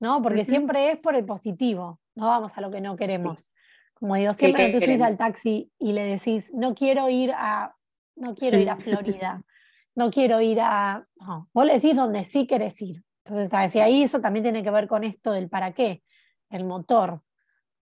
¿No? 0.00 0.22
Porque 0.22 0.44
siempre 0.44 0.92
es 0.92 0.98
por 0.98 1.14
el 1.14 1.26
positivo, 1.26 2.00
no 2.14 2.26
vamos 2.26 2.56
a 2.56 2.62
lo 2.62 2.70
que 2.70 2.80
no 2.80 2.96
queremos. 2.96 3.52
Como 3.92 4.16
digo, 4.16 4.32
siempre 4.32 4.66
que 4.66 4.78
tú 4.78 4.84
subes 4.84 5.02
al 5.02 5.18
taxi 5.18 5.70
y 5.78 5.92
le 5.92 6.04
decís, 6.04 6.52
no 6.54 6.74
quiero 6.74 7.10
ir 7.10 7.32
a, 7.36 7.76
no 8.16 8.34
quiero 8.34 8.58
ir 8.58 8.70
a 8.70 8.76
Florida 8.76 9.44
no 9.94 10.10
quiero 10.10 10.40
ir 10.40 10.60
a... 10.60 11.06
No, 11.16 11.48
vos 11.52 11.66
le 11.66 11.74
decís 11.74 11.96
donde 11.96 12.24
sí 12.24 12.46
querés 12.46 12.80
ir. 12.82 13.02
Entonces, 13.24 13.50
¿sabes? 13.50 13.74
Y 13.76 13.80
ahí 13.80 14.02
eso 14.02 14.20
también 14.20 14.42
tiene 14.42 14.62
que 14.62 14.70
ver 14.70 14.88
con 14.88 15.04
esto 15.04 15.32
del 15.32 15.48
para 15.48 15.72
qué, 15.72 16.02
el 16.50 16.64
motor. 16.64 17.22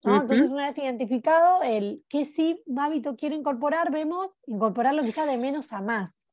¿no? 0.03 0.23
Entonces, 0.23 0.51
una 0.51 0.67
vez 0.67 0.79
identificado 0.79 1.63
el 1.63 2.05
qué 2.09 2.25
sí 2.25 2.63
hábito 2.77 3.17
quiero 3.17 3.35
incorporar, 3.35 3.91
vemos 3.91 4.35
incorporarlo 4.47 5.03
quizá 5.03 5.27
de 5.27 5.39
menos 5.39 5.73
a 5.73 5.81
más. 5.81 6.27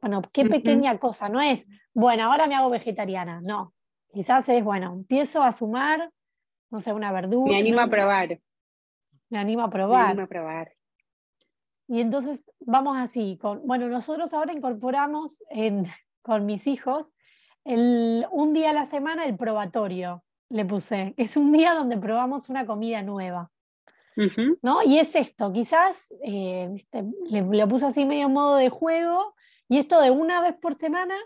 Bueno, 0.00 0.20
qué 0.32 0.44
pequeña 0.44 0.98
cosa, 0.98 1.30
no 1.30 1.40
es, 1.40 1.66
bueno, 1.94 2.24
ahora 2.24 2.46
me 2.46 2.54
hago 2.54 2.68
vegetariana, 2.68 3.40
no. 3.42 3.72
Quizás 4.12 4.48
es, 4.50 4.62
bueno, 4.62 4.92
empiezo 4.92 5.42
a 5.42 5.50
sumar, 5.52 6.10
no 6.70 6.78
sé, 6.78 6.92
una 6.92 7.10
verdura. 7.10 7.50
Me 7.50 7.58
animo 7.58 7.80
a 7.80 7.88
probar. 7.88 8.38
Me 9.30 9.38
animo 9.38 9.62
a 9.62 9.70
probar. 9.70 10.04
Me 10.04 10.10
animo 10.10 10.24
a 10.24 10.26
probar. 10.26 10.73
Y 11.86 12.00
entonces 12.00 12.44
vamos 12.60 12.96
así, 12.96 13.38
con, 13.40 13.66
bueno, 13.66 13.88
nosotros 13.88 14.32
ahora 14.32 14.52
incorporamos 14.52 15.42
con 16.22 16.46
mis 16.46 16.66
hijos 16.66 17.12
el, 17.64 18.26
un 18.30 18.52
día 18.52 18.70
a 18.70 18.74
la 18.74 18.84
semana 18.84 19.24
el 19.24 19.36
probatorio, 19.36 20.22
le 20.50 20.64
puse. 20.64 21.14
Es 21.16 21.36
un 21.36 21.52
día 21.52 21.74
donde 21.74 21.96
probamos 21.96 22.48
una 22.48 22.66
comida 22.66 23.02
nueva. 23.02 23.50
¿no? 24.62 24.82
Y 24.84 24.98
es 24.98 25.16
esto, 25.16 25.52
quizás 25.52 26.14
eh, 26.22 26.72
le, 27.28 27.66
puse 27.66 27.86
así 27.86 28.04
medio 28.04 28.28
modo 28.28 28.56
de 28.56 28.70
juego, 28.70 29.34
y 29.68 29.78
esto 29.78 30.00
de 30.00 30.12
una 30.12 30.40
vez 30.40 30.54
por 30.54 30.76
semana, 30.76 31.16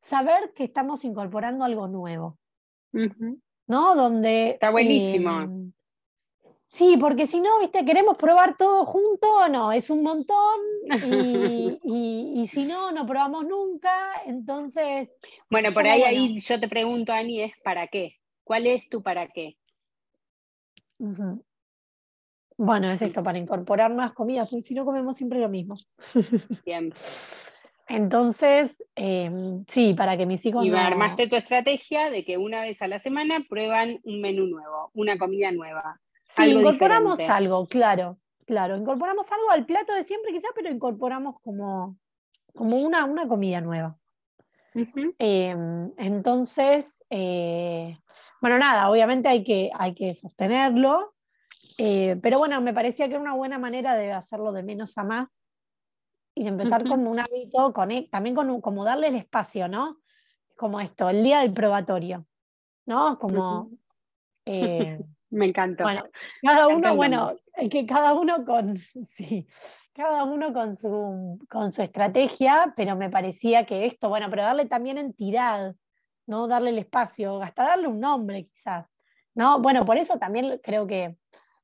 saber 0.00 0.52
que 0.54 0.64
estamos 0.64 1.04
incorporando 1.04 1.64
algo 1.64 1.88
nuevo. 1.88 2.38
¿No? 3.66 3.96
Donde. 3.96 4.50
Está 4.50 4.70
buenísimo. 4.70 5.40
Em, 5.40 5.72
sí, 6.74 6.96
porque 6.98 7.26
si 7.26 7.40
no, 7.40 7.60
viste, 7.60 7.84
queremos 7.84 8.16
probar 8.16 8.56
todo 8.56 8.84
junto, 8.84 9.48
no, 9.48 9.70
es 9.70 9.90
un 9.90 10.02
montón, 10.02 10.60
y, 11.84 12.46
si 12.50 12.64
no, 12.64 12.90
no 12.90 13.06
probamos 13.06 13.44
nunca, 13.46 14.22
entonces. 14.26 15.08
Bueno, 15.48 15.72
por 15.72 15.86
ahí, 15.86 16.02
ahí 16.02 16.40
yo 16.40 16.58
te 16.58 16.68
pregunto, 16.68 17.12
Ani, 17.12 17.42
es 17.42 17.52
para 17.62 17.86
qué. 17.86 18.16
¿Cuál 18.42 18.66
es 18.66 18.88
tu 18.88 19.02
para 19.02 19.28
qué? 19.28 19.56
Bueno, 22.56 22.90
es 22.90 23.02
esto, 23.02 23.22
para 23.22 23.38
incorporar 23.38 23.94
más 23.94 24.12
comidas, 24.12 24.48
porque 24.50 24.66
si 24.66 24.74
no 24.74 24.84
comemos 24.84 25.16
siempre 25.16 25.38
lo 25.38 25.48
mismo. 25.48 25.76
Bien. 26.66 26.92
Entonces, 27.86 28.82
em, 28.96 29.64
sí, 29.68 29.94
para 29.94 30.16
que 30.16 30.26
mis 30.26 30.44
hijos. 30.44 30.64
Y 30.64 30.70
armaste 30.70 31.28
tu 31.28 31.36
estrategia 31.36 32.10
de 32.10 32.24
que 32.24 32.36
una 32.36 32.62
vez 32.62 32.82
a 32.82 32.88
la 32.88 32.98
semana 32.98 33.44
prueban 33.48 34.00
un 34.04 34.20
menú 34.20 34.46
nuevo, 34.46 34.90
una 34.94 35.18
comida 35.18 35.52
nueva. 35.52 36.00
Sí, 36.26 36.44
incorporamos 36.50 37.20
algo, 37.20 37.66
claro, 37.66 38.18
claro. 38.46 38.76
Incorporamos 38.76 39.30
algo 39.30 39.50
al 39.50 39.66
plato 39.66 39.94
de 39.94 40.04
siempre, 40.04 40.32
quizás, 40.32 40.50
pero 40.54 40.70
incorporamos 40.70 41.40
como, 41.40 41.96
como 42.54 42.78
una, 42.78 43.04
una 43.04 43.28
comida 43.28 43.60
nueva. 43.60 43.98
Em, 45.18 45.92
entonces, 45.96 47.04
eh, 47.08 47.96
bueno, 48.40 48.58
nada, 48.58 48.90
obviamente 48.90 49.28
hay 49.28 49.44
que, 49.44 49.70
hay 49.72 49.94
que 49.94 50.12
sostenerlo, 50.14 51.14
eh, 51.78 52.18
pero 52.20 52.38
bueno, 52.38 52.60
me 52.60 52.74
parecía 52.74 53.06
que 53.06 53.14
era 53.14 53.20
una 53.20 53.34
buena 53.34 53.58
manera 53.58 53.94
de 53.94 54.12
hacerlo 54.12 54.52
de 54.52 54.64
menos 54.64 54.98
a 54.98 55.04
más 55.04 55.40
y 56.34 56.42
de 56.42 56.48
empezar 56.48 56.88
con 56.88 57.06
un 57.06 57.20
hábito, 57.20 57.72
con, 57.72 57.92
e, 57.92 58.08
también 58.10 58.34
con 58.34 58.60
como 58.60 58.84
darle 58.84 59.08
el 59.08 59.14
espacio, 59.14 59.68
¿no? 59.68 60.00
Como 60.56 60.80
esto, 60.80 61.08
el 61.08 61.22
día 61.22 61.40
del 61.40 61.52
probatorio, 61.52 62.26
¿no? 62.86 63.18
Como... 63.18 63.70
me 65.34 65.46
encanta. 65.46 65.84
Bueno, 65.84 66.04
cada 66.42 66.68
uno, 66.68 66.96
bueno, 66.96 67.36
que 67.70 67.86
cada 67.86 68.14
uno 68.14 68.44
con, 68.44 68.76
sí, 69.08 69.46
cada 69.92 70.24
uno 70.24 70.52
con 70.52 70.76
su, 70.76 71.38
con 71.48 71.70
su 71.70 71.82
estrategia, 71.82 72.72
pero 72.76 72.96
me 72.96 73.10
parecía 73.10 73.66
que 73.66 73.86
esto, 73.86 74.08
bueno, 74.08 74.28
pero 74.30 74.42
darle 74.42 74.66
también 74.66 74.98
entidad, 74.98 75.74
¿no? 76.26 76.46
Darle 76.48 76.70
el 76.70 76.78
espacio, 76.78 77.42
hasta 77.42 77.64
darle 77.64 77.88
un 77.88 78.00
nombre 78.00 78.46
quizás, 78.46 78.86
¿no? 79.34 79.60
Bueno, 79.60 79.84
por 79.84 79.98
eso 79.98 80.18
también 80.18 80.60
creo 80.62 80.86
que 80.86 81.16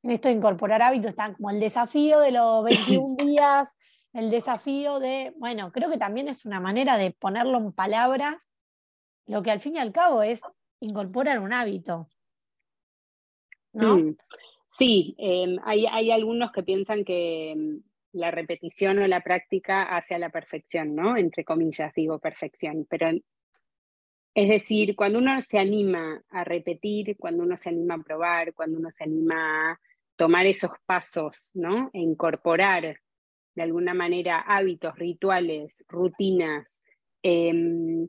en 0.02 0.10
esto 0.10 0.28
de 0.28 0.34
incorporar 0.34 0.82
hábitos 0.82 1.10
está 1.10 1.32
como 1.34 1.50
el 1.50 1.60
desafío 1.60 2.20
de 2.20 2.32
los 2.32 2.64
21 2.64 3.16
días, 3.16 3.72
el 4.12 4.30
desafío 4.30 4.98
de, 4.98 5.32
bueno, 5.36 5.70
creo 5.72 5.90
que 5.90 5.98
también 5.98 6.28
es 6.28 6.44
una 6.44 6.60
manera 6.60 6.96
de 6.96 7.12
ponerlo 7.12 7.58
en 7.58 7.72
palabras, 7.72 8.52
lo 9.26 9.42
que 9.42 9.50
al 9.50 9.60
fin 9.60 9.76
y 9.76 9.78
al 9.78 9.92
cabo 9.92 10.22
es 10.22 10.42
incorporar 10.80 11.38
un 11.38 11.52
hábito. 11.52 12.08
¿No? 13.72 13.96
Mm. 13.96 14.16
Sí, 14.68 15.14
em, 15.18 15.58
hay, 15.64 15.86
hay, 15.86 16.10
algunos 16.10 16.52
que 16.52 16.62
piensan 16.62 17.04
que 17.04 17.52
em, 17.52 17.82
la 18.12 18.30
repetición 18.30 18.98
o 18.98 19.06
la 19.06 19.22
práctica 19.22 19.82
hace 19.82 20.14
a 20.14 20.18
la 20.18 20.30
perfección, 20.30 20.94
¿no? 20.94 21.16
Entre 21.16 21.44
comillas 21.44 21.92
digo 21.94 22.18
perfección, 22.18 22.86
pero 22.88 23.10
es 24.34 24.48
decir, 24.48 24.94
cuando 24.94 25.18
uno 25.18 25.40
se 25.42 25.58
anima 25.58 26.22
a 26.30 26.44
repetir, 26.44 27.16
cuando 27.18 27.42
uno 27.42 27.56
se 27.56 27.70
anima 27.70 27.94
a 27.94 28.02
probar, 28.02 28.54
cuando 28.54 28.78
uno 28.78 28.90
se 28.90 29.04
anima 29.04 29.72
a 29.72 29.80
tomar 30.16 30.46
esos 30.46 30.70
pasos, 30.86 31.50
¿no? 31.54 31.90
E 31.92 32.00
incorporar 32.00 33.00
de 33.54 33.62
alguna 33.62 33.94
manera 33.94 34.38
hábitos, 34.40 34.96
rituales, 34.96 35.84
rutinas 35.88 36.84
em, 37.22 38.08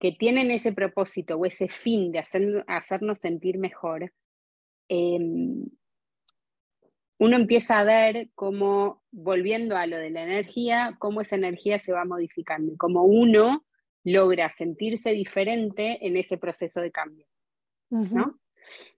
que 0.00 0.12
tienen 0.12 0.50
ese 0.50 0.72
propósito 0.72 1.36
o 1.36 1.44
ese 1.44 1.68
fin 1.68 2.12
de 2.12 2.20
hacernos 2.66 3.18
sentir 3.18 3.58
mejor, 3.58 4.12
em, 4.88 5.66
uno 7.18 7.36
empieza 7.36 7.78
a 7.78 7.84
ver 7.84 8.30
cómo, 8.34 9.02
volviendo 9.10 9.76
a 9.76 9.86
lo 9.86 9.96
de 9.96 10.10
la 10.10 10.22
energía, 10.22 10.96
cómo 10.98 11.20
esa 11.20 11.36
energía 11.36 11.78
se 11.78 11.92
va 11.92 12.04
modificando, 12.04 12.74
cómo 12.76 13.04
uno 13.04 13.64
logra 14.04 14.48
sentirse 14.50 15.10
diferente 15.10 16.06
en 16.06 16.16
ese 16.16 16.38
proceso 16.38 16.80
de 16.80 16.92
cambio. 16.92 17.26
¿no? 17.90 18.38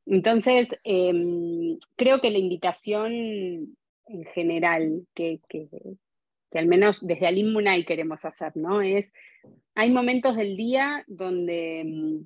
Entonces, 0.07 0.69
em, 0.85 1.79
creo 1.97 2.21
que 2.21 2.31
la 2.31 2.39
invitación 2.39 3.77
en 4.07 4.25
general 4.35 5.07
que, 5.15 5.41
que, 5.49 5.69
al 6.53 6.67
menos 6.67 7.07
desde 7.07 7.27
Alimunay 7.27 7.85
queremos 7.85 8.25
hacer, 8.25 8.57
¿no? 8.57 8.83
Es, 8.83 9.13
hay 9.75 9.91
momentos 9.91 10.37
del 10.37 10.57
día 10.57 11.05
donde 11.07 11.81
em, 11.81 12.25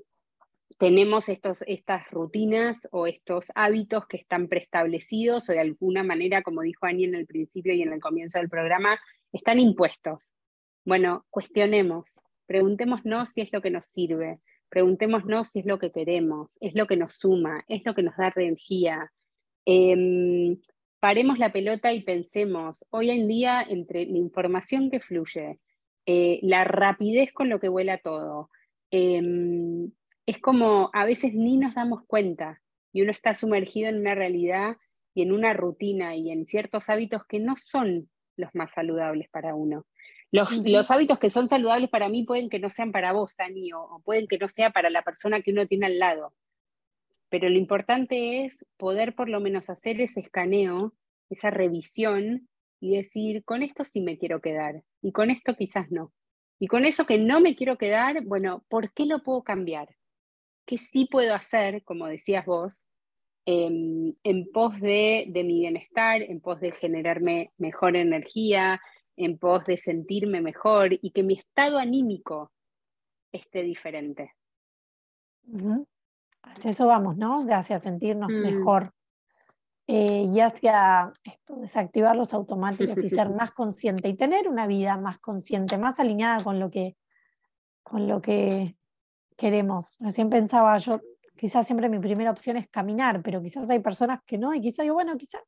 tenemos 0.79 1.29
estos, 1.29 1.63
estas 1.67 2.11
rutinas 2.11 2.89
o 2.91 3.07
estos 3.07 3.47
hábitos 3.55 4.07
que 4.07 4.17
están 4.17 4.49
preestablecidos 4.49 5.49
o 5.49 5.53
de 5.53 5.61
alguna 5.61 6.03
manera, 6.03 6.43
como 6.43 6.63
dijo 6.63 6.87
Ani 6.87 7.05
en 7.05 7.15
el 7.15 7.27
principio 7.27 7.75
y 7.75 7.83
en 7.83 7.93
el 7.93 8.01
comienzo 8.01 8.39
del 8.39 8.49
programa, 8.49 8.99
están 9.33 9.61
impuestos. 9.61 10.35
Bueno, 10.85 11.25
cuestionemos, 11.31 12.21
preguntémonos 12.47 13.31
si 13.31 13.41
es 13.41 13.53
lo 13.53 13.63
que 13.63 13.71
nos 13.71 13.87
sirve, 13.87 14.41
Preguntémonos 14.75 15.51
si 15.51 15.61
es 15.61 15.67
lo 15.67 15.79
que 15.79 15.93
queremos, 15.93 16.59
es 16.61 16.75
lo 16.75 16.89
que 16.89 16.97
nos 16.97 17.13
suma, 17.13 17.65
es 17.69 17.85
lo 17.85 17.95
que 17.95 18.03
nos 18.03 18.17
da 18.17 18.33
energía. 18.35 19.13
Em, 19.65 20.61
paremos 20.99 21.39
la 21.39 21.53
pelota 21.53 21.93
y 21.93 22.03
pensemos, 22.03 22.85
hoy 22.91 23.11
en 23.11 23.29
día, 23.29 23.63
entre 23.63 24.05
la 24.05 24.19
información 24.19 24.91
que 24.91 24.99
fluye, 24.99 25.61
eh, 26.07 26.41
la 26.43 26.65
rapidez 26.65 27.33
con 27.33 27.49
lo 27.49 27.61
que 27.61 27.69
vuela 27.69 27.99
todo, 27.99 28.51
em, 28.91 29.93
es 30.27 30.39
como 30.39 30.91
a 30.93 31.05
veces 31.05 31.35
ni 31.35 31.57
nos 31.57 31.75
damos 31.75 32.05
cuenta 32.07 32.61
y 32.93 33.03
uno 33.03 33.11
está 33.11 33.35
sumergido 33.35 33.89
en 33.89 33.99
una 33.99 34.15
realidad 34.15 34.77
y 35.15 35.23
en 35.23 35.33
una 35.33 35.53
rutina 35.53 36.17
y 36.17 36.31
en 36.31 36.47
ciertos 36.47 36.89
hábitos 36.89 37.25
que 37.27 37.41
no 37.41 37.57
son 37.57 38.09
los 38.37 38.55
más 38.55 38.73
saludables 38.73 39.29
para 39.31 39.55
uno. 39.55 39.87
Los, 40.31 40.91
hábitos 40.91 41.21
que 41.21 41.31
son 41.31 41.49
saludables 41.49 41.91
para 41.91 42.09
mí 42.09 42.25
pueden 42.25 42.49
que 42.49 42.59
no 42.59 42.69
sean 42.69 42.91
para 42.91 43.13
vos, 43.13 43.39
Ani, 43.39 43.73
o, 43.73 44.01
pueden 44.05 44.27
que 44.27 44.39
no 44.39 44.49
sea 44.49 44.71
para 44.71 44.91
la 44.91 45.03
persona 45.03 45.43
que 45.43 45.53
uno 45.53 45.69
tiene 45.69 45.87
al 45.87 46.01
lado. 46.01 46.35
Pero 47.29 47.49
lo 47.49 47.57
importante 47.57 48.45
es 48.45 48.65
poder 48.77 49.15
por 49.15 49.29
lo 49.29 49.41
menos 49.41 49.71
hacer 49.71 50.01
ese 50.01 50.21
escaneo, 50.21 50.95
esa 51.31 51.51
revisión 51.51 52.49
y 52.81 52.97
decir, 52.97 53.45
con 53.45 53.63
esto 53.63 53.85
sí 53.85 54.01
me 54.01 54.19
quiero 54.19 54.41
quedar 54.41 54.83
y 55.03 55.13
con 55.13 55.31
esto 55.31 55.55
quizás 55.55 55.91
no. 55.93 56.13
Y 56.59 56.67
con 56.67 56.85
eso 56.85 57.07
que 57.07 57.19
no 57.19 57.41
me 57.41 57.55
quiero 57.55 57.79
quedar, 57.79 58.25
bueno, 58.25 58.65
¿por 58.69 58.93
qué 58.93 59.07
lo 59.07 59.23
puedo 59.23 59.45
cambiar? 59.45 59.95
¿Qué 60.67 60.79
sí 60.79 61.07
puedo 61.11 61.35
hacer, 61.35 61.85
como 61.85 62.07
decías 62.07 62.47
vos, 62.47 62.87
en, 63.47 64.17
en 64.23 64.51
pos 64.53 64.81
de, 64.81 65.27
de, 65.29 65.45
mi 65.45 65.61
bienestar, 65.61 66.23
en 66.23 66.41
pos 66.41 66.61
de 66.61 66.73
generarme 66.73 67.53
mejor 67.59 67.97
energía, 67.97 68.81
en 69.17 69.39
pos 69.39 69.67
de 69.67 69.77
sentirme 69.77 70.41
mejor 70.41 70.91
y 70.93 71.11
que 71.11 71.23
mi 71.23 71.35
estado 71.35 71.79
anímico 71.79 72.53
esté 73.33 73.63
diferente. 73.63 74.33
Hacia 76.43 76.71
eso 76.71 76.87
vamos, 76.87 77.17
¿no? 77.17 77.45
Hacia 77.51 77.81
sentirnos 77.81 78.31
mm. 78.31 78.43
mejor. 78.43 78.93
Eh, 79.87 80.25
y 80.33 80.41
hacia 80.41 81.13
esto, 81.25 81.57
desactivar 81.57 82.17
los 82.17 82.33
automáticos 82.33 83.03
y 83.05 83.09
ser 83.11 83.29
más 83.31 83.51
consciente 83.51 84.09
y 84.09 84.17
tener 84.17 84.49
una 84.49 84.67
vida 84.67 84.97
más 84.97 85.19
consciente, 85.19 85.77
más 85.77 86.01
alineada 86.01 86.43
con 86.43 86.59
lo 86.59 86.71
que, 86.71 86.97
con 87.83 88.09
lo 88.09 88.23
que 88.23 88.77
queremos. 89.37 89.97
Recién 90.01 90.31
pensaba 90.31 90.77
yo, 90.79 91.01
quizás 91.37 91.67
siempre 91.67 91.89
mi 91.89 91.99
primera 91.99 92.31
opción 92.31 92.57
es 92.57 92.69
caminar, 92.69 93.23
pero 93.23 93.43
quizás 93.43 93.71
hay 93.71 93.81
personas 93.81 94.21
que 94.27 94.39
no, 94.39 94.55
y 94.55 94.61
quizás 94.61 94.85
digo, 94.85 94.95
bueno, 94.95 95.17
quizás 95.17 95.43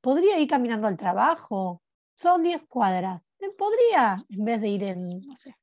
podría 0.00 0.38
ir 0.38 0.48
caminando 0.48 0.86
al 0.86 0.96
trabajo, 0.96 1.82
son 2.16 2.42
10 2.42 2.64
cuadras. 2.64 3.22
Podría, 3.56 4.24
en 4.30 4.44
vez 4.44 4.60
de 4.60 4.68
ir 4.68 4.82
en, 4.82 5.20
no 5.20 5.36
sé, 5.36 5.54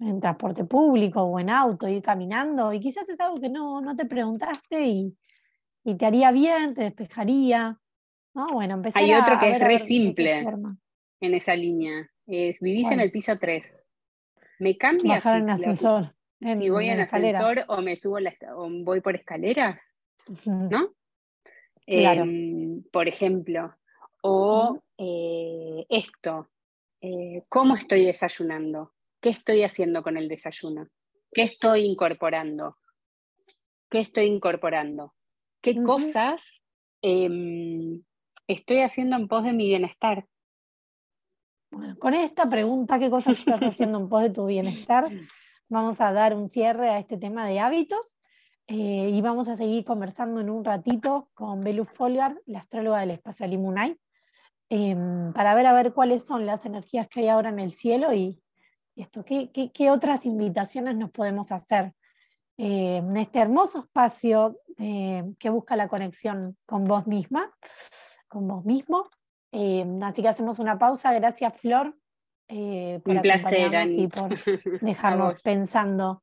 en 0.00 0.20
transporte 0.20 0.64
público 0.64 1.22
o 1.22 1.40
en 1.40 1.48
auto, 1.48 1.88
ir 1.88 2.02
caminando, 2.02 2.72
y 2.72 2.80
quizás 2.80 3.08
es 3.08 3.18
algo 3.20 3.40
que 3.40 3.48
no, 3.48 3.80
no 3.80 3.96
te 3.96 4.04
preguntaste 4.04 4.86
y, 4.86 5.16
y, 5.84 5.94
te 5.94 6.06
haría 6.06 6.30
bien, 6.32 6.74
te 6.74 6.82
despejaría. 6.82 7.80
¿no? 8.34 8.48
Bueno, 8.48 8.74
empezar 8.74 9.02
Hay 9.02 9.14
otro 9.14 9.40
que 9.40 9.52
es 9.52 9.60
re 9.60 9.78
simple 9.78 10.44
en 11.20 11.34
esa 11.34 11.56
línea. 11.56 12.10
Es, 12.26 12.60
vivís 12.60 12.90
en 12.90 13.00
el 13.00 13.10
piso 13.10 13.38
3. 13.38 13.84
¿Me 14.58 14.76
cambia 14.76 15.14
Bajar 15.14 15.40
en 15.40 15.50
ascensor. 15.50 16.15
Si 16.40 16.70
voy 16.70 16.88
en, 16.88 17.00
ascensor 17.00 17.64
o 17.68 17.80
me 17.80 17.96
subo 17.96 18.20
la, 18.20 18.34
o 18.54 18.68
voy 18.68 19.00
por 19.00 19.16
escaleras, 19.16 19.80
¿no? 20.44 20.92
Claro. 21.86 22.22
Em, 22.24 22.82
por 22.92 23.08
ejemplo, 23.08 23.74
o 24.22 24.82
eh, 24.98 25.86
esto, 25.88 26.50
eh, 27.00 27.42
¿cómo 27.48 27.74
estoy 27.74 28.04
desayunando? 28.04 28.92
¿Qué 29.20 29.30
estoy 29.30 29.62
haciendo 29.62 30.02
con 30.02 30.16
el 30.16 30.28
desayuno? 30.28 30.88
¿Qué 31.32 31.42
estoy 31.42 31.84
incorporando? 31.84 32.76
¿Qué 33.88 34.00
estoy 34.00 34.26
incorporando? 34.26 35.14
¿Qué 35.60 35.82
cosas 35.82 36.62
em, 37.02 38.02
estoy 38.46 38.80
haciendo 38.80 39.16
en 39.16 39.28
pos 39.28 39.44
de 39.44 39.52
mi 39.52 39.68
bienestar? 39.68 40.26
Bueno, 41.70 41.96
con 41.98 42.14
esta 42.14 42.48
pregunta, 42.48 42.98
¿qué 42.98 43.10
cosas 43.10 43.38
estás 43.38 43.60
haciendo 43.62 43.98
en 43.98 44.08
pos 44.08 44.22
de 44.22 44.30
tu 44.30 44.46
bienestar? 44.46 45.06
Vamos 45.68 46.00
a 46.00 46.12
dar 46.12 46.32
un 46.34 46.48
cierre 46.48 46.90
a 46.90 46.98
este 46.98 47.18
tema 47.18 47.44
de 47.44 47.58
hábitos 47.58 48.20
eh, 48.68 49.10
y 49.10 49.20
vamos 49.20 49.48
a 49.48 49.56
seguir 49.56 49.84
conversando 49.84 50.40
en 50.40 50.48
un 50.48 50.64
ratito 50.64 51.28
con 51.34 51.60
Belu 51.60 51.84
Folgar, 51.84 52.40
la 52.46 52.60
astróloga 52.60 53.00
del 53.00 53.10
espacio 53.10 53.46
Alimunay, 53.46 53.98
em, 54.68 55.32
para 55.32 55.54
ver 55.56 55.66
a 55.66 55.72
ver 55.72 55.92
cuáles 55.92 56.24
son 56.24 56.46
las 56.46 56.66
energías 56.66 57.08
que 57.08 57.20
hay 57.20 57.28
ahora 57.28 57.48
en 57.48 57.58
el 57.58 57.72
cielo 57.72 58.12
y, 58.12 58.40
esto, 58.94 59.24
¿qué, 59.24 59.90
otras 59.90 60.24
invitaciones 60.24 60.96
nos 60.96 61.10
podemos 61.10 61.50
hacer 61.50 61.94
eh, 62.58 62.98
en 62.98 63.16
este 63.16 63.40
hermoso 63.40 63.80
espacio 63.80 64.60
eh, 64.78 65.24
que 65.38 65.50
busca 65.50 65.74
la 65.74 65.88
conexión 65.88 66.56
con 66.64 66.84
vos 66.84 67.08
misma, 67.08 67.52
con 68.28 68.46
vos 68.46 68.64
mismo. 68.64 69.10
así 70.02 70.22
que 70.22 70.28
hacemos 70.28 70.60
una 70.60 70.78
pausa. 70.78 71.12
Gracias, 71.12 71.60
Flor, 71.60 71.96
por 72.48 73.18
acompañarnos 73.18 73.96
y 73.96 74.08
por 74.08 74.28
dejarnos 74.80 75.42
pensando 75.42 76.22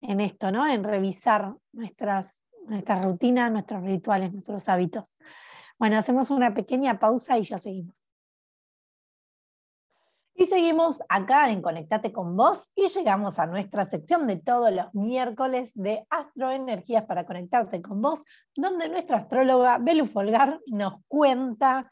en 0.00 0.20
esto, 0.20 0.50
¿no? 0.50 0.66
En 0.66 0.84
revisar 0.84 1.54
nuestras, 1.72 2.44
nuestras 2.66 3.04
rutinas, 3.04 3.50
nuestros 3.50 3.82
rituales, 3.82 4.32
nuestros 4.32 4.68
hábitos. 4.68 5.16
Bueno, 5.78 5.98
hacemos 5.98 6.30
una 6.30 6.54
pequeña 6.54 6.98
pausa 6.98 7.38
y 7.38 7.44
ya 7.44 7.58
seguimos. 7.58 8.02
Y 10.34 10.46
seguimos 10.46 11.02
acá 11.08 11.50
en 11.50 11.60
Conectate 11.60 12.12
con 12.12 12.36
vos 12.36 12.72
y 12.74 12.88
llegamos 12.88 13.38
a 13.38 13.46
nuestra 13.46 13.86
sección 13.86 14.26
de 14.26 14.36
todos 14.36 14.72
los 14.72 14.92
miércoles 14.94 15.72
de 15.74 16.06
Astroenergías 16.08 17.04
para 17.04 17.26
conectarte 17.26 17.82
con 17.82 18.00
vos, 18.00 18.22
donde 18.56 18.88
nuestra 18.88 19.18
astróloga 19.18 19.78
Belu 19.78 20.06
Folgar 20.06 20.60
nos 20.66 20.94
cuenta, 21.06 21.90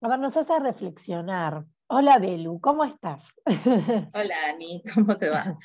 a 0.00 0.08
ver, 0.08 0.18
nos 0.18 0.36
hace 0.36 0.58
reflexionar. 0.58 1.64
Hola 1.88 2.18
Belu, 2.18 2.60
¿cómo 2.60 2.82
estás? 2.82 3.32
Hola 4.14 4.34
Ani, 4.48 4.82
¿cómo 4.94 5.16
te 5.16 5.28
va? 5.28 5.56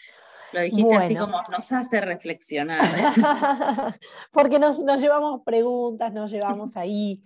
Lo 0.54 0.62
dijiste 0.62 0.96
así 0.96 1.16
como 1.16 1.42
nos 1.50 1.72
hace 1.72 2.00
reflexionar. 2.00 2.84
Porque 4.32 4.60
nos, 4.60 4.84
llevamos 5.02 5.42
preguntas, 5.44 6.14
nos 6.14 6.30
llevamos 6.30 6.78
ahí. 6.78 7.24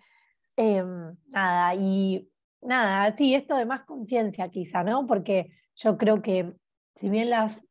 Em, 0.55 1.13
nada, 1.27 1.75
y 1.75 2.29
nada, 2.61 3.13
sí, 3.17 3.35
esto 3.35 3.57
de 3.57 3.65
más 3.65 3.83
conciencia 3.83 4.49
quizá, 4.49 4.83
¿no? 4.83 5.05
Porque 5.07 5.49
yo 5.75 5.97
creo 5.97 6.21
que 6.21 6.55
si 6.95 7.09
bien 7.09 7.29
las, 7.29 7.67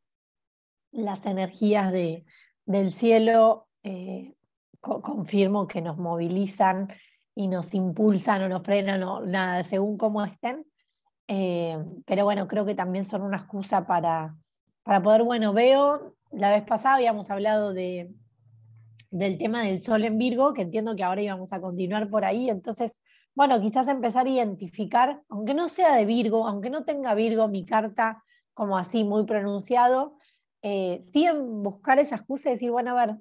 las 0.90 1.24
energías 1.24 1.90
de, 1.90 2.26
del 2.66 2.92
cielo 2.92 3.68
eh, 3.82 4.34
confirmo 4.80 5.66
que 5.68 5.80
nos 5.80 5.96
movilizan 5.96 6.92
y 7.34 7.48
nos 7.48 7.72
impulsan 7.72 8.42
o 8.42 8.48
nos 8.50 8.62
frenan 8.62 9.02
o 9.04 9.20
nada, 9.24 9.62
según 9.62 9.96
cómo 9.96 10.22
estén, 10.22 10.66
eh, 11.28 11.78
pero 12.06 12.24
bueno, 12.24 12.46
creo 12.48 12.64
que 12.64 12.74
también 12.74 13.04
son 13.04 13.22
una 13.22 13.38
excusa 13.38 13.86
para, 13.86 14.36
para 14.82 15.02
poder, 15.02 15.22
bueno, 15.22 15.52
veo, 15.52 16.14
la 16.30 16.50
vez 16.50 16.64
pasada 16.64 16.96
habíamos 16.96 17.30
hablado 17.30 17.72
de, 17.72 18.14
del 19.10 19.38
tema 19.38 19.62
del 19.62 19.80
sol 19.80 20.04
en 20.04 20.18
Virgo, 20.18 20.52
que 20.52 20.62
entiendo 20.62 20.96
que 20.96 21.04
ahora 21.04 21.22
íbamos 21.22 21.52
a 21.52 21.60
continuar 21.60 22.08
por 22.10 22.24
ahí, 22.24 22.50
entonces, 22.50 23.00
bueno, 23.34 23.60
quizás 23.60 23.88
empezar 23.88 24.26
a 24.26 24.30
identificar, 24.30 25.22
aunque 25.28 25.54
no 25.54 25.68
sea 25.68 25.94
de 25.94 26.04
Virgo, 26.04 26.46
aunque 26.46 26.70
no 26.70 26.84
tenga 26.84 27.14
Virgo 27.14 27.48
mi 27.48 27.64
carta 27.64 28.22
como 28.52 28.78
así 28.78 29.04
muy 29.04 29.24
pronunciado, 29.24 30.16
eh, 30.62 31.04
sí 31.12 31.26
buscar 31.36 31.98
esa 31.98 32.14
excusa 32.14 32.48
y 32.48 32.52
decir, 32.52 32.70
bueno, 32.70 32.92
a 32.92 33.06
ver, 33.06 33.16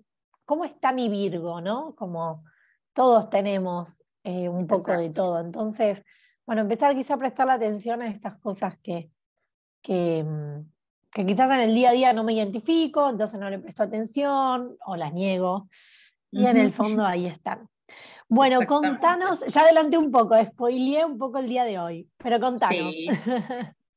¿cómo 0.45 0.66
está 0.66 0.93
mi 0.93 1.10
Virgo? 1.10 1.62
¿no? 1.62 1.95
Como 1.95 2.43
todos 2.93 3.30
tenemos 3.30 3.97
eh, 4.24 4.47
un 4.47 4.68
poco 4.68 4.93
de 4.93 5.10
todo. 5.10 5.39
Entonces, 5.39 6.04
bueno, 6.46 6.62
empezar 6.62 6.96
quizá 6.96 7.16
a 7.16 7.20
prestar 7.20 7.48
la 7.48 7.54
atención 7.54 8.02
a 8.02 8.08
estas 8.08 8.38
cosas 8.38 8.78
que, 8.80 9.10
que, 9.82 10.24
mm, 10.24 10.66
que 11.12 11.26
quizás 11.26 11.52
en 11.52 11.62
el 11.62 11.74
día 11.74 11.89
a 11.89 11.94
día 11.94 12.14
no 12.14 12.24
me 12.24 12.34
identifico, 12.34 13.10
entonces 13.10 13.39
no 13.39 13.50
le 13.50 13.60
presto 13.60 13.84
atención 13.84 14.78
o 14.86 14.96
las 14.96 15.14
niego. 15.14 15.70
Y 16.32 16.48
en 16.48 16.58
el 16.58 16.74
fondo 16.74 17.06
ahí 17.06 17.28
están. 17.28 17.70
Bueno, 18.28 18.66
contanos, 18.66 19.41
ya 19.46 19.62
adelanté 19.62 20.00
un 20.00 20.12
poco, 20.12 20.36
spoileé 20.44 21.06
un 21.06 21.20
poco 21.20 21.38
el 21.38 21.48
día 21.48 21.64
de 21.64 21.78
hoy, 21.78 22.10
pero 22.18 22.39
contanos. 22.39 22.94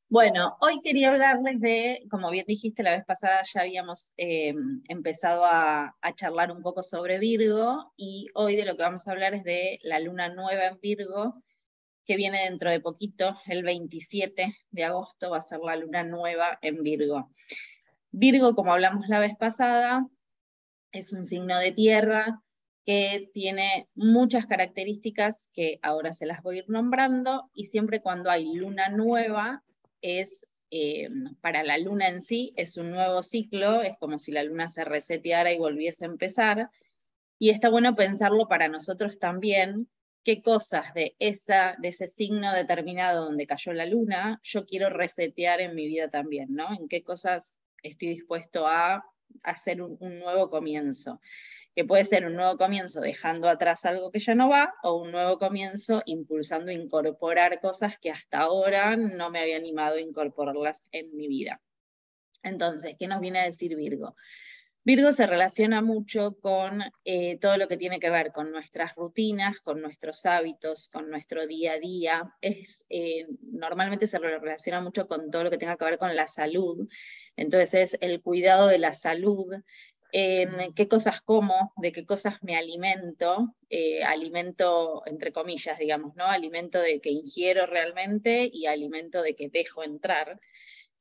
Bueno, 0.09 0.57
hoy 0.61 0.81
quería 0.83 1.11
hablarles 1.11 1.61
de, 1.61 2.07
como 2.09 2.31
bien 2.31 2.45
dijiste, 2.47 2.85
la 2.85 2.93
vez 2.93 3.05
pasada 3.05 3.41
ya 3.43 3.63
habíamos 3.63 4.13
em, 4.17 4.81
empezado 4.87 5.45
a, 5.45 5.97
a, 6.01 6.15
charlar 6.15 6.53
un 6.53 6.63
poco 6.63 6.85
sobre 6.85 7.19
Virgo 7.19 7.93
y 7.97 8.29
hoy 8.35 8.55
de 8.55 8.65
lo 8.65 8.77
que 8.77 8.85
vamos 8.85 9.09
a 9.09 9.11
hablar 9.11 9.35
es 9.35 9.43
de 9.43 9.81
la 9.83 9.99
luna 9.99 10.29
nueva 10.29 10.67
en 10.67 10.79
Virgo 10.81 11.43
que 12.07 12.17
viene 12.17 12.45
dentro 12.45 12.71
de 12.71 12.81
poquito, 12.81 13.37
el 13.47 13.63
27 13.63 14.57
de 14.71 14.85
agosto, 14.85 15.31
va 15.31 15.39
a 15.39 15.43
ser 15.43 15.59
la 15.61 15.77
luna 15.77 16.05
nueva 16.05 16.59
en 16.63 16.83
Virgo. 16.83 17.31
Virgo, 18.11 18.55
como 18.55 18.73
hablamos 18.73 19.09
la 19.09 19.19
vez 19.19 19.37
pasada, 19.37 20.07
es 20.93 21.13
un 21.13 21.25
signo 21.25 21.59
de 21.59 21.73
tierra 21.73 22.41
que 22.87 23.31
tiene 23.35 23.89
muchas 23.97 24.47
características 24.47 25.51
que 25.53 25.81
ahora 25.83 26.13
se 26.13 26.25
las 26.25 26.43
voy 26.43 26.57
a 26.57 26.59
ir 26.61 26.71
nombrando, 26.71 27.51
y 27.53 27.65
siempre 27.65 28.01
cuando 28.01 28.31
hay 28.31 28.55
luna 28.55 28.89
nueva, 28.89 29.65
es 30.01 30.47
eh, 30.71 31.09
para 31.41 31.65
la 31.65 31.79
luna 31.79 32.09
en 32.09 32.23
sí, 32.23 32.53
es 32.57 32.77
un 32.77 32.93
nuevo 32.93 33.25
ciclo, 33.25 33.83
es 33.83 33.97
como 33.99 34.19
si 34.19 34.31
la 34.31 34.45
luna 34.45 34.69
se 34.69 34.85
reseteara 34.85 35.53
y 35.53 35.59
volviese 35.59 36.05
a 36.05 36.09
empezar, 36.09 36.71
y 37.39 37.51
está 37.51 37.69
bueno 37.69 37.97
pensarlo 37.97 38.47
para 38.47 38.69
nosotros 38.69 39.19
también, 39.19 39.89
qué 40.27 40.43
cosas 40.43 40.93
de, 40.93 41.15
esa, 41.21 41.77
de 41.79 41.87
ese 41.87 42.09
signo 42.09 42.53
determinado 42.53 43.27
donde 43.27 43.47
cayó 43.47 43.73
la 43.73 43.87
luna 43.87 44.41
yo 44.43 44.67
quiero 44.67 44.91
resetear 44.91 45.61
en 45.61 45.77
mi 45.77 45.87
vida 45.87 46.11
también, 46.11 46.49
¿no? 46.51 46.75
En 46.75 46.89
qué 46.89 47.05
cosas 47.05 47.61
estoy 47.81 48.09
dispuesto 48.09 48.67
a 48.67 49.05
hacer 49.45 49.81
un, 49.81 50.19
nuevo 50.19 50.51
comienzo, 50.51 51.21
que 51.77 51.85
puede 51.85 52.03
ser 52.03 52.27
un 52.27 52.35
nuevo 52.35 52.57
comienzo 52.57 53.01
dejando 53.01 53.49
atrás 53.49 53.85
algo 53.85 54.11
que 54.11 54.19
ya 54.19 54.35
no 54.35 54.49
va 54.49 54.75
o 54.83 55.01
un 55.01 55.13
nuevo 55.13 55.39
comienzo 55.39 56.03
impulsando 56.07 56.73
incorporar 56.73 57.61
cosas 57.61 57.97
que 57.97 58.11
hasta 58.11 58.39
ahora 58.39 58.97
no 58.97 59.31
me 59.31 59.39
había 59.39 59.57
animado 59.57 59.95
a 59.95 60.01
incorporarlas 60.01 60.83
en 60.91 61.17
mi 61.17 61.29
vida. 61.29 61.63
Entonces, 62.43 62.97
¿qué 62.99 63.07
nos 63.07 63.21
viene 63.21 63.39
a 63.39 63.45
decir 63.45 63.77
Virgo? 63.77 64.17
Virgo 64.87 65.13
se 65.13 65.27
relaciona 65.27 65.83
mucho 65.83 66.37
con 66.41 66.81
eh, 67.05 67.39
todo 67.41 67.57
lo 67.57 67.67
que 67.67 67.77
tiene 67.77 67.99
que 67.99 68.09
ver 68.09 68.31
con 68.31 68.53
nuestras 68.53 68.95
rutinas, 68.95 69.59
con 69.59 69.83
nuestros 69.83 70.25
hábitos, 70.27 70.89
con 70.91 71.11
nuestro 71.11 71.49
día 71.49 71.73
a 71.73 71.81
día. 71.81 72.37
Es, 72.41 72.85
eh, 72.89 73.27
normalmente 73.51 74.07
se 74.07 74.21
relaciona 74.21 74.81
mucho 74.81 75.09
con 75.09 75.29
todo 75.33 75.43
lo 75.43 75.51
que 75.51 75.59
tenga 75.59 75.77
que 75.77 75.87
ver 75.87 75.99
con 75.99 76.15
la 76.15 76.29
salud. 76.29 76.89
Entonces 77.35 77.75
es 77.75 77.99
el 78.01 78.23
cuidado 78.23 78.69
de 78.69 78.79
la 78.79 78.93
salud, 78.93 79.53
qué 80.13 80.87
cosas 80.89 81.21
como, 81.21 81.73
de 81.79 81.91
qué 81.91 82.07
cosas 82.07 82.37
me 82.43 82.57
alimento, 82.57 83.57
eh, 83.69 84.05
alimento 84.05 85.03
entre 85.07 85.33
comillas, 85.33 85.81
digamos, 85.81 86.15
¿no? 86.15 86.27
Alimento 86.27 86.81
de 86.81 87.01
que 87.01 87.11
ingiero 87.11 87.67
realmente 87.67 88.49
y 88.53 88.67
alimento 88.67 89.21
de 89.23 89.35
que 89.35 89.49
dejo 89.49 89.83
entrar. 89.83 90.39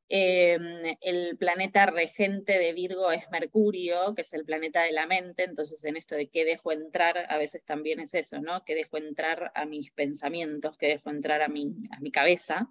Em, 0.08 0.96
el 1.02 1.36
planeta 1.36 1.88
regente 1.88 2.60
de 2.60 2.74
Virgo 2.74 3.12
es 3.12 3.30
Mercurio, 3.32 4.14
que 4.14 4.22
es 4.22 4.34
el 4.34 4.46
planeta 4.46 4.84
de 4.84 4.92
la 4.92 5.08
mente, 5.08 5.44
entonces 5.44 5.84
en 5.84 5.98
esto 5.98 6.16
de 6.16 6.28
qué 6.28 6.46
dejo 6.46 6.72
entrar, 6.72 7.26
a 7.28 7.38
veces 7.38 7.64
también 7.66 8.00
es 8.00 8.14
eso, 8.14 8.40
¿no? 8.40 8.64
Que 8.64 8.76
dejo 8.76 8.98
entrar 8.98 9.52
a 9.56 9.66
mis 9.66 9.90
pensamientos, 9.92 10.78
que 10.78 10.88
dejo 10.88 11.10
entrar 11.10 11.42
a 11.42 11.48
mi, 11.48 11.74
a 11.90 12.00
mi 12.02 12.12
cabeza. 12.12 12.70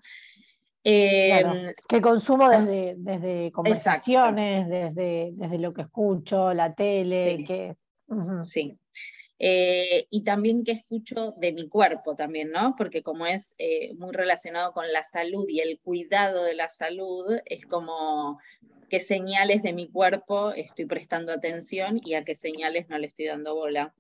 Em, 0.85 1.72
que 1.89 2.01
consumo 2.01 2.49
desde, 2.49 2.95
desde 2.99 3.51
conversaciones, 3.51 4.68
desde, 4.68 5.30
desde 5.32 5.59
lo 5.59 5.72
que 5.72 5.82
escucho, 5.82 6.53
la 6.53 6.74
tele, 6.74 7.43
que... 7.45 7.74
Sí. 8.45 8.78
Eh, 9.39 10.07
y 10.11 10.22
también 10.22 10.62
que 10.64 10.72
escucho 10.72 11.32
de 11.32 11.53
mi 11.53 11.68
cuerpo 11.68 12.14
también, 12.14 12.51
¿no? 12.51 12.74
Porque 12.76 13.03
como 13.03 13.26
es 13.26 13.55
eh, 13.59 13.93
muy 13.95 14.12
relacionado 14.12 14.72
con 14.72 14.91
la 14.93 15.03
salud 15.03 15.47
y 15.49 15.61
el 15.61 15.80
cuidado 15.80 16.45
de 16.45 16.55
la 16.55 16.70
salud, 16.70 17.39
es 17.47 17.66
como 17.66 18.39
qué 18.89 19.01
señales 19.01 19.62
de 19.62 19.72
mi 19.72 19.89
cuerpo 19.89 20.53
estoy 20.53 20.87
prestando 20.87 21.32
atención 21.32 22.01
y 22.05 22.14
a 22.14 22.24
qué 22.24 22.37
señales 22.37 22.89
no 22.89 22.99
le 22.99 23.07
estoy 23.09 23.26
dando 23.26 23.55
bola. 23.55 23.95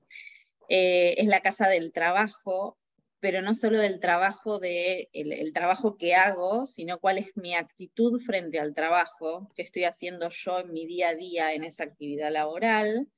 Eh, 0.68 1.14
es 1.18 1.26
la 1.26 1.40
casa 1.40 1.68
del 1.68 1.92
trabajo, 1.92 2.78
pero 3.20 3.42
no 3.42 3.54
solo 3.54 3.80
del 3.80 4.00
trabajo, 4.00 4.58
de 4.58 5.08
el, 5.12 5.52
trabajo 5.52 5.96
que 5.96 6.14
hago, 6.14 6.66
sino 6.66 7.00
cuál 7.00 7.18
es 7.18 7.36
mi 7.36 7.54
actitud 7.54 8.20
frente 8.20 8.60
al 8.60 8.74
trabajo, 8.74 9.50
qué 9.54 9.62
estoy 9.62 9.84
haciendo 9.84 10.28
yo 10.28 10.60
en 10.60 10.72
mi 10.72 10.86
día 10.86 11.08
a 11.08 11.14
día 11.14 11.54
en 11.54 11.64
esa 11.64 11.84
actividad 11.84 12.30
laboral, 12.30 13.08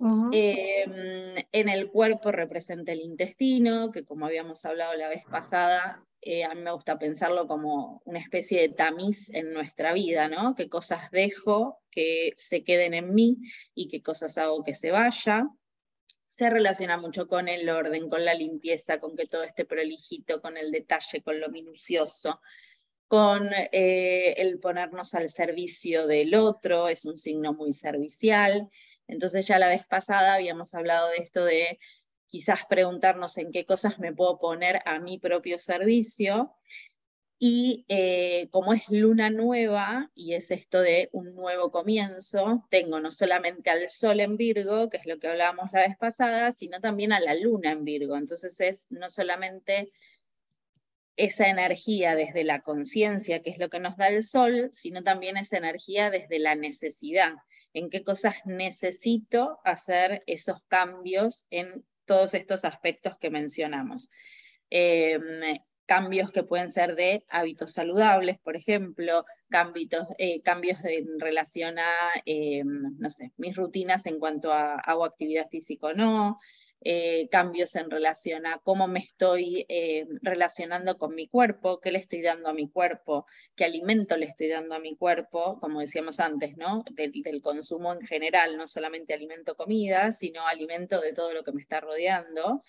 Em, 0.00 1.44
en 1.50 1.68
el 1.68 1.90
cuerpo 1.90 2.30
representa 2.30 2.92
el 2.92 3.00
intestino, 3.00 3.90
que 3.90 4.04
como 4.04 4.26
habíamos 4.26 4.64
hablado 4.64 4.94
la 4.94 5.08
vez 5.08 5.24
pasada, 5.28 6.04
eh, 6.20 6.44
a 6.44 6.54
mí 6.54 6.62
me 6.62 6.72
gusta 6.72 6.98
pensarlo 6.98 7.48
como 7.48 8.00
una 8.04 8.20
especie 8.20 8.60
de 8.60 8.68
tamiz 8.68 9.28
en 9.34 9.52
nuestra 9.52 9.92
vida, 9.92 10.28
¿no? 10.28 10.54
Qué 10.54 10.68
cosas 10.68 11.10
dejo 11.10 11.80
que 11.90 12.32
se 12.36 12.62
queden 12.62 12.94
en 12.94 13.12
mí 13.14 13.38
y 13.74 13.88
qué 13.88 14.00
cosas 14.02 14.38
hago 14.38 14.62
que 14.62 14.74
se 14.74 14.90
vaya. 14.90 15.48
se 16.28 16.50
relaciona 16.50 16.96
mucho 16.98 17.26
con 17.26 17.48
el 17.48 17.68
orden, 17.68 18.08
con 18.08 18.24
la 18.24 18.32
limpieza, 18.32 19.00
con 19.00 19.16
que 19.16 19.26
todo 19.26 19.42
esté 19.42 19.64
prolijito, 19.64 20.40
con 20.40 20.56
el 20.56 20.70
detalle, 20.70 21.20
con 21.20 21.40
lo 21.40 21.48
minucioso, 21.48 22.40
con 23.08 23.50
eh, 23.72 24.34
el 24.36 24.60
ponernos 24.60 25.14
al 25.14 25.30
servicio 25.30 26.06
del 26.06 26.36
otro, 26.36 26.86
es 26.88 27.06
un 27.06 27.18
signo 27.18 27.54
muy 27.54 27.72
servicial. 27.72 28.68
Entonces 29.08 29.46
ya 29.46 29.58
la 29.58 29.68
vez 29.68 29.84
pasada 29.86 30.34
habíamos 30.34 30.74
hablado 30.74 31.08
de 31.08 31.16
esto 31.16 31.44
de 31.44 31.78
quizás 32.28 32.66
preguntarnos 32.66 33.38
en 33.38 33.50
qué 33.50 33.64
cosas 33.64 33.98
me 33.98 34.14
puedo 34.14 34.38
poner 34.38 34.80
a 34.84 35.00
mi 35.00 35.18
propio 35.18 35.58
servicio. 35.58 36.54
Y 37.40 37.84
eh, 37.88 38.48
como 38.50 38.72
es 38.72 38.82
luna 38.88 39.30
nueva 39.30 40.10
y 40.14 40.34
es 40.34 40.50
esto 40.50 40.80
de 40.80 41.08
un 41.12 41.34
nuevo 41.36 41.70
comienzo, 41.70 42.66
tengo 42.68 42.98
no 43.00 43.12
solamente 43.12 43.70
al 43.70 43.88
sol 43.88 44.20
en 44.20 44.36
Virgo, 44.36 44.90
que 44.90 44.96
es 44.96 45.06
lo 45.06 45.18
que 45.18 45.28
hablábamos 45.28 45.70
la 45.72 45.86
vez 45.86 45.96
pasada, 45.96 46.50
sino 46.50 46.80
también 46.80 47.12
a 47.12 47.20
la 47.20 47.34
luna 47.34 47.70
en 47.70 47.84
Virgo. 47.84 48.16
Entonces 48.16 48.60
es 48.60 48.86
no 48.90 49.08
solamente 49.08 49.92
esa 51.18 51.48
energía 51.48 52.14
desde 52.14 52.44
la 52.44 52.60
conciencia, 52.60 53.42
que 53.42 53.50
es 53.50 53.58
lo 53.58 53.68
que 53.68 53.80
nos 53.80 53.96
da 53.96 54.08
el 54.08 54.22
sol, 54.22 54.68
sino 54.72 55.02
también 55.02 55.36
esa 55.36 55.58
energía 55.58 56.10
desde 56.10 56.38
la 56.38 56.54
necesidad, 56.54 57.32
en 57.74 57.90
qué 57.90 58.02
cosas 58.02 58.34
necesito 58.44 59.58
hacer 59.64 60.22
esos 60.26 60.58
cambios 60.68 61.46
en 61.50 61.84
todos 62.04 62.34
estos 62.34 62.64
aspectos 62.64 63.18
que 63.18 63.30
mencionamos. 63.30 64.10
Em, 64.70 65.58
cambios 65.86 66.32
que 66.32 66.42
pueden 66.42 66.68
ser 66.68 66.96
de 66.96 67.24
hábitos 67.28 67.72
saludables, 67.72 68.38
por 68.38 68.56
ejemplo, 68.56 69.24
cambios, 69.48 70.06
eh, 70.18 70.42
cambios 70.42 70.78
en 70.84 71.18
relación 71.18 71.78
a, 71.78 72.10
em, 72.26 72.96
no 72.98 73.08
sé, 73.08 73.32
mis 73.38 73.56
rutinas 73.56 74.04
en 74.06 74.18
cuanto 74.18 74.52
a 74.52 74.74
hago 74.74 75.04
actividad 75.04 75.48
física 75.48 75.88
o 75.88 75.94
no, 75.94 76.38
eh, 76.80 77.28
cambios 77.30 77.74
en 77.74 77.90
relación 77.90 78.46
a 78.46 78.58
cómo 78.58 78.86
me 78.86 79.00
estoy 79.00 79.66
eh, 79.68 80.06
relacionando 80.22 80.96
con 80.96 81.14
mi 81.14 81.26
cuerpo, 81.26 81.80
qué 81.80 81.90
le 81.90 81.98
estoy 81.98 82.22
dando 82.22 82.48
a 82.48 82.54
mi 82.54 82.70
cuerpo, 82.70 83.26
qué 83.56 83.64
alimento 83.64 84.16
le 84.16 84.26
estoy 84.26 84.48
dando 84.48 84.76
a 84.76 84.78
mi 84.78 84.96
cuerpo, 84.96 85.58
como 85.60 85.80
decíamos 85.80 86.20
antes, 86.20 86.56
¿no? 86.56 86.84
Del, 86.92 87.42
consumo 87.42 87.92
en 87.92 88.02
general, 88.06 88.56
no 88.56 88.68
solamente 88.68 89.12
alimento 89.12 89.56
comida, 89.56 90.12
sino 90.12 90.46
alimento 90.46 91.00
de 91.00 91.12
todo 91.12 91.32
lo 91.32 91.42
que 91.42 91.52
me 91.52 91.62
está 91.62 91.80
rodeando. 91.80 92.62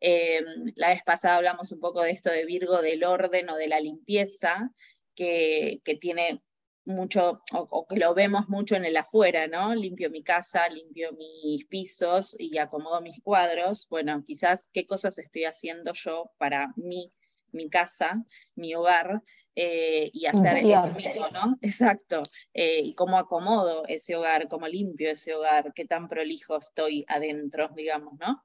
Eh, 0.00 0.42
la 0.74 0.88
vez 0.88 1.02
pasada 1.04 1.36
hablamos 1.36 1.70
un 1.70 1.80
poco 1.80 2.02
de 2.02 2.10
esto 2.10 2.30
de 2.30 2.44
Virgo, 2.44 2.82
del 2.82 3.04
orden 3.04 3.48
o 3.50 3.56
de 3.56 3.68
la 3.68 3.78
limpieza, 3.78 4.72
que, 5.14 5.80
que 5.84 5.96
tiene 5.96 6.42
mucho, 6.84 7.42
o, 7.52 7.86
que 7.86 7.96
lo 7.96 8.14
vemos 8.14 8.48
mucho 8.48 8.76
en 8.76 8.84
el 8.84 8.96
afuera, 8.96 9.46
¿no? 9.46 9.74
Limpio 9.74 10.10
mi 10.10 10.22
casa, 10.22 10.68
limpio 10.68 11.12
mis 11.12 11.64
pisos 11.66 12.36
y 12.38 12.58
acomodo 12.58 13.00
mis 13.00 13.20
cuadros. 13.22 13.86
Bueno, 13.88 14.24
quizás 14.26 14.68
qué 14.72 14.86
cosas 14.86 15.18
estoy 15.18 15.44
haciendo 15.44 15.92
yo 15.94 16.30
para 16.38 16.72
mí, 16.76 17.12
mi 17.52 17.68
casa, 17.68 18.24
mi 18.54 18.74
hogar, 18.74 19.22
eh, 19.54 20.10
y 20.14 20.24
hacer 20.26 20.58
eso 20.58 20.92
mismo, 20.92 21.28
¿no? 21.28 21.58
Exacto. 21.60 22.22
Eh, 22.54 22.80
y 22.84 22.94
cómo 22.94 23.18
acomodo 23.18 23.84
ese 23.86 24.16
hogar, 24.16 24.48
cómo 24.48 24.66
limpio 24.66 25.10
ese 25.10 25.34
hogar, 25.34 25.72
qué 25.74 25.84
tan 25.84 26.08
prolijo 26.08 26.58
estoy 26.58 27.04
adentro, 27.06 27.68
digamos, 27.76 28.14
¿no? 28.18 28.42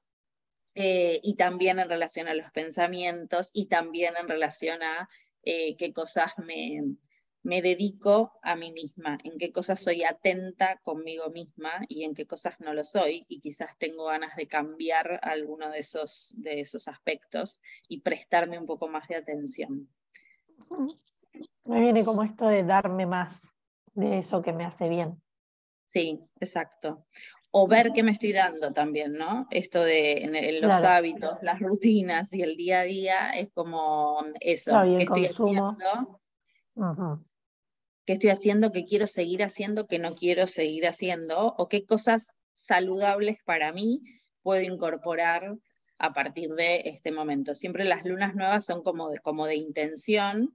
Eh, 0.74 1.18
y 1.22 1.34
también 1.34 1.78
en 1.78 1.88
relación 1.88 2.28
a 2.28 2.34
los 2.34 2.50
pensamientos 2.52 3.50
y 3.52 3.66
también 3.66 4.14
en 4.20 4.28
relación 4.28 4.82
a 4.82 5.08
qué 5.42 5.92
cosas 5.94 6.34
me, 6.36 6.82
me 7.48 7.62
dedico 7.62 8.38
a 8.42 8.56
mí 8.56 8.72
misma, 8.72 9.16
en 9.24 9.38
qué 9.38 9.50
cosas 9.52 9.80
soy 9.80 10.04
atenta 10.04 10.78
conmigo 10.82 11.30
misma 11.30 11.80
y 11.88 12.04
en 12.04 12.12
qué 12.12 12.26
cosas 12.26 12.60
no 12.60 12.74
lo 12.74 12.84
soy, 12.84 13.24
y 13.26 13.40
quizás 13.40 13.70
tengo 13.78 14.04
ganas 14.04 14.36
de 14.36 14.46
cambiar 14.46 15.18
alguno 15.22 15.70
de 15.70 15.78
esos, 15.78 16.34
de 16.36 16.60
esos 16.60 16.88
aspectos 16.88 17.58
y 17.88 18.02
prestarme 18.02 18.58
un 18.58 18.66
poco 18.66 18.88
más 18.88 19.08
de 19.08 19.16
atención. 19.16 19.88
Me 21.64 21.80
viene 21.80 22.04
como 22.04 22.22
esto 22.22 22.46
de 22.46 22.64
darme 22.64 23.06
más 23.06 23.54
de 23.94 24.18
eso 24.18 24.42
que 24.42 24.52
me 24.52 24.66
hace 24.66 24.90
bien. 24.90 25.18
Sí, 25.90 26.20
exacto. 26.40 27.06
O 27.50 27.66
ver 27.66 27.92
qué 27.94 28.02
me 28.02 28.10
estoy 28.10 28.34
dando 28.34 28.74
también, 28.74 29.14
¿no? 29.14 29.46
Esto 29.50 29.82
de 29.82 30.18
en, 30.24 30.60
los 30.60 30.84
hábitos, 30.84 31.38
las 31.40 31.60
rutinas 31.60 32.34
y 32.34 32.42
el 32.42 32.58
día 32.58 32.80
a 32.80 32.84
día 32.84 33.30
es 33.30 33.50
como 33.54 34.22
eso, 34.38 34.82
que 34.82 35.04
estoy 35.04 35.24
haciendo 35.24 36.20
qué 38.08 38.14
estoy 38.14 38.30
haciendo, 38.30 38.72
qué 38.72 38.86
quiero 38.86 39.06
seguir 39.06 39.42
haciendo, 39.42 39.86
qué 39.86 39.98
no 39.98 40.14
quiero 40.14 40.46
seguir 40.46 40.86
haciendo, 40.86 41.54
o 41.58 41.68
qué 41.68 41.84
cosas 41.84 42.32
saludables 42.54 43.36
para 43.44 43.70
mí 43.70 44.00
puedo 44.40 44.62
incorporar 44.62 45.58
a 45.98 46.14
partir 46.14 46.54
de 46.54 46.84
este 46.86 47.12
momento. 47.12 47.54
Siempre 47.54 47.84
las 47.84 48.06
lunas 48.06 48.34
nuevas 48.34 48.64
son 48.64 48.82
como 48.82 49.10
de, 49.10 49.18
como 49.18 49.44
de 49.44 49.56
intención 49.56 50.54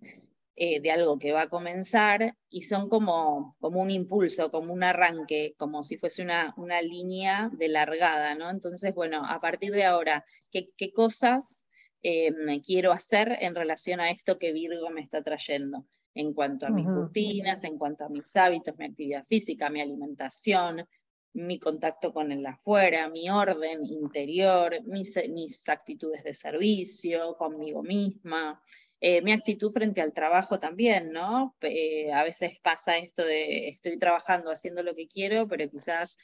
eh, 0.56 0.82
de 0.82 0.90
algo 0.90 1.20
que 1.20 1.32
va 1.32 1.44
a 1.44 1.50
comenzar 1.50 2.36
y 2.50 2.62
son 2.62 2.90
como, 2.90 3.56
como 3.60 3.84
un 3.84 3.92
impulso, 3.92 4.50
como 4.50 4.74
un 4.74 4.82
arranque, 4.82 5.54
como 5.60 5.84
si 5.84 6.00
fuese 6.00 6.24
una, 6.24 6.56
una 6.58 6.82
línea 6.82 7.52
de 7.54 7.68
largada, 7.68 8.34
¿no? 8.34 8.50
Entonces, 8.50 8.96
bueno, 8.96 9.24
a 9.30 9.40
partir 9.40 9.74
de 9.74 9.84
ahora, 9.84 10.26
¿qué, 10.50 10.92
cosas 10.92 11.66
eh, 12.02 12.32
quiero 12.66 12.92
hacer 12.92 13.38
en 13.42 13.54
relación 13.54 14.00
a 14.00 14.10
esto 14.10 14.40
que 14.40 14.54
Virgo 14.54 14.90
me 14.90 15.02
está 15.02 15.22
trayendo? 15.22 15.86
En 16.16 16.34
cuanto 16.34 16.66
a 16.66 16.70
mis 16.70 16.86
rutinas, 16.86 17.64
en 17.64 17.78
cuanto 17.78 18.06
a 18.06 18.10
mis 18.10 18.36
hábitos, 18.36 18.78
mi 18.78 18.86
actividad 18.86 19.26
física, 19.28 19.70
mi 19.70 19.82
alimentación, 19.82 20.88
mi 21.34 21.58
contacto 21.60 22.14
con 22.14 22.32
el 22.32 22.46
afuera, 22.46 23.10
mi 23.10 23.30
orden 23.30 23.86
interior, 23.86 24.76
mis, 24.86 25.18
mis 25.30 25.68
actitudes 25.68 26.24
de 26.24 26.34
servicio, 26.34 27.36
conmigo 27.38 27.82
misma, 27.82 28.62
eh, 29.06 29.22
mi 29.22 29.34
actitud 29.34 29.70
frente 29.70 30.00
al 30.00 30.14
trabajo 30.14 30.60
también, 30.60 31.12
¿no? 31.12 31.58
Eh, 31.60 32.10
a 32.14 32.24
veces 32.24 32.58
pasa 32.64 32.98
esto 32.98 33.26
de 33.26 33.68
estoy 33.68 34.00
trabajando, 34.00 34.50
haciendo 34.50 34.82
lo 34.82 34.96
que 34.96 35.10
quiero, 35.10 35.46
pero 35.46 35.70
quizás 35.70 36.18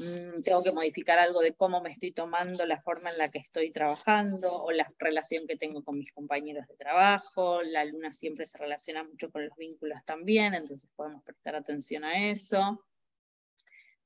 mm, 0.00 0.42
tengo 0.42 0.64
que 0.64 0.72
modificar 0.72 1.20
algo 1.20 1.42
de 1.42 1.54
cómo 1.54 1.80
me 1.80 1.92
estoy 1.92 2.10
tomando, 2.10 2.66
la 2.66 2.82
forma 2.82 3.10
en 3.10 3.18
la 3.18 3.30
que 3.30 3.38
estoy 3.38 3.70
trabajando 3.70 4.52
o 4.52 4.72
la 4.72 4.92
relación 4.98 5.46
que 5.46 5.56
tengo 5.56 5.84
con 5.84 5.96
mis 5.96 6.10
compañeros 6.10 6.66
de 6.66 6.74
trabajo. 6.74 7.62
La 7.62 7.84
luna 7.84 8.12
siempre 8.12 8.46
se 8.46 8.58
relaciona 8.58 9.04
mucho 9.04 9.30
con 9.30 9.46
los 9.46 9.56
vínculos 9.56 10.00
también, 10.04 10.54
entonces 10.54 10.90
podemos 10.96 11.22
prestar 11.22 11.54
atención 11.54 12.02
a 12.02 12.30
eso 12.30 12.84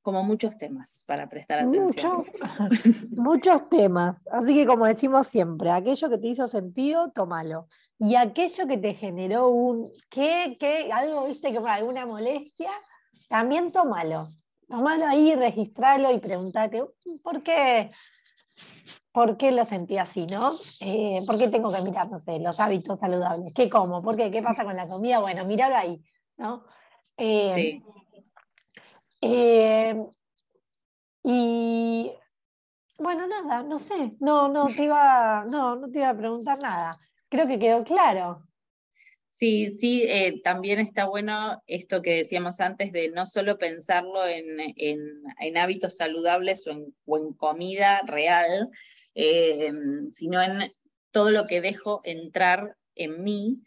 como 0.02 0.24
muchos 0.24 0.56
temas 0.56 1.04
para 1.06 1.28
prestar 1.28 1.60
atención. 1.60 2.16
Muchos, 2.16 2.32
muchos 3.16 3.68
temas. 3.68 4.26
Así 4.30 4.54
que 4.54 4.66
como 4.66 4.86
decimos 4.86 5.26
siempre, 5.26 5.70
aquello 5.70 6.08
que 6.08 6.18
te 6.18 6.28
hizo 6.28 6.48
sentido, 6.48 7.10
tómalo. 7.10 7.68
Y 7.98 8.14
aquello 8.14 8.66
que 8.66 8.78
te 8.78 8.94
generó 8.94 9.48
un, 9.48 9.90
¿qué? 10.08 10.56
¿qué? 10.58 10.90
Algo, 10.92 11.26
viste, 11.26 11.50
que 11.50 11.58
alguna 11.58 12.06
molestia, 12.06 12.70
también 13.28 13.72
tómalo. 13.72 14.28
Tómalo 14.68 15.06
ahí, 15.06 15.34
registralo 15.34 16.12
y 16.12 16.18
pregúntate, 16.20 16.84
¿por 17.22 17.42
qué? 17.42 17.90
¿Por 19.12 19.36
qué 19.36 19.50
lo 19.50 19.64
sentí 19.64 19.98
así, 19.98 20.26
no? 20.26 20.58
Eh, 20.80 21.22
¿Por 21.26 21.38
qué 21.38 21.48
tengo 21.48 21.72
que 21.72 21.82
mirar, 21.82 22.08
no 22.10 22.18
sé, 22.18 22.38
los 22.38 22.60
hábitos 22.60 22.98
saludables? 22.98 23.52
¿Qué 23.54 23.68
como? 23.68 24.02
¿Por 24.02 24.16
qué? 24.16 24.30
¿Qué 24.30 24.42
pasa 24.42 24.64
con 24.64 24.76
la 24.76 24.86
comida? 24.86 25.20
Bueno, 25.20 25.44
míralo 25.44 25.74
ahí, 25.74 26.00
¿no? 26.36 26.64
Eh, 27.16 27.50
sí. 27.52 27.82
Eh, 29.20 29.94
y 31.24 32.12
bueno, 32.98 33.26
nada, 33.26 33.62
no 33.62 33.78
sé, 33.78 34.12
no, 34.20 34.48
no 34.48 34.66
te 34.66 34.84
iba, 34.84 35.44
no, 35.48 35.76
no 35.76 35.90
te 35.90 35.98
iba 35.98 36.10
a 36.10 36.16
preguntar 36.16 36.58
nada. 36.62 36.98
Creo 37.28 37.46
que 37.46 37.58
quedó 37.58 37.84
claro. 37.84 38.44
Sí, 39.28 39.70
sí, 39.70 40.02
eh, 40.02 40.40
también 40.42 40.80
está 40.80 41.06
bueno 41.06 41.62
esto 41.66 42.02
que 42.02 42.16
decíamos 42.16 42.58
antes 42.60 42.90
de 42.92 43.10
no 43.10 43.24
solo 43.24 43.56
pensarlo 43.56 44.20
en, 44.26 45.56
hábitos 45.56 45.96
saludables 45.96 46.66
o 46.66 47.18
en, 47.18 47.32
comida 47.34 48.02
real, 48.06 48.68
eh, 49.14 49.72
sino 50.10 50.42
en 50.42 50.72
todo 51.12 51.30
lo 51.30 51.46
que 51.46 51.60
dejo 51.60 52.00
entrar 52.04 52.76
en 52.96 53.22
mí 53.22 53.62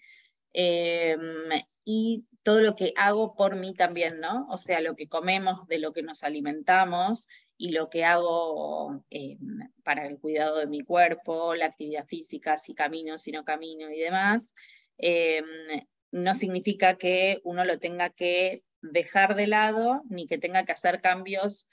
y 1.85 2.25
todo 2.43 2.61
lo 2.61 2.75
que 2.75 2.93
hago 2.95 3.35
por 3.35 3.55
mí 3.55 3.73
también, 3.73 4.19
¿no? 4.19 4.47
O 4.49 4.57
sea, 4.57 4.81
lo 4.81 4.95
que 4.95 5.07
comemos, 5.07 5.67
de 5.67 5.79
lo 5.79 5.93
que 5.93 6.03
nos 6.03 6.23
alimentamos 6.23 7.27
y 7.57 7.71
lo 7.71 7.89
que 7.89 8.03
hago 8.03 9.03
eh, 9.11 9.37
para 9.83 10.07
el 10.07 10.17
cuidado 10.19 10.57
de 10.57 10.67
mi 10.67 10.81
cuerpo, 10.81 11.55
la 11.55 11.67
actividad 11.67 12.05
física, 12.07 12.57
si 12.57 12.73
camino, 12.73 13.17
si 13.17 13.31
no 13.31 13.43
camino 13.43 13.91
y 13.91 13.99
demás, 13.99 14.55
em, 14.97 15.45
no 16.11 16.33
significa 16.33 16.97
que 16.97 17.39
uno 17.43 17.63
lo 17.63 17.79
tenga 17.79 18.09
que 18.09 18.63
dejar 18.81 19.35
de 19.35 19.47
lado 19.47 20.01
ni 20.09 20.25
que 20.25 20.39
tenga 20.39 20.65
que 20.65 20.71
hacer 20.71 21.01
cambios 21.01 21.67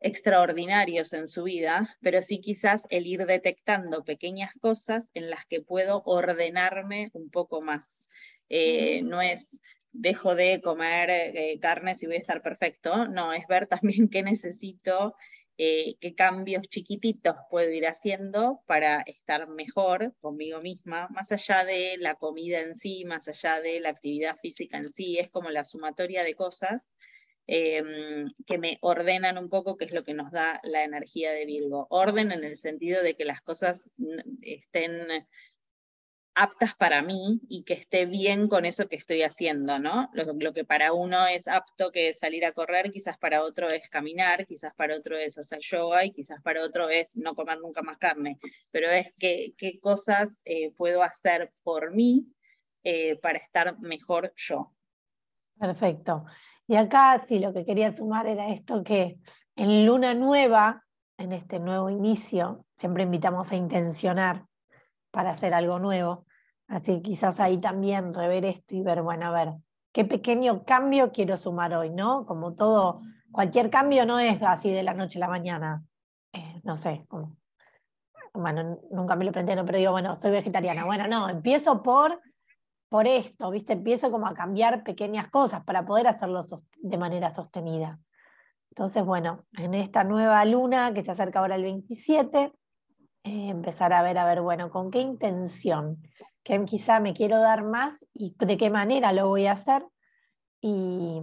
extraordinarios 0.00 1.12
en 1.12 1.26
su 1.26 1.44
vida, 1.44 1.96
pero 2.00 2.22
sí 2.22 2.40
quizás 2.40 2.86
el 2.90 3.06
ir 3.06 3.26
detectando 3.26 4.04
pequeñas 4.04 4.52
cosas 4.60 5.10
en 5.14 5.30
las 5.30 5.44
que 5.46 5.60
puedo 5.60 6.02
ordenarme 6.04 7.10
un 7.14 7.30
poco 7.30 7.62
más. 7.62 8.08
Eh, 8.48 9.02
no 9.02 9.20
es 9.20 9.60
dejo 9.92 10.34
de 10.34 10.60
comer 10.60 11.10
eh, 11.10 11.58
carne 11.60 11.94
si 11.94 12.06
voy 12.06 12.16
a 12.16 12.20
estar 12.20 12.42
perfecto, 12.42 13.06
no, 13.08 13.32
es 13.32 13.46
ver 13.48 13.66
también 13.66 14.08
qué 14.08 14.22
necesito 14.22 15.14
eh, 15.60 15.96
qué 16.00 16.14
cambios 16.14 16.68
chiquititos 16.68 17.34
puedo 17.50 17.68
ir 17.72 17.84
haciendo 17.88 18.62
para 18.66 19.00
estar 19.00 19.48
mejor 19.48 20.14
conmigo 20.20 20.60
misma, 20.60 21.08
más 21.08 21.32
allá 21.32 21.64
de 21.64 21.96
la 21.98 22.14
comida 22.14 22.60
en 22.60 22.76
sí, 22.76 23.04
más 23.04 23.26
allá 23.26 23.60
de 23.60 23.80
la 23.80 23.90
actividad 23.90 24.36
física 24.36 24.78
en 24.78 24.86
sí, 24.86 25.18
es 25.18 25.28
como 25.28 25.50
la 25.50 25.64
sumatoria 25.64 26.22
de 26.22 26.36
cosas 26.36 26.94
em, 27.48 28.30
que 28.46 28.58
me 28.58 28.78
ordenan 28.82 29.36
un 29.36 29.48
poco, 29.48 29.76
que 29.76 29.86
es 29.86 29.92
lo 29.92 30.04
que 30.04 30.14
nos 30.14 30.30
da 30.30 30.60
la 30.62 30.84
energía 30.84 31.32
de 31.32 31.44
Virgo. 31.44 31.88
Orden 31.90 32.30
en 32.30 32.44
el 32.44 32.56
sentido 32.56 33.02
de 33.02 33.16
que 33.16 33.24
las 33.24 33.42
cosas 33.42 33.90
estén 34.42 35.08
aptas 36.38 36.74
para 36.74 37.02
mí 37.02 37.40
y 37.48 37.64
que 37.64 37.74
esté 37.74 38.06
bien 38.06 38.48
con 38.48 38.64
eso 38.64 38.88
que 38.88 38.94
estoy 38.96 39.22
haciendo, 39.22 39.78
¿no? 39.80 40.08
Lo, 40.12 40.52
que 40.54 40.64
para 40.64 40.92
uno 40.92 41.26
es 41.26 41.48
apto 41.48 41.90
que 41.90 42.10
es 42.10 42.18
salir 42.18 42.44
a 42.44 42.52
correr, 42.52 42.92
quizás 42.92 43.18
para 43.18 43.42
otro 43.42 43.68
es 43.68 43.90
caminar, 43.90 44.46
quizás 44.46 44.72
para 44.74 44.96
otro 44.96 45.16
es 45.18 45.36
hacer 45.36 45.58
yoga 45.60 46.04
y 46.04 46.12
quizás 46.12 46.40
para 46.42 46.62
otro 46.62 46.88
es 46.88 47.16
no 47.16 47.34
comer 47.34 47.58
nunca 47.58 47.82
más 47.82 47.98
carne, 47.98 48.38
pero 48.70 48.88
es 48.88 49.12
qué 49.18 49.78
cosas 49.82 50.28
eh, 50.44 50.70
puedo 50.76 51.02
hacer 51.02 51.52
por 51.64 51.92
mí 51.92 52.26
eh, 52.84 53.16
para 53.16 53.38
estar 53.38 53.78
mejor 53.80 54.32
yo. 54.36 54.72
Perfecto. 55.58 56.24
Y 56.68 56.76
acá 56.76 57.24
sí, 57.26 57.40
lo 57.40 57.52
que 57.52 57.64
quería 57.64 57.92
sumar 57.92 58.28
era 58.28 58.50
esto 58.50 58.84
que 58.84 59.18
en 59.56 59.86
luna 59.86 60.14
nueva, 60.14 60.84
en 61.16 61.32
este 61.32 61.58
nuevo 61.58 61.90
inicio, 61.90 62.64
siempre 62.76 63.02
invitamos 63.02 63.50
a 63.50 63.56
intencionar 63.56 64.46
para 65.10 65.30
hacer 65.30 65.54
algo 65.54 65.78
nuevo. 65.78 66.26
Así 66.68 66.96
que 66.96 67.02
quizás 67.02 67.40
ahí 67.40 67.58
también 67.58 68.12
rever 68.12 68.44
esto 68.44 68.76
y 68.76 68.82
ver, 68.82 69.02
bueno, 69.02 69.26
a 69.26 69.30
ver, 69.32 69.54
qué 69.92 70.04
pequeño 70.04 70.64
cambio 70.64 71.10
quiero 71.12 71.36
sumar 71.36 71.74
hoy, 71.74 71.90
¿no? 71.90 72.26
Como 72.26 72.54
todo, 72.54 73.00
cualquier 73.32 73.70
cambio 73.70 74.04
no 74.04 74.18
es 74.18 74.40
así 74.42 74.70
de 74.70 74.82
la 74.82 74.92
noche 74.92 75.18
a 75.18 75.20
la 75.20 75.28
mañana. 75.28 75.82
Eh, 76.32 76.60
no 76.64 76.76
sé, 76.76 77.06
como, 77.08 77.38
bueno, 78.34 78.78
nunca 78.90 79.16
me 79.16 79.24
lo 79.24 79.32
planteé, 79.32 79.56
pero 79.64 79.78
digo, 79.78 79.92
bueno, 79.92 80.14
soy 80.16 80.30
vegetariana. 80.30 80.84
Bueno, 80.84 81.08
no, 81.08 81.30
empiezo 81.30 81.82
por, 81.82 82.20
por 82.90 83.06
esto, 83.06 83.50
¿viste? 83.50 83.72
Empiezo 83.72 84.10
como 84.10 84.26
a 84.26 84.34
cambiar 84.34 84.84
pequeñas 84.84 85.28
cosas 85.30 85.64
para 85.64 85.86
poder 85.86 86.06
hacerlo 86.06 86.42
de 86.82 86.98
manera 86.98 87.30
sostenida. 87.30 87.98
Entonces, 88.70 89.04
bueno, 89.04 89.46
en 89.54 89.72
esta 89.72 90.04
nueva 90.04 90.44
luna 90.44 90.92
que 90.92 91.02
se 91.02 91.10
acerca 91.10 91.40
ahora 91.40 91.54
el 91.54 91.62
27, 91.62 92.52
eh, 93.24 93.48
empezar 93.48 93.94
a 93.94 94.02
ver, 94.02 94.18
a 94.18 94.26
ver, 94.26 94.42
bueno, 94.42 94.70
con 94.70 94.90
qué 94.90 95.00
intención 95.00 96.02
que 96.42 96.64
quizá 96.64 97.00
me 97.00 97.14
quiero 97.14 97.38
dar 97.38 97.64
más 97.64 98.06
y 98.14 98.34
de 98.38 98.56
qué 98.56 98.70
manera 98.70 99.12
lo 99.12 99.28
voy 99.28 99.46
a 99.46 99.52
hacer. 99.52 99.86
Y 100.60 101.22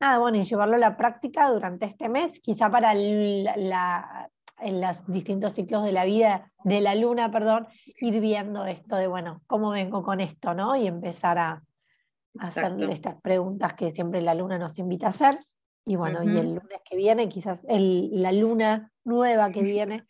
nada, 0.00 0.18
bueno, 0.18 0.38
y 0.38 0.44
llevarlo 0.44 0.76
a 0.76 0.78
la 0.78 0.96
práctica 0.96 1.50
durante 1.50 1.86
este 1.86 2.08
mes, 2.08 2.40
quizá 2.40 2.70
para 2.70 2.94
la, 2.94 4.30
en 4.58 4.80
los 4.80 5.06
distintos 5.06 5.54
ciclos 5.54 5.84
de 5.84 5.92
la 5.92 6.04
vida, 6.04 6.52
de 6.64 6.80
la 6.80 6.94
luna, 6.94 7.30
perdón, 7.30 7.66
ir 8.00 8.20
viendo 8.20 8.64
esto 8.66 8.96
de, 8.96 9.06
bueno, 9.06 9.42
¿cómo 9.46 9.70
vengo 9.70 10.02
con 10.02 10.20
esto? 10.20 10.54
¿no? 10.54 10.76
Y 10.76 10.86
empezar 10.86 11.38
a, 11.38 11.62
hacer 12.38 12.78
estas 12.90 13.18
preguntas 13.22 13.72
que 13.72 13.92
siempre 13.92 14.20
la 14.20 14.34
luna 14.34 14.58
nos 14.58 14.78
invita 14.78 15.06
a 15.06 15.10
hacer. 15.10 15.38
Y 15.86 15.96
bueno, 15.96 16.22
y 16.22 16.36
el 16.36 16.54
lunes 16.54 16.80
que 16.84 16.96
viene, 16.96 17.28
quizás 17.28 17.64
la 17.66 18.32
luna 18.32 18.92
nueva 19.04 19.50
que 19.52 19.62
viene, 19.62 20.04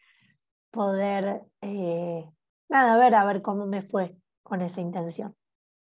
poder, 0.71 1.43
eh, 1.61 2.25
nada, 2.69 2.97
ver, 2.97 3.15
a 3.15 3.25
ver 3.27 3.43
cómo 3.43 3.67
me 3.67 3.83
fue 3.83 4.17
con 4.47 4.63
esa 4.63 4.81
intención. 4.81 5.35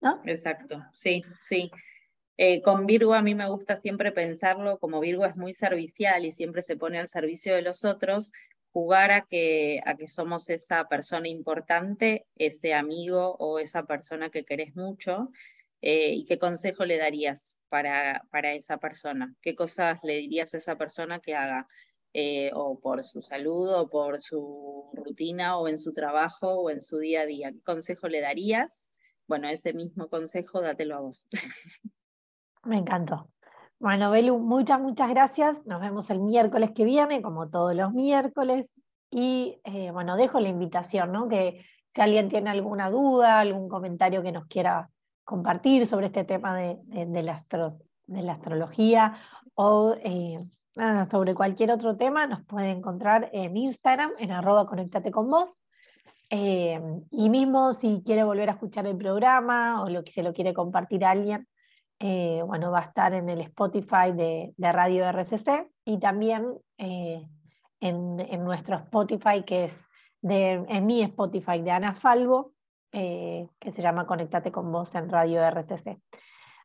¿no? 0.01 0.21
Exacto, 0.25 0.83
sí, 0.93 1.23
sí. 1.41 1.71
Eh, 2.37 2.61
con 2.61 2.85
Virgo 2.85 3.13
a 3.13 3.21
mí 3.21 3.33
me 3.33 3.49
gusta 3.49 3.77
siempre 3.77 4.11
pensarlo, 4.11 4.77
como 4.77 4.99
Virgo 4.99 5.25
es 5.25 5.35
muy 5.35 5.53
servicial 5.53 6.25
y 6.25 6.31
siempre 6.31 6.61
se 6.61 6.77
pone 6.77 6.99
al 6.99 7.09
servicio 7.09 7.55
de 7.55 7.63
los 7.63 7.83
otros, 7.83 8.31
jugar 8.71 9.11
a 9.11 9.21
que, 9.21 9.81
a 9.85 9.95
que 9.95 10.07
somos 10.07 10.49
esa 10.49 10.87
persona 10.87 11.27
importante, 11.27 12.27
ese 12.35 12.75
amigo 12.75 13.35
o 13.39 13.57
esa 13.57 13.85
persona 13.85 14.29
que 14.29 14.45
querés 14.45 14.75
mucho. 14.75 15.31
Eh, 15.81 16.13
¿Y 16.13 16.25
qué 16.25 16.37
consejo 16.37 16.85
le 16.85 16.97
darías 16.97 17.57
para, 17.69 18.23
para 18.29 18.53
esa 18.53 18.77
persona? 18.77 19.33
¿Qué 19.41 19.55
cosas 19.55 19.99
le 20.03 20.17
dirías 20.17 20.53
a 20.53 20.57
esa 20.57 20.75
persona 20.75 21.19
que 21.19 21.33
haga? 21.35 21.67
Eh, 22.19 22.49
o 22.55 22.79
por 22.79 23.03
su 23.03 23.21
salud, 23.21 23.71
o 23.75 23.89
por 23.91 24.19
su 24.19 24.89
rutina, 24.91 25.59
o 25.59 25.67
en 25.67 25.77
su 25.77 25.93
trabajo, 25.93 26.61
o 26.61 26.71
en 26.71 26.81
su 26.81 26.97
día 26.97 27.21
a 27.21 27.25
día. 27.27 27.51
¿Qué 27.51 27.61
consejo 27.61 28.07
le 28.07 28.21
darías? 28.21 28.89
Bueno, 29.27 29.47
ese 29.47 29.71
mismo 29.71 30.07
consejo 30.07 30.59
dátelo 30.59 30.95
a 30.95 31.01
vos. 31.01 31.27
Me 32.63 32.79
encantó. 32.79 33.29
Bueno, 33.77 34.09
Belu, 34.09 34.39
muchas, 34.39 34.81
muchas 34.81 35.11
gracias. 35.11 35.63
Nos 35.67 35.79
vemos 35.79 36.09
el 36.09 36.19
miércoles 36.19 36.71
que 36.71 36.85
viene, 36.85 37.21
como 37.21 37.51
todos 37.51 37.75
los 37.75 37.93
miércoles. 37.93 38.71
Y 39.11 39.61
eh, 39.63 39.91
bueno, 39.91 40.17
dejo 40.17 40.39
la 40.39 40.49
invitación, 40.49 41.11
¿no? 41.11 41.27
Que 41.27 41.63
si 41.93 42.01
alguien 42.01 42.29
tiene 42.29 42.49
alguna 42.49 42.89
duda, 42.89 43.39
algún 43.39 43.69
comentario 43.69 44.23
que 44.23 44.31
nos 44.31 44.47
quiera 44.47 44.89
compartir 45.23 45.85
sobre 45.85 46.07
este 46.07 46.23
tema 46.23 46.57
de, 46.57 46.79
de, 46.83 47.21
la, 47.21 47.33
astrología 48.31 49.19
o 49.53 49.95
eh, 50.03 50.43
sobre 51.09 51.33
cualquier 51.33 51.71
otro 51.71 51.97
tema, 51.97 52.27
nos 52.27 52.43
puede 52.45 52.69
encontrar 52.69 53.29
en 53.33 53.57
Instagram, 53.57 54.11
en 54.19 54.31
arroba 54.31 54.67
conectate. 54.67 55.11
Eh, 56.29 56.81
y 57.11 57.29
mismo 57.29 57.73
si 57.73 58.03
quiere 58.05 58.23
volver 58.23 58.49
a 58.49 58.53
escuchar 58.53 58.85
el 58.85 58.97
programa 58.97 59.81
o 59.81 59.89
lo 59.89 60.03
se 60.05 60.23
lo 60.23 60.33
quiere 60.33 60.53
compartir 60.53 61.05
a 61.05 61.11
alguien, 61.11 61.47
eh, 61.99 62.41
bueno, 62.45 62.69
va 62.69 62.79
a 62.79 62.83
estar 62.83 63.13
en 63.13 63.29
el 63.29 63.41
Spotify 63.41 64.11
de, 64.13 64.53
Radio 64.57 65.05
RCC 65.05 65.71
y 65.85 65.99
también 65.99 66.53
eh, 66.77 67.25
en, 67.79 68.43
nuestro 68.43 68.75
Spotify, 68.75 69.43
que 69.43 69.65
es 69.65 69.79
de, 70.21 70.65
en 70.67 70.85
mi 70.85 71.01
Spotify 71.01 71.61
de 71.61 71.71
Ana 71.71 71.93
Falvo, 71.93 72.53
que 72.91 73.71
se 73.71 73.81
llama 73.81 74.07
Conectate 74.07 74.51
con 74.51 74.71
vos 74.71 74.95
en 74.95 75.09
Radio 75.09 75.43
RCC. 75.43 75.99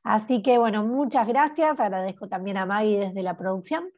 Así 0.02 0.42
que 0.42 0.58
bueno, 0.58 0.84
muchas 0.84 1.26
gracias. 1.28 1.78
Agradezco 1.78 2.26
también 2.26 2.56
a 2.56 2.66
Maggie 2.66 2.98
desde 2.98 3.22
la 3.22 3.36
producción. 3.36 3.92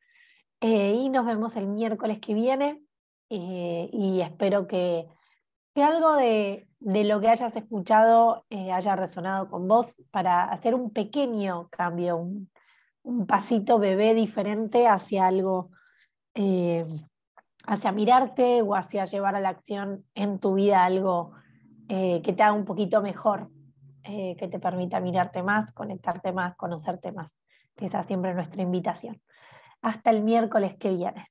Eh, 0.67 0.95
y 0.95 1.11
nos 1.11 1.27
vemos 1.27 1.57
el 1.57 1.67
miércoles 1.67 2.21
que 2.21 2.33
viene 2.33 2.81
eh, 3.29 3.91
y 3.93 4.23
espero 4.23 4.67
que, 4.67 5.07
algo 5.77 6.15
de, 6.15 6.67
lo 6.81 7.21
que 7.21 7.29
hayas 7.29 7.55
escuchado 7.55 8.47
eh, 8.49 8.73
haya 8.73 8.97
resonado 8.97 9.51
con 9.51 9.69
vos 9.69 10.01
para 10.11 10.45
hacer 10.45 10.75
un 10.75 10.91
pequeño 10.91 11.69
cambio, 11.69 12.17
un, 12.17 12.51
un 13.03 13.27
pasito 13.27 13.79
bebé 13.79 14.15
diferente 14.15 14.89
hacia 14.89 15.27
algo, 15.27 15.69
hacia 17.67 17.93
mirarte 17.93 18.63
o 18.63 18.75
hacia 18.75 19.05
llevar 19.05 19.37
a 19.37 19.41
la 19.41 19.51
acción 19.51 20.07
en 20.15 20.39
tu 20.39 20.55
vida 20.55 20.83
algo 20.83 21.33
que 21.87 22.35
te 22.35 22.43
haga 22.43 22.55
un 22.55 22.65
poquito 22.65 23.03
mejor, 23.03 23.51
que 24.03 24.49
te 24.51 24.59
permita 24.59 24.99
mirarte 24.99 25.43
más, 25.43 25.73
conectarte 25.73 26.33
más, 26.33 26.57
conocerte 26.57 27.13
más. 27.13 27.37
Esa 27.77 28.01
es 28.01 28.07
siempre 28.07 28.33
nuestra 28.33 28.63
invitación 28.63 29.21
hasta 29.85 30.11
el 30.11 30.23
miércoles 30.23 30.77
que 30.79 30.91
viene. 30.91 31.29